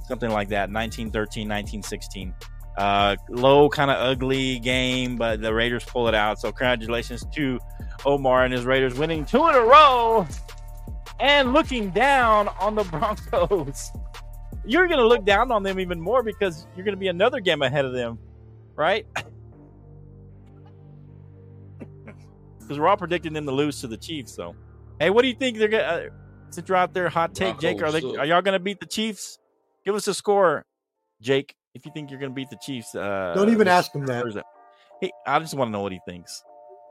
[0.04, 2.34] something like that, 19-13, 19-16.
[2.78, 6.40] Uh, low, kind of ugly game, but the Raiders pull it out.
[6.40, 7.60] So congratulations to
[8.06, 10.28] Omar and his Raiders winning two in a row
[11.20, 13.92] and looking down on the Broncos.
[14.66, 17.40] You're going to look down on them even more because you're going to be another
[17.40, 18.18] game ahead of them,
[18.76, 19.06] right?
[22.64, 24.34] because we're all predicting them to lose to the Chiefs.
[24.34, 24.56] So,
[25.00, 25.84] hey, what do you think they're gonna?
[25.84, 26.10] Uh,
[26.50, 29.40] since you're out there, hot take, Jake, are they are y'all gonna beat the Chiefs?
[29.86, 30.66] Give us a score,
[31.22, 31.56] Jake.
[31.74, 34.26] If you think you're gonna beat the Chiefs, uh, don't even ask him that.
[35.02, 36.44] Hey, I just want to know what he thinks.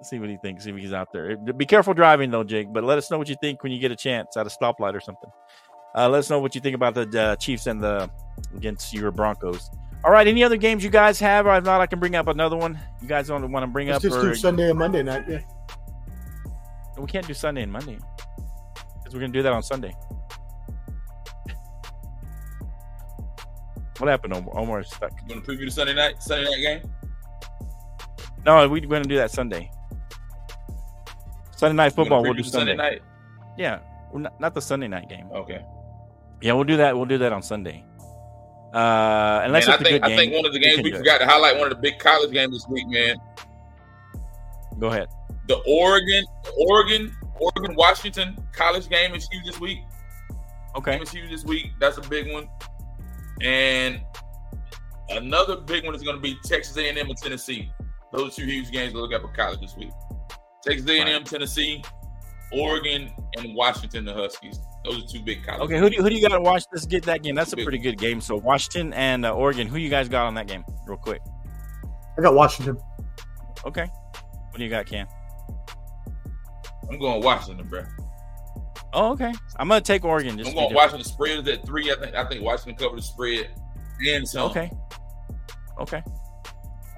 [0.03, 0.65] see what he thinks.
[0.65, 1.37] See if he's out there.
[1.37, 2.73] Be careful driving though, Jake.
[2.73, 4.95] But let us know what you think when you get a chance at a stoplight
[4.95, 5.31] or something.
[5.95, 8.11] Uh, let us know what you think about the uh, Chiefs and the
[8.57, 9.71] against your Broncos.
[10.05, 10.27] All right.
[10.27, 11.47] Any other games you guys have?
[11.47, 12.79] Or if not, I can bring up another one.
[13.01, 14.11] You guys don't want to bring Let's up?
[14.11, 15.25] Just or, do Sunday and Monday night.
[15.29, 15.41] Yeah.
[16.99, 17.99] We can't do Sunday and Monday
[18.99, 19.95] because we're gonna do that on Sunday.
[24.03, 24.35] What happened?
[24.35, 25.13] Omar, Omar stuck.
[25.13, 26.93] You want to preview the Sunday night Sunday night game?
[28.45, 29.71] No, we're going to do that Sunday.
[31.55, 32.23] Sunday night football.
[32.23, 32.73] We'll do Sunday.
[32.73, 33.03] Sunday night.
[33.57, 33.79] Yeah,
[34.13, 35.29] not, not the Sunday night game.
[35.33, 35.65] Okay.
[36.41, 36.97] Yeah, we'll do that.
[36.97, 37.85] We'll do that on Sunday.
[38.75, 41.27] Uh, unless man, I think I think one of the games we, we forgot to
[41.27, 43.17] highlight one of the big college games this week, man.
[44.81, 45.09] Go ahead
[45.47, 46.25] the Oregon,
[46.57, 49.81] Oregon, Oregon, Washington college game is huge this week.
[50.75, 51.73] Okay, game is huge this week.
[51.79, 52.49] That's a big one.
[53.41, 54.01] And
[55.11, 57.71] another big one is going to be Texas A&M and Tennessee.
[58.13, 59.91] Those two huge games to look at for college this week.
[60.65, 61.27] Texas A&M, right.
[61.27, 61.83] Tennessee,
[62.53, 64.61] Oregon, and Washington, the Huskies.
[64.85, 65.65] Those are two big colleges.
[65.65, 67.35] Okay, who do you, who do you got to watch this get that game?
[67.35, 68.21] That's a pretty good game.
[68.21, 69.67] So Washington and uh, Oregon.
[69.67, 71.23] Who you guys got on that game, real quick?
[72.19, 72.79] I got Washington.
[73.65, 73.85] Okay.
[73.85, 75.07] What do you got, Cam?
[76.91, 77.85] I'm going Washington, bro.
[78.95, 79.33] Oh, okay.
[79.57, 80.37] I'm gonna take Oregon.
[80.37, 80.93] Just I'm to be going different.
[80.93, 81.13] Washington.
[81.13, 81.91] Spread is at three.
[81.91, 82.15] I think.
[82.15, 83.51] I think Washington covered the spread
[84.07, 84.51] and some.
[84.51, 84.71] Okay.
[85.81, 86.03] Okay.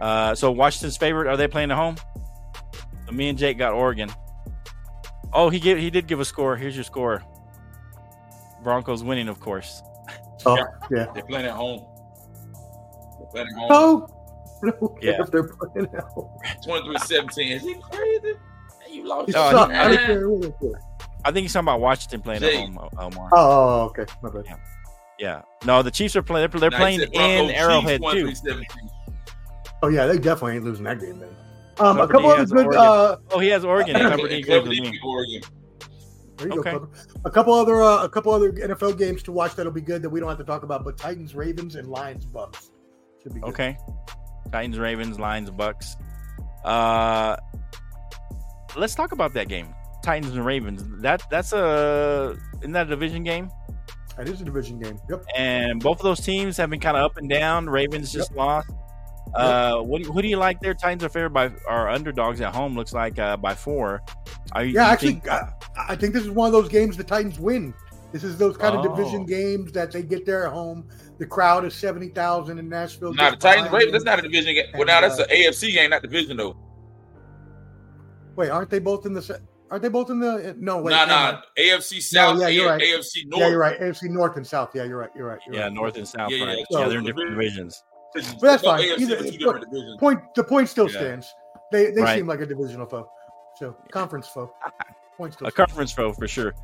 [0.01, 1.29] Uh, so Washington's favorite.
[1.29, 1.97] Are they playing at home?
[3.07, 4.11] So me and Jake got Oregon.
[5.33, 6.57] Oh, he give he did give a score.
[6.57, 7.23] Here's your score.
[8.62, 9.83] Broncos winning, of course.
[10.47, 10.57] Oh,
[10.91, 11.07] yeah.
[11.15, 11.85] They're playing at home.
[13.19, 13.69] They're playing at home.
[13.71, 14.07] Oh,
[14.62, 15.21] no, Yeah.
[15.23, 16.31] if they're playing at home.
[16.66, 17.53] 23-17.
[17.57, 18.35] Is he crazy?
[18.91, 19.29] You lost.
[19.29, 19.71] You suck.
[19.71, 20.69] he-
[21.24, 21.30] I don't care who they play.
[21.30, 22.55] I think he's talking about Washington playing Jake.
[22.55, 22.88] at home.
[22.98, 23.28] Omar.
[23.32, 24.05] Oh, okay.
[24.22, 24.44] My bad.
[25.18, 25.42] Yeah.
[25.64, 26.48] No, the Chiefs are playing.
[26.51, 28.32] They're, they're playing said Broncos in Chiefs Arrowhead too.
[29.82, 31.28] Oh yeah, they definitely ain't losing that game then.
[31.78, 32.74] Um, a couple D of good.
[32.74, 33.96] Uh, Oh, he has Oregon.
[33.96, 34.90] And Clever D Clever agrees with D me.
[34.92, 35.42] beat Oregon.
[36.38, 36.70] there you Okay.
[36.72, 36.78] go.
[36.78, 36.88] Clever.
[37.24, 37.82] A couple other.
[37.82, 40.38] Uh, a couple other NFL games to watch that'll be good that we don't have
[40.38, 40.84] to talk about.
[40.84, 42.70] But Titans, Ravens, and Lions, Bucks
[43.22, 43.48] should be good.
[43.51, 43.76] Okay.
[44.52, 45.96] Titans, Ravens, Lions, Bucks.
[46.64, 47.36] Uh,
[48.76, 49.74] let's talk about that game.
[50.05, 50.85] Titans and Ravens.
[51.02, 53.51] That that's a isn't that a division game?
[54.16, 54.98] That is a division game.
[55.10, 55.24] Yep.
[55.36, 57.68] And both of those teams have been kind of up and down.
[57.68, 58.70] Ravens just lost.
[59.35, 60.74] Uh, what do you, who do you like there?
[60.74, 62.76] Titans are favored by are underdogs at home.
[62.76, 64.02] Looks like uh, by four.
[64.52, 65.48] Are you, Yeah, you actually, think- I,
[65.89, 67.74] I think this is one of those games the Titans win.
[68.12, 68.94] This is those kind of Oh.
[68.94, 70.89] division games that they get there at home.
[71.18, 73.12] The crowd is seventy thousand in Nashville.
[73.12, 73.93] Nah, the Titans behind Ravens.
[73.93, 74.66] That's not a division game.
[74.74, 76.56] Well, now that's uh, an AFC game, not division though.
[78.36, 79.40] Wait, aren't they both in the?
[79.74, 80.56] Se- Aren't they both in the?
[80.59, 80.90] No, wait.
[80.92, 81.40] nah, never nah.
[81.59, 82.80] AFC South, yeah, you're right.
[82.80, 83.40] AFC North.
[83.42, 83.80] Yeah, you're right.
[83.80, 84.70] AFC North and South.
[84.74, 85.10] Yeah, you're right.
[85.16, 85.38] You're right.
[85.46, 85.72] You're yeah, right.
[85.72, 86.30] North and South.
[86.30, 86.64] Yeah, yeah, right.
[86.70, 87.82] so yeah, they're in different divisions.
[88.14, 88.80] But that's fine.
[88.80, 89.96] AFC, Either- two different divisions.
[90.01, 90.20] Point.
[90.34, 90.98] The point still Yeah.
[90.98, 91.34] stands.
[91.72, 92.16] They they Right.
[92.18, 93.09] seem like a divisional foe.
[93.59, 94.52] So conference foe.
[95.16, 95.46] Point still.
[95.46, 95.56] a stands.
[95.70, 96.55] conference foe for sure.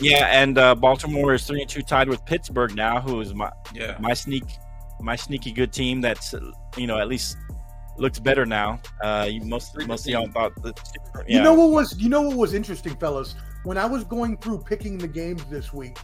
[0.00, 3.50] Yeah, and uh, Baltimore is three and two, tied with Pittsburgh now, who is my
[3.74, 3.96] Yeah.
[4.00, 4.44] my sneak,
[5.00, 6.00] my sneaky good team.
[6.00, 6.34] That's
[6.76, 7.36] you know at least
[8.00, 8.80] looks better now.
[9.02, 10.80] Uh, you most most y'all thought that.
[11.28, 13.34] You know what was you know what was interesting, fellas?
[13.64, 15.98] When I was going through picking the games this week,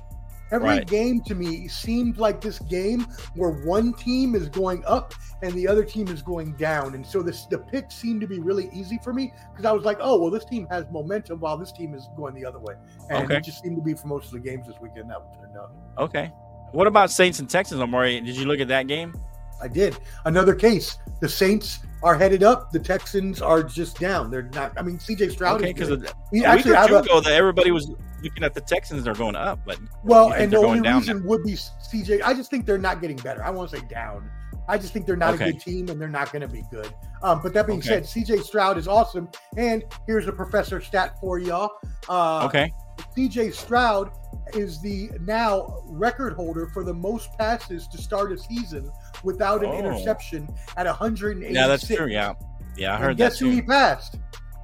[0.53, 0.87] every Right.
[0.87, 5.67] game to me seemed like this game where one team is going up and the
[5.67, 6.95] other team is going down.
[6.95, 9.85] And so this the picks seemed to be really easy for me because I was
[9.85, 12.75] like, oh well, this team has momentum while this team is going the other way.
[13.11, 13.37] And Okay.
[13.39, 15.73] it just seemed to be for most of the games this weekend that turned out.
[15.99, 16.31] Okay.
[16.73, 18.21] What about Saints and Texans, Omari?
[18.21, 19.15] Did you look at that game?
[19.61, 19.97] I did.
[20.25, 20.99] Another case.
[21.21, 22.71] The Saints are headed up.
[22.73, 24.31] The Texans are just down.
[24.31, 24.73] They're not.
[24.77, 25.61] I mean, CJ Stroud.
[25.61, 25.91] Okay, because
[26.31, 27.91] week actually or two ago, that everybody was
[28.23, 29.05] looking at the Texans.
[29.05, 32.23] They're going up, but Well, and the only reason would be CJ.
[32.23, 33.43] I just think they're not getting better.
[33.43, 34.31] I won't say down.
[34.69, 35.51] I just think they're not Okay.
[35.51, 36.93] a good team and they're not going to be good.
[37.23, 37.89] Um, but that being Okay.
[37.89, 39.29] said, CJ Stroud is awesome.
[39.57, 41.71] And here's a professor stat for y'all.
[42.09, 42.73] Uh, okay.
[43.17, 44.11] CJ Stroud
[44.55, 48.91] is the now record holder for the most passes to start a season
[49.25, 49.79] without an Oh.
[49.79, 51.55] interception at 186.
[51.55, 52.07] Yeah, that's true.
[52.07, 52.35] Yeah,
[52.77, 54.17] yeah, I heard that guess who he passed?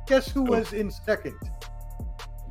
[0.07, 0.53] Guess who Who?
[0.53, 1.35] was in second?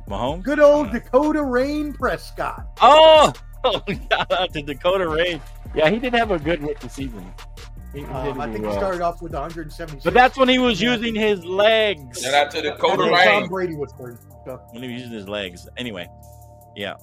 [0.08, 0.42] Mahomes.
[0.42, 2.66] Good old Uh, Dakota Rain Prescott.
[2.80, 3.32] Oh,
[3.64, 5.40] shout out to Dakota Rain.
[5.74, 7.32] Yeah, he did have a good rookie season.
[7.92, 10.02] He, he did Um, I do think he started off with 176.
[10.04, 10.94] But that's when he was Yeah.
[10.94, 12.20] using his legs.
[12.22, 13.48] Shout out to That's Dakota when Tom Rain.
[13.48, 14.18] Brady was third.
[14.46, 15.68] So, When he was using his legs.
[15.76, 16.08] Anyway,
[16.74, 16.94] yeah.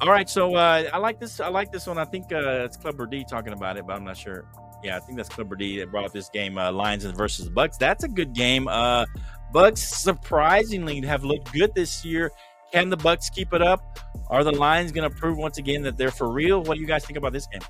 [0.00, 1.40] All right, so uh, I like this.
[1.40, 1.96] I like this one.
[1.98, 4.44] I think uh, it's Clubber D talking about it, but I'm not sure.
[4.84, 7.76] Yeah, I think that's Clubber D that brought up this game, uh, Lions versus Bucks.
[7.78, 8.68] That's a good game.
[8.68, 9.06] Uh,
[9.52, 12.30] Bucks surprisingly have looked good this year.
[12.72, 13.98] Can the Bucks keep it up?
[14.28, 16.62] Are the Lions going to prove once again that they're for real?
[16.62, 17.62] What do you guys think about this game?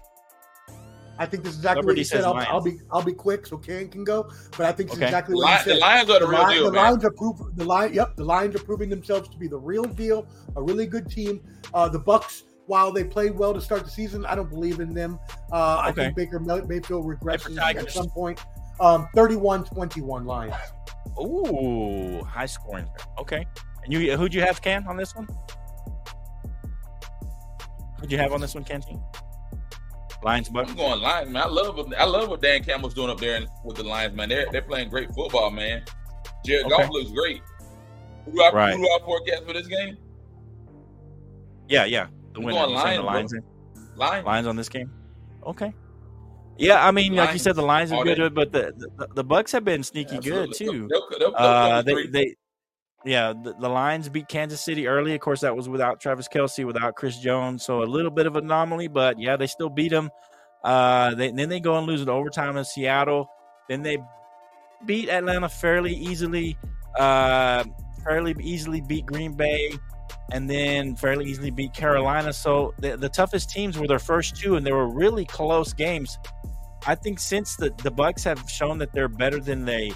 [1.18, 2.24] I think this is exactly Liberty what you said.
[2.24, 4.30] I'll, I'll be I'll be quick so Ken can go.
[4.56, 5.06] But I think it's Okay.
[5.06, 5.80] exactly The, what you Lions, the said.
[5.80, 6.84] Lions are the, The, real Lions, deal, the man.
[6.84, 7.94] Lions are prove the line.
[7.94, 10.26] Yep, the Lions are proving themselves to be the real deal,
[10.56, 11.40] a really good team.
[11.74, 14.92] Uh, the Bucks, while they played well to start the season, I don't believe in
[14.92, 15.18] them.
[15.52, 17.84] Uh, I think Baker May- Mayfield regresses Tigers.
[17.84, 18.40] at some point.
[18.80, 20.54] Um, 31-21 Lions.
[21.18, 22.86] Ooh, high scoring.
[23.18, 23.46] Okay.
[23.84, 25.26] And you, who'd you have, Ken, on this one?
[28.00, 28.82] Who'd you have on this one, Ken?
[30.22, 30.70] Lions, Bucks.
[30.70, 31.42] I'm going Lions, man.
[31.42, 34.28] I love what I love what Dan Campbell's doing up there with the Lions, man.
[34.28, 35.82] They're they're playing great football, man.
[36.44, 36.76] Jared Okay.
[36.82, 37.42] Goff looks great.
[38.24, 38.74] Who do I, Right.
[38.76, 39.96] who do I forecast for this game?
[41.68, 42.06] Yeah, yeah.
[42.34, 42.52] The winner.
[42.52, 43.46] going saying the Lions, Lions,
[43.96, 44.26] Lions.
[44.26, 44.90] Lions on this game.
[45.44, 45.72] Okay.
[46.58, 49.52] Yeah, I mean, like you said, the Lions are good, but the, the the Bucks
[49.52, 50.88] have been sneaky good too.
[50.90, 52.34] They'll- they'll- they'll Uh, they they,
[53.06, 55.14] yeah, the, the Lions beat Kansas City early.
[55.14, 58.36] Of course, that was without Travis Kelce, without Chris Jones, so a little bit of
[58.36, 58.88] anomaly.
[58.88, 60.10] But yeah, they still beat them.
[60.64, 63.30] Uh, they, then they go and lose in overtime in Seattle.
[63.68, 63.98] Then they
[64.84, 66.58] beat Atlanta fairly easily.
[66.98, 67.64] Uh,
[68.02, 69.72] fairly easily beat Green Bay,
[70.32, 72.32] and then fairly easily beat Carolina.
[72.32, 76.18] So the, the toughest teams were their first two, and they were really close games.
[76.86, 79.92] I think since the the Bucks have shown that they're better than they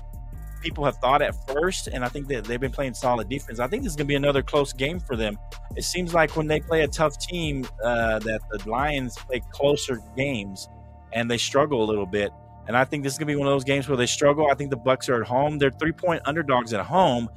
[0.60, 3.58] people have thought at first, and I think that they've been playing solid defense.
[3.58, 5.38] I think this is going to be another close game for them.
[5.76, 10.00] It seems like when they play a tough team, uh, that the Lions play closer
[10.16, 10.68] games,
[11.12, 12.30] and they struggle a little bit.
[12.68, 14.48] And I think this is going to be one of those games where they struggle.
[14.50, 17.28] I think the Bucks are at home; they're three point underdogs at home.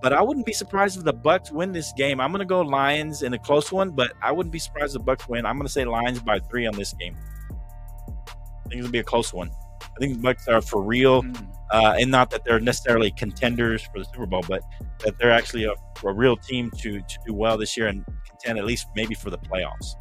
[0.00, 2.20] But I wouldn't be surprised if the Bucks win this game.
[2.20, 5.00] I'm going to go Lions in a close one, but I wouldn't be surprised if
[5.00, 5.44] the Bucks win.
[5.44, 7.16] I'm going to say Lions by three on this game.
[7.18, 9.50] I think it's going to be a close one.
[9.98, 11.24] I think the Bucks are for real,
[11.72, 14.62] uh, and not that they're necessarily contenders for the Super Bowl, but
[15.00, 15.72] that they're actually a,
[16.04, 19.30] a real team to to do well this year and contend at least maybe for
[19.30, 19.94] the playoffs.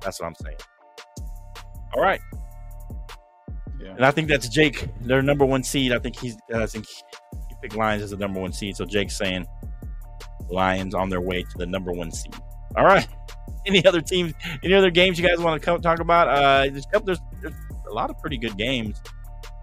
[0.00, 0.58] That's what I'm saying.
[1.94, 2.20] All right.
[3.80, 3.94] Yeah.
[3.96, 5.92] And I think that's Jake, their number one seed.
[5.92, 6.36] I think he's.
[6.54, 8.76] I think he picked Lions as the number one seed.
[8.76, 9.44] So Jake's saying
[10.50, 12.34] Lions on their way to the number one seed.
[12.76, 13.08] All right.
[13.66, 14.34] Any other teams?
[14.62, 16.28] Any other games you guys want to come talk about?
[16.28, 17.54] Uh, there's, there's, there's
[17.88, 19.00] a lot of pretty good games.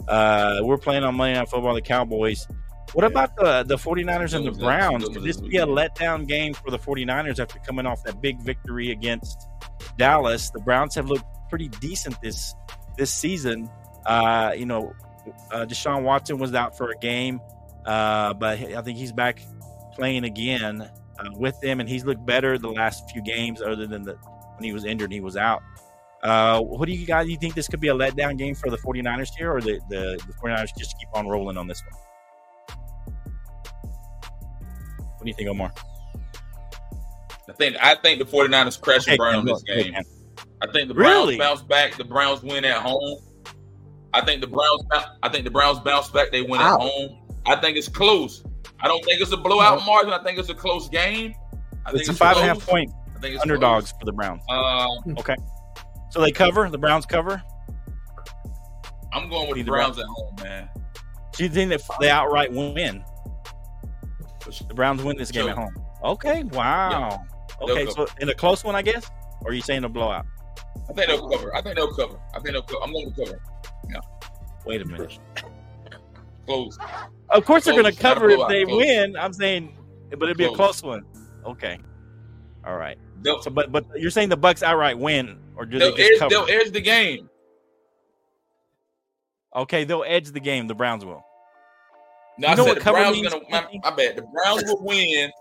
[0.10, 2.48] Uh, we're playing on Monday Night Football, the Cowboys.
[2.94, 5.08] What about the, the 49ers and the Browns?
[5.08, 8.90] Could this be a letdown game for the 49ers after coming off that big victory
[8.90, 9.48] against
[9.98, 10.50] Dallas?
[10.50, 12.56] The Browns have looked pretty decent this
[12.98, 13.70] this season.
[14.08, 14.94] Uh, you know,
[15.52, 17.40] uh, Deshaun Watson was out for a game,
[17.86, 19.44] uh, but I think he's back
[19.94, 24.02] playing again uh, with them, and he's looked better the last few games, other than
[24.04, 24.16] the
[24.60, 25.62] when he was injured and he was out.
[26.24, 28.78] Uh, what do you guys you think this could be a letdown game for the
[28.78, 32.78] 49ers here, or the, the, the 49ers just keep on rolling on this one?
[35.18, 35.74] What do you think, Omar?
[37.50, 39.94] I think I think the 49ers crash Okay, and burn on this game.
[40.62, 41.38] I think the Browns Really?
[41.38, 41.96] bounce back.
[41.96, 43.20] The Browns win at home.
[44.14, 44.84] I think the Browns.
[45.24, 46.32] I think the Browns bounce back.
[46.32, 46.76] They win Wow.
[46.76, 47.18] at home.
[47.46, 48.44] I think it's close.
[48.82, 50.14] I don't think it's a blowout margin.
[50.14, 51.34] I think it's a close game.
[51.86, 52.70] I think It's a five and a half close.
[52.70, 54.42] point I think it's underdogs for the Browns.
[54.48, 54.98] close.
[55.08, 55.16] Um,
[56.10, 57.42] So they cover the Browns cover.
[59.14, 60.70] I'm going with the the Browns at home, man.
[61.34, 63.04] Do you think that they outright win?
[64.68, 65.76] The Browns win this game at home.
[66.04, 67.22] Okay, wow.
[67.60, 69.10] They'll Okay, so in a close one, I guess.
[69.42, 70.26] Or are you saying a blowout?
[70.90, 71.56] I think they'll cover.
[71.56, 72.20] I think they'll cover.
[72.34, 72.84] I think they'll cover.
[72.84, 73.42] I'm going to cover.
[73.90, 74.00] Yeah.
[74.66, 75.20] Wait a minute.
[76.46, 76.78] Close.
[77.30, 78.78] Of course, they're going to Close, cover if they close.
[78.78, 79.16] win.
[79.16, 79.78] I'm saying,
[80.10, 80.82] but it'd be a Close.
[80.82, 81.06] close one.
[81.46, 81.78] Okay.
[82.66, 82.98] All right.
[83.42, 86.20] So, but but you're saying the Bucks outright win, or do they they'll, just edge,
[86.20, 86.30] cover?
[86.30, 87.30] they'll edge the game.
[89.56, 90.68] Okay, they'll edge the game.
[90.68, 91.24] The Browns will.
[92.38, 93.44] No, You I know said what the cover Browns means, gonna.
[93.50, 93.82] My, Anthony?
[93.84, 95.32] I bet the Browns will win,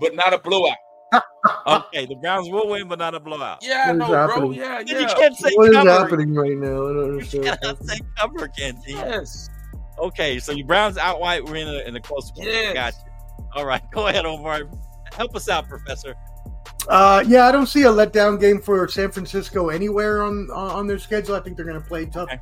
[0.00, 0.76] but not a blowout.
[1.66, 3.58] Okay, the Browns will win, but not a blowout.
[3.62, 4.50] Yeah, I What is know, bro.
[4.50, 4.98] Yeah, yeah.
[5.00, 5.90] You can't say What is cover.
[5.90, 6.66] happening right now?
[6.88, 7.44] I don't understand.
[7.46, 8.92] what's cannot say cover, Kenzie.
[8.92, 9.48] Yes.
[9.98, 12.46] Okay, so you Browns outright win in a, in a close one.
[12.46, 12.94] Yes.
[13.38, 13.44] you.
[13.54, 14.62] All right, go ahead, Omar.
[15.16, 16.14] Help us out, Professor.
[16.88, 20.98] Uh, yeah, I don't see a letdown game for San Francisco anywhere on on their
[20.98, 21.34] schedule.
[21.34, 22.40] I think they're going to play tough Okay.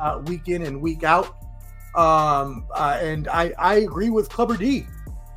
[0.00, 1.26] uh, week in and week out.
[1.94, 4.86] Um, uh, and I, I agree with Clubber D.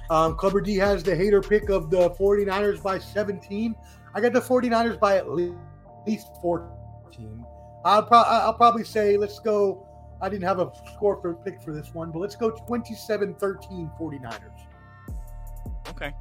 [0.10, 3.76] Um, Clubber D has the hater pick of the 49ers by 17.
[4.14, 5.56] I got the 49ers by at le-
[6.07, 7.45] least 14.
[7.86, 9.86] I'll, pro- I'll probably say, let's go.
[10.22, 13.91] I didn't have a score for pick for this one, but let's go 27 13
[13.99, 14.41] 49ers.
[15.90, 16.14] Okay.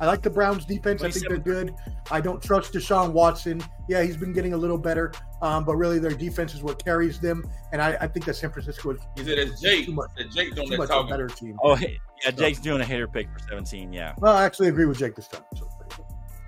[0.00, 1.02] I like the Browns defense.
[1.02, 1.74] I think they're good.
[2.10, 3.62] I don't trust Deshaun Watson.
[3.88, 5.12] Yeah, he's been getting a little better,
[5.42, 7.44] um, but really their defense is what carries them.
[7.72, 9.86] And I, I think that San Francisco is He said it's Jake.
[9.86, 11.58] too much, That Jake doing too that much a better team.
[11.62, 13.92] Oh, hey, yeah, Jake's doing a hater pick for 17.
[13.92, 14.14] Yeah.
[14.18, 15.42] Well, I actually agree with Jake this time.
[15.56, 15.68] So.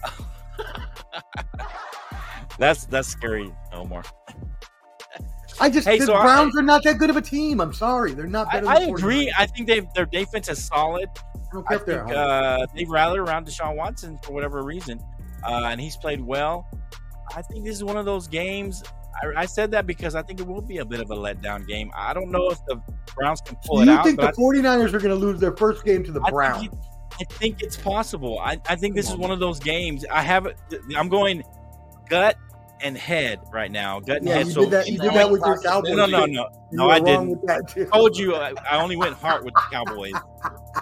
[2.59, 4.05] That's that's scary, Omar.
[5.61, 7.61] I just Hey, the so I- Browns are not that good of a team.
[7.61, 8.69] I'm sorry, they're not I, better.
[8.69, 9.33] I than the agree.
[9.37, 11.09] I think they their defense is solid.
[11.55, 15.01] I don't I if they're think, uh, they've rallied around Deshaun Watson for whatever reason,
[15.45, 16.67] uh, and he's played well.
[17.35, 18.83] I think this is one of those games.
[19.23, 21.67] I, I said that because I think it will be a bit of a letdown
[21.67, 21.91] game.
[21.97, 22.81] I don't know if the
[23.17, 25.85] Browns can pull Do it you think the 49ers are going to lose their first
[25.85, 26.61] game to the I, Browns?
[26.63, 26.79] think, it-
[27.21, 28.41] I think it's possible.
[28.41, 30.05] I, I think this Come is on, one of those games.
[30.11, 30.49] I have.
[30.97, 31.45] I'm going
[32.11, 32.37] gut
[32.81, 34.01] and head right now.
[34.01, 34.47] Gut and yeah, head.
[34.47, 34.87] you so did that.
[34.89, 35.91] You did that with your Cowboys.
[35.97, 36.49] no, no, no, no.
[36.73, 37.29] No, I didn't.
[37.31, 37.89] With that too.
[37.93, 40.13] I told you I, I only went heart with the Cowboys.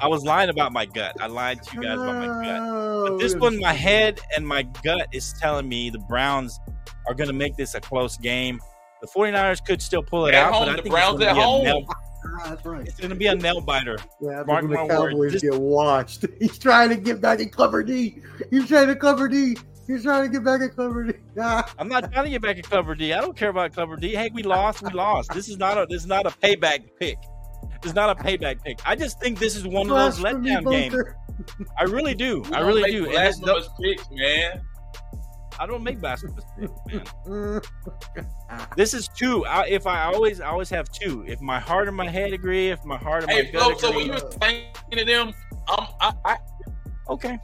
[0.00, 1.14] I was lying about my gut.
[1.20, 3.08] I lied to you guys about my gut.
[3.10, 6.58] But this one, was- my head and my gut is telling me the Browns
[7.06, 8.58] are going to make this a close game.
[9.02, 11.28] The 49ers could still pull it At out, home, but I the think Browns it's
[11.28, 11.84] at going to be a home.
[11.84, 11.86] nail.
[12.24, 12.86] Ah, that's right.
[12.86, 13.98] It's going to be a nail biter.
[14.20, 14.92] Yeah, Mark the my words.
[14.94, 16.24] Cowboys Just- get washed.
[16.38, 18.22] He's trying to get back in Cover D.
[18.50, 19.56] He's trying to cover D.
[19.92, 21.12] He's trying to get back at Cover D.
[21.78, 23.12] I'm not trying to get back at cover D.
[23.12, 24.14] I don't care about cover D.
[24.14, 24.82] Hey, we lost.
[24.82, 25.32] We lost.
[25.32, 25.86] This is not a.
[25.88, 27.18] This is not a payback pick.
[27.82, 28.80] This is not a payback pick.
[28.86, 30.96] I just think this is one of those letdown games.
[31.76, 32.40] I really do.
[32.40, 33.04] We I don't really make do.
[33.04, 34.62] And it's- blasphemous picks, man.
[35.60, 37.60] I don't make basketball mistakes, man.
[37.60, 38.66] Mm.
[38.76, 39.44] This is two.
[39.44, 41.24] I, if I always, I always have two.
[41.26, 43.78] If my heart and my head agree, if my heart and my Hey, gut Flo,
[43.78, 45.28] so agree, when you explaining to them,
[45.68, 46.36] um, I, I,
[47.10, 47.38] okay,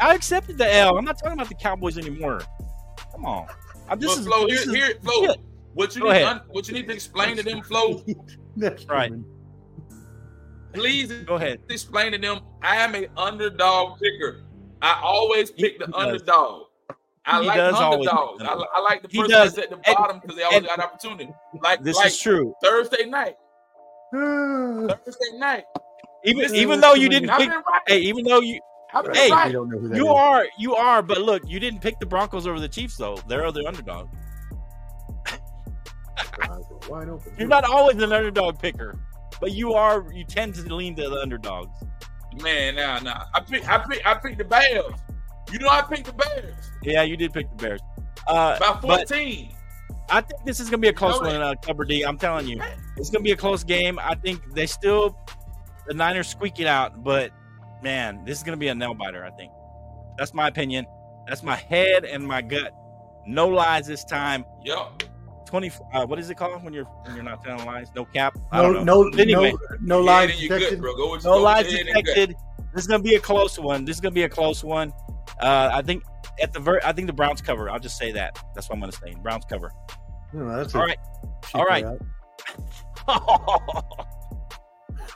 [0.00, 0.96] I accepted the L.
[0.96, 2.40] I'm not talking about the Cowboys anymore.
[3.12, 3.46] Come on,
[3.88, 5.34] I, this but is Flo, this here, is- here, Flo, yeah.
[5.74, 8.02] what you Go need, un, what you need to explain to them, Flo,
[8.56, 9.12] That's Right.
[10.72, 11.60] please Go ahead.
[11.68, 12.40] explain to them.
[12.62, 14.42] I am an underdog picker.
[14.82, 15.94] I always pick the does.
[15.94, 16.66] underdog.
[17.26, 18.38] I He like does underdogs.
[18.38, 18.64] the I.
[18.74, 21.30] I like the He person that's at the bottom because they always and- got opportunity.
[21.62, 22.54] Like This like is true.
[22.62, 23.36] Thursday night.
[24.12, 25.64] Thursday night.
[26.24, 27.64] Even even though you didn't pick, right.
[27.86, 28.60] hey, even though you
[28.92, 29.46] I've Hey, right.
[29.46, 30.12] we don't know who that you is.
[30.12, 33.16] are you are, but look, you didn't pick the Broncos over the Chiefs though.
[33.28, 34.08] They're the underdog.
[36.42, 37.32] Eyes are wide open.
[37.38, 38.98] You're not always an underdog picker,
[39.40, 40.06] but you are.
[40.12, 41.76] You tend to lean to the underdogs.
[42.42, 43.24] Man, nah, nah.
[43.34, 44.84] I pick, I pick, I picked the Bears.
[45.52, 47.80] You know, I picked the Bears Yeah, you did pick the Bears.
[48.28, 49.52] Uh, by 14.
[50.10, 52.02] I think this is gonna be a close know one, uh, Cover D.
[52.02, 52.60] I'm telling you,
[52.96, 53.98] it's gonna be a close game.
[53.98, 55.16] I think they still
[55.86, 57.30] the Niners squeak it out, but
[57.82, 59.24] man, this is gonna be a nail biter.
[59.24, 59.52] I think
[60.18, 60.86] that's my opinion.
[61.26, 62.72] That's my head and my gut.
[63.26, 64.44] No lies this time.
[64.64, 65.04] Yep.
[65.46, 65.70] Twenty.
[65.92, 67.88] Uh, what is it called when you're when you're not telling lies?
[67.94, 68.36] No cap.
[68.52, 69.02] I No, don't know.
[69.04, 69.52] no, Anyway.
[69.80, 70.80] no, no lies then you good, detected.
[70.80, 70.94] bro.
[70.96, 72.14] Go with No go lies with your head and gut.
[72.14, 72.36] detected.
[72.74, 73.84] This is gonna be a close one.
[73.84, 74.92] This is gonna be a close one.
[75.40, 76.02] Uh, I think
[76.42, 77.68] at the ver- I think the Browns cover.
[77.70, 78.38] I'll just say that.
[78.54, 79.14] That's what I'm gonna say.
[79.22, 79.72] Browns cover.
[80.32, 80.98] No, that's All a right.
[81.44, 81.84] cheap all right.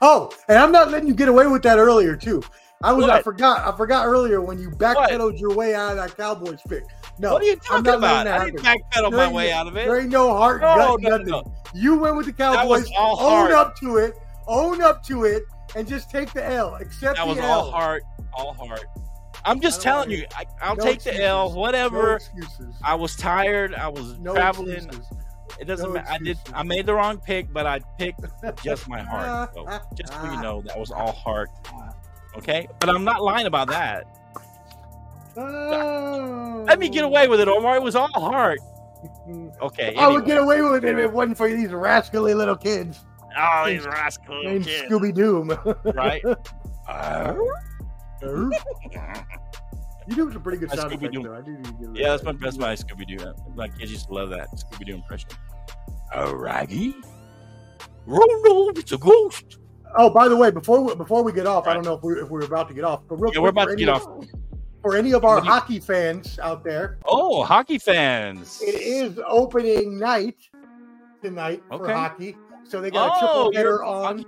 [0.02, 2.42] Oh, and I'm not letting you get away with that earlier too.
[2.82, 6.16] I was I forgot I forgot earlier when you backpedaled your way out of that
[6.16, 6.82] Cowboys pick.
[7.18, 8.24] No, what are you I'm talking about?
[8.24, 9.86] that I didn't backpedal my way no- out of it.
[9.86, 11.26] There ain't no heart, No, gut, no, no, nothing.
[11.28, 11.54] no.
[11.74, 12.90] You went with the Cowboys.
[12.98, 13.52] all Own heart.
[13.52, 14.14] up to it.
[14.46, 15.44] Own up to it,
[15.74, 16.74] and just take the L.
[16.74, 18.02] Accept That was all heart,
[18.34, 18.84] all heart.
[19.46, 21.42] I'm just telling you, I, I'll No take the L.
[21.44, 21.56] excuses.
[21.56, 22.16] Whatever.
[22.16, 22.74] excuses.
[22.82, 23.74] I was tired.
[23.74, 24.72] I was traveling.
[24.72, 25.06] excuses.
[25.58, 26.10] It doesn't No matter.
[26.10, 26.38] I did.
[26.52, 28.20] I made the wrong pick, but I picked
[28.62, 29.54] just my heart.
[29.54, 29.64] So
[29.94, 30.42] just so you ah.
[30.42, 31.50] know, that was all heart.
[31.66, 31.90] Ah.
[32.36, 34.06] Okay, but I'm not lying about that.
[35.36, 36.64] Oh.
[36.66, 37.76] Let me get away with it, Omar.
[37.76, 38.58] It was all heart.
[39.60, 39.94] Okay.
[39.96, 43.04] I would get away with it if it wasn't for these rascally little kids
[43.36, 45.42] Oh, these rascal little named kids, Scooby Doo.
[45.94, 46.22] right?
[50.08, 51.22] You do a pretty good That's sound effect, Scooby-Doo.
[51.28, 51.34] though.
[51.36, 52.40] I do need to give it Yeah, that's my that.
[52.40, 53.34] that's my Scooby Doo.
[53.54, 55.30] My kids used to love that Scooby Doo impression.
[56.14, 56.94] Oh, Raggy,
[58.06, 59.58] Ronald, it's a ghost.
[59.96, 62.18] Oh, by the way, before we, before we get off, I don't know if we're,
[62.18, 63.84] if we're about to get off, but real Yeah, quick, we're about for to any
[63.84, 64.24] get of- off.
[64.82, 68.60] For any of our you- hockey fans out there, Oh, hockey fans!
[68.60, 70.36] it is opening night
[71.22, 72.36] tonight for hockey.
[72.64, 74.26] So they got a Oh, triple you're header on.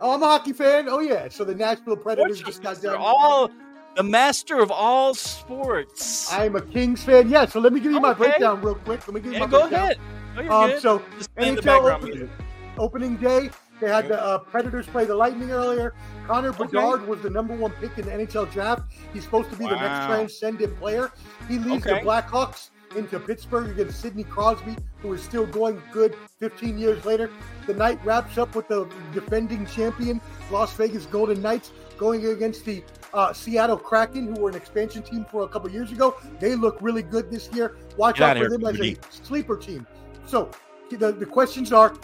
[0.00, 0.88] Oh, I'm a hockey fan.
[0.88, 1.28] Oh yeah.
[1.28, 3.02] So the Nashville Predators What just got They're done.
[3.02, 3.50] all
[3.96, 6.30] the master of all sports.
[6.32, 7.28] I am a Kings fan.
[7.28, 7.46] Yeah.
[7.46, 9.06] So let me give you my breakdown real quick.
[9.08, 9.82] Let me give you yeah, my go breakdown.
[9.90, 9.98] ahead.
[10.46, 12.30] No, Um, so Just NHL opening,
[12.78, 13.50] opening day,
[13.80, 15.94] they had the uh, Predators play the Lightning earlier.
[16.26, 16.64] Connor Okay.
[16.64, 18.82] Bedard was the number one pick in the NHL draft.
[19.14, 21.10] He's supposed to be the next transcendent player.
[21.48, 22.00] He leads Okay.
[22.00, 27.30] the Blackhawks into Pittsburgh against Sidney Crosby, who is still going good 15 years later.
[27.66, 30.20] The night wraps up with the defending champion,
[30.50, 32.82] Las Vegas Golden Knights, going against the
[33.16, 36.16] uh, Seattle Kraken, who were an expansion team for a couple years ago.
[36.38, 37.76] They look really good this year.
[37.96, 39.86] Watch Get out for here, them as a sleeper team.
[40.26, 40.50] So
[40.90, 41.94] the, the questions are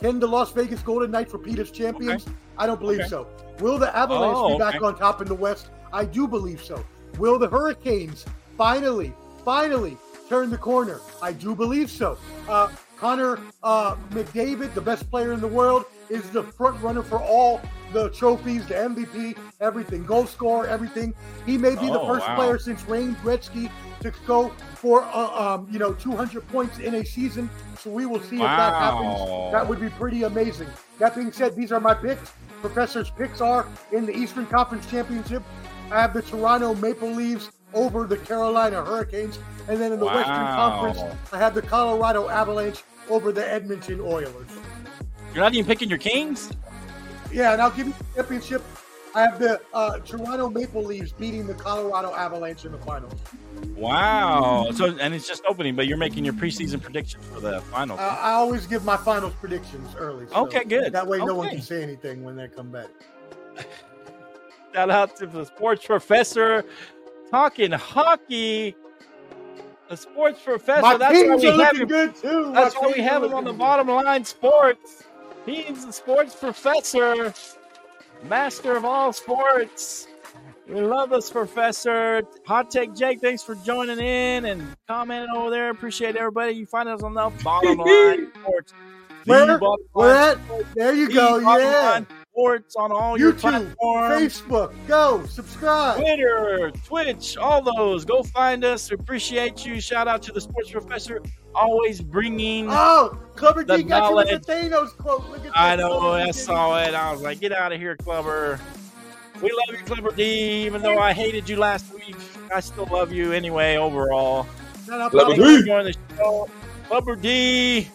[0.00, 2.26] can the Las Vegas Golden Knights repeat as champions?
[2.56, 3.08] I don't believe Okay.
[3.08, 3.26] so.
[3.60, 4.84] Will the Avalanche Oh, be back okay.
[4.86, 5.68] on top in the West?
[5.92, 6.82] I do believe so.
[7.18, 8.24] Will the Hurricanes
[8.56, 9.12] finally,
[9.44, 9.98] finally
[10.28, 11.00] turn the corner?
[11.20, 12.16] I do believe so.
[12.48, 17.18] Uh, Connor uh, McDavid, the best player in the world, is the front runner for
[17.20, 17.60] all
[17.92, 21.14] the trophies, the MVP, everything, goal scorer, everything.
[21.46, 22.36] He may be the Oh, first wow.
[22.36, 23.70] player since Wayne Gretzky
[24.00, 27.48] to go for uh, um, you know 200 points in a season.
[27.78, 29.52] So we will see if that happens.
[29.52, 30.68] That would be pretty amazing.
[30.98, 32.32] That being said, these are my picks.
[32.60, 35.42] Professor's picks are in the Eastern Conference Championship.
[35.90, 39.38] I have the Toronto Maple Leafs over the Carolina Hurricanes,
[39.68, 40.98] and then in the Western Conference,
[41.32, 44.48] I have the Colorado Avalanche over the Edmonton Oilers.
[45.34, 46.50] You're not even picking your Kings.
[47.32, 48.62] Yeah, and I'll give you the championship.
[49.14, 53.14] I have the uh, Toronto Maple Leafs beating the Colorado Avalanche in the finals.
[53.74, 54.70] Wow.
[54.72, 57.98] So and it's just opening, but you're making your preseason predictions for the finals.
[57.98, 60.26] Uh, I always give my finals predictions early.
[60.28, 60.92] so Okay, good.
[60.92, 62.88] That way, no one can say anything when they come back.
[64.74, 66.64] Shout out to the sports professor
[67.30, 68.76] talking hockey.
[69.88, 70.82] The sports professor.
[70.82, 71.88] My that's why we have him.
[71.88, 72.52] good too.
[72.54, 75.04] That's why we have him on the bottom line sports.
[75.46, 77.32] He's the sports professor,
[78.24, 80.06] master of all sports.
[80.68, 82.22] We love this professor.
[82.46, 85.70] Hot Take Jake, thanks for joining in and commenting over there.
[85.70, 86.52] Appreciate everybody.
[86.52, 88.72] You find us on the bottom line sports.
[89.24, 89.58] The Where?
[89.58, 90.64] Bottom Where Line?
[90.76, 91.38] There you The go.
[91.38, 91.90] Yeah.
[91.90, 94.14] Line Sports on all your YouTube, platforms.
[94.40, 94.72] Facebook.
[94.86, 96.00] Go subscribe.
[96.00, 98.04] Twitter, Twitch, all those.
[98.04, 98.88] Go find us.
[98.90, 99.80] We appreciate you.
[99.80, 101.20] Shout out to the sports professor,
[101.56, 102.68] always bringing.
[102.70, 104.46] Oh, Clubber D got you with knowledge.
[104.46, 105.28] the Thanos quote.
[105.30, 105.90] Look at I know.
[105.92, 106.94] Oh, I saw it.
[106.94, 108.60] I was like, get out of here, Clubber.
[109.42, 110.66] We love you, Clubber D.
[110.66, 112.16] Even though I hated you last week,
[112.54, 113.76] I still love you anyway.
[113.76, 114.46] Overall,
[114.86, 115.40] Shout out Clubber D.
[115.42, 116.48] Thank you for joining the show,
[116.86, 117.88] Clubber D.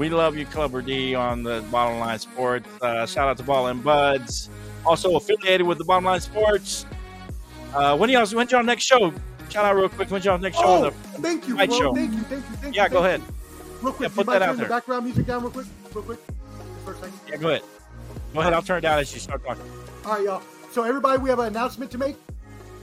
[0.00, 2.66] We love you, Clubber D, on the Bottom Line Sports.
[2.80, 4.48] Uh, shout out to Ball and Buds,
[4.86, 6.86] also affiliated with the Bottom Line Sports.
[7.74, 9.12] Uh, when y'all when's y'all next show?
[9.50, 10.10] Shout out real quick.
[10.10, 10.62] When's y'all next show?
[10.66, 11.66] on Oh, the, thank you, bro.
[11.66, 11.94] show.
[11.94, 12.80] Thank you, thank you, thank you.
[12.80, 13.20] yeah, go ahead.
[13.82, 14.68] Real quick, Yeah, put that out turning the there.
[14.70, 15.66] background music down real quick?
[15.94, 16.18] Real quick.
[16.86, 17.12] A second.
[17.28, 17.62] Yeah, go ahead.
[18.32, 18.54] Go ahead.
[18.54, 19.62] I'll turn it down as you start talking.
[20.06, 20.42] All right, y'all.
[20.72, 22.16] So everybody, we have an announcement to make.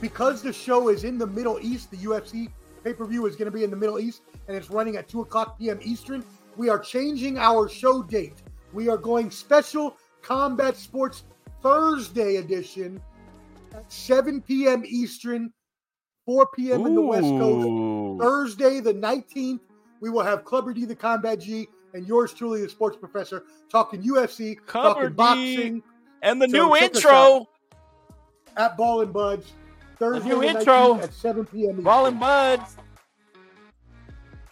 [0.00, 2.48] Because the show is in the Middle East, the UFC
[2.84, 5.58] pay-per-view is going to be in the Middle East, and it's running at 2 o'clock
[5.58, 5.80] p.m.
[5.82, 6.22] Eastern.
[6.58, 8.42] We are changing our show date.
[8.72, 11.22] We are going special Combat Sports
[11.62, 13.00] Thursday edition
[13.74, 14.82] at 7 p.m.
[14.84, 15.52] Eastern,
[16.26, 16.84] 4 p.m.
[16.84, 18.20] in the West Coast.
[18.20, 19.60] Thursday, the 19th,
[20.00, 24.02] we will have Clubber D, the Combat G, and yours truly, the Sports Professor, talking
[24.02, 25.14] UFC, Clubber talking D.
[25.14, 25.82] boxing
[26.22, 27.46] And the So new intro,
[28.56, 29.52] at Ball and Buds.
[30.00, 30.94] Thursday, new the intro.
[30.94, 31.82] 19th at 7 p.m.
[31.82, 32.14] Ball Eastern.
[32.14, 32.76] and Buds.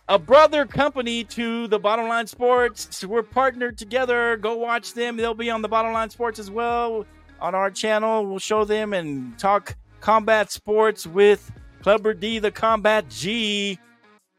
[0.08, 2.88] A brother company to the Bottom Line Sports.
[2.92, 4.36] So we're partnered together.
[4.36, 5.16] Go watch them.
[5.16, 7.04] They'll be on the Bottom Line Sports as well
[7.40, 8.24] on our channel.
[8.24, 11.50] We'll show them and talk combat sports with
[11.82, 13.78] Clubber D, the Combat G.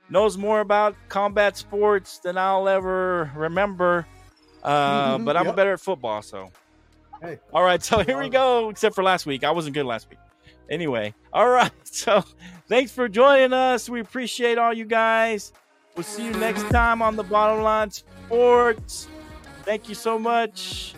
[0.09, 4.05] Knows more about combat sports than I'll ever remember.
[4.63, 5.55] Uh, Mhm, but I'm yep.
[5.57, 6.49] better at football, so.
[7.21, 7.39] Hey.
[7.51, 8.69] All right, so here we go.
[8.69, 10.19] Except for last week, I wasn't good last week.
[10.69, 11.71] Anyway, all right.
[11.97, 12.23] So
[12.67, 13.89] thanks for joining us.
[13.89, 15.51] We appreciate all you guys.
[15.95, 19.07] We'll see you next time on the Bottom Line Sports.
[19.63, 20.93] Thank you so much.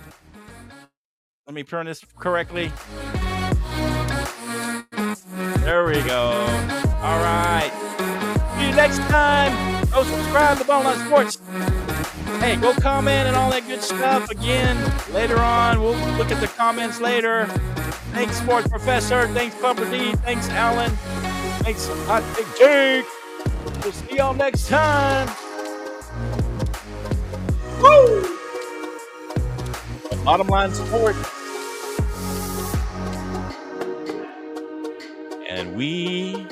[1.47, 2.69] Let me turn this correctly.
[5.59, 6.31] There we go.
[7.01, 7.71] All right.
[8.57, 9.85] See you next time.
[9.91, 11.39] Go subscribe to Bottom Line Sports.
[12.41, 14.29] Hey, go comment and all that good stuff.
[14.29, 14.77] Again,
[15.13, 17.47] later on, we'll look at the comments later.
[18.13, 19.27] Thanks, Sports Professor.
[19.29, 20.13] Thanks, Clubber D.
[20.17, 20.91] Thanks, Alan.
[21.63, 23.05] Thanks, Hot Big Jake.
[23.83, 25.27] We'll see y'all next time.
[27.81, 28.37] Woo!
[30.25, 31.15] Bottom line support.
[35.49, 36.47] And we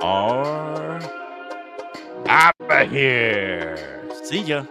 [0.00, 1.00] are
[2.26, 4.02] out of here.
[4.24, 4.64] See ya.